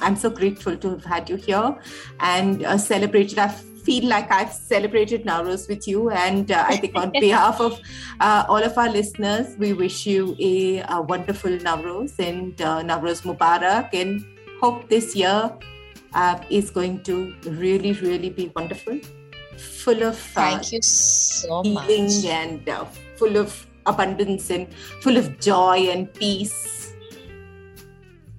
I'm 0.00 0.16
so 0.16 0.30
grateful 0.30 0.78
to 0.78 0.90
have 0.94 1.04
had 1.04 1.28
you 1.28 1.36
here 1.36 1.76
and 2.20 2.64
uh, 2.64 2.78
celebrated. 2.78 3.38
I 3.38 3.48
feel 3.48 4.08
like 4.08 4.32
I've 4.32 4.52
celebrated 4.52 5.26
Nowruz 5.26 5.68
with 5.68 5.86
you, 5.86 6.08
and 6.08 6.50
uh, 6.50 6.64
I 6.66 6.76
think 6.78 6.96
on 6.96 7.10
behalf 7.20 7.60
of 7.60 7.78
all 8.18 8.64
of 8.64 8.78
our 8.78 8.88
listeners, 8.88 9.56
we 9.58 9.74
wish 9.74 10.06
you 10.06 10.34
a, 10.40 10.84
a 10.88 11.02
wonderful 11.02 11.50
Nowruz 11.50 12.18
and 12.18 12.62
uh, 12.62 12.82
Nowruz 12.82 13.26
Mubarak, 13.30 13.92
and 13.92 14.24
hope 14.62 14.88
this 14.88 15.14
year 15.14 15.52
uh, 16.14 16.40
is 16.50 16.70
going 16.70 17.02
to 17.04 17.34
really, 17.44 17.92
really 17.92 18.30
be 18.30 18.52
wonderful, 18.54 18.98
full 19.56 20.02
of 20.02 20.14
uh, 20.36 20.40
thank 20.40 20.72
you 20.72 20.82
so 20.82 21.62
healing 21.62 22.04
much, 22.04 22.24
and 22.24 22.68
uh, 22.68 22.84
full 23.16 23.36
of 23.36 23.66
abundance 23.86 24.50
and 24.50 24.72
full 25.02 25.16
of 25.16 25.38
joy 25.40 25.88
and 25.90 26.12
peace, 26.14 26.94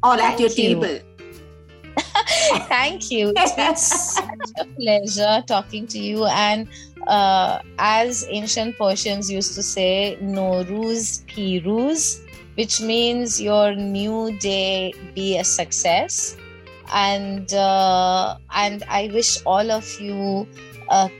all 0.03 0.17
thank 0.17 0.33
at 0.33 0.39
your 0.39 0.49
you. 0.49 0.75
table. 0.75 0.99
thank 2.67 3.11
you. 3.11 3.33
It's 3.35 3.53
been 3.53 3.75
such 3.75 4.51
a 4.59 4.65
pleasure 4.65 5.43
talking 5.47 5.87
to 5.87 5.99
you. 5.99 6.25
And 6.25 6.67
uh, 7.07 7.59
as 7.77 8.25
ancient 8.29 8.77
Persians 8.77 9.31
used 9.31 9.55
to 9.55 9.63
say, 9.63 10.17
Nowruz 10.21 11.25
Piruz, 11.25 12.21
which 12.55 12.81
means 12.81 13.41
your 13.41 13.75
new 13.75 14.37
day 14.39 14.93
be 15.15 15.37
a 15.37 15.43
success 15.43 16.35
and 16.92 17.52
uh, 17.54 18.36
and 18.54 18.84
I 18.88 19.10
wish 19.12 19.42
all 19.44 19.70
of 19.70 20.00
you 20.00 20.46
a 20.90 21.10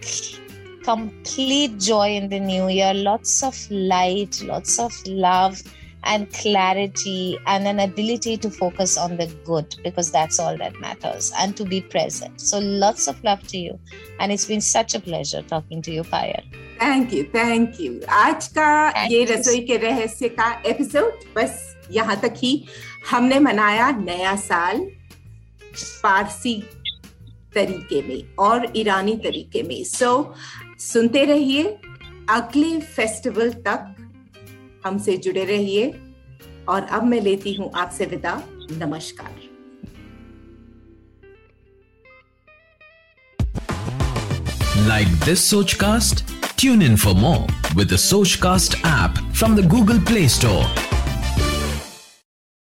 complete 0.84 1.78
joy 1.78 2.11
in 2.16 2.28
the 2.28 2.40
new 2.40 2.68
year. 2.68 2.92
Lots 2.94 3.42
of 3.42 3.57
light, 3.70 4.42
lots 4.42 4.78
of 4.78 4.92
love 5.07 5.62
and 6.05 6.30
clarity 6.32 7.38
and 7.46 7.66
an 7.66 7.80
ability 7.80 8.36
to 8.36 8.50
focus 8.50 8.96
on 8.98 9.16
the 9.16 9.26
good 9.44 9.74
because 9.82 10.11
that's 10.11 10.38
all 10.38 10.57
that 10.59 10.78
matters 10.80 11.32
and 11.38 11.57
to 11.57 11.64
be 11.64 11.80
present 11.80 12.40
so 12.40 12.59
lots 12.59 13.09
of 13.09 13.22
love 13.24 13.46
to 13.48 13.59
you 13.59 13.78
and 14.20 14.30
it's 14.30 14.44
been 14.44 14.61
such 14.61 14.94
a 14.94 15.00
pleasure 15.00 15.42
talking 15.42 15.82
to 15.82 15.90
you 15.90 16.05
Payal 16.05 16.44
thank 16.82 17.12
you 17.14 17.22
thank 17.34 17.80
you 17.80 18.00
आज 18.12 18.46
का 18.57 19.07
ये 19.11 19.24
रसोई 19.24 19.61
के 19.66 19.76
रहस्य 19.76 20.28
का 20.38 20.50
episode 20.66 21.20
बस 21.36 21.55
यहाँ 21.90 22.16
तक 22.20 22.34
ही 22.36 22.50
हमने 23.11 23.38
मनाया 23.40 23.90
नया 23.98 24.34
साल 24.36 24.80
फारसी 25.76 26.55
तरीके 27.55 28.01
में 28.07 28.36
और 28.39 28.74
ईरानी 28.76 29.15
तरीके 29.15 29.63
में। 29.63 29.84
सो 29.84 30.11
so, 30.15 30.82
सुनते 30.82 31.24
रहिए 31.26 31.63
अगले 32.30 32.80
फेस्टिवल 32.80 33.51
तक 33.67 33.95
हमसे 34.86 35.17
जुड़े 35.17 35.45
रहिए 35.45 35.89
और 36.70 36.84
अब 36.84 37.03
मैं 37.03 37.22
लेती 37.22 37.53
हूँ 37.53 37.72
आपसे 37.76 38.05
विदा। 38.05 38.41
नमस्कार। 38.72 39.47
Like 44.88 45.07
this 45.26 45.49
Soch 45.49 45.74
cast 45.74 46.24
tune 46.59 46.82
in 46.82 46.95
for 46.97 47.13
more 47.13 47.76
with 47.76 47.95
Soch 47.95 48.36
cast 48.36 48.76
app 48.86 49.34
from 49.34 49.55
the 49.55 49.67
Google 49.70 49.99
play 49.99 50.28
store 50.30 50.63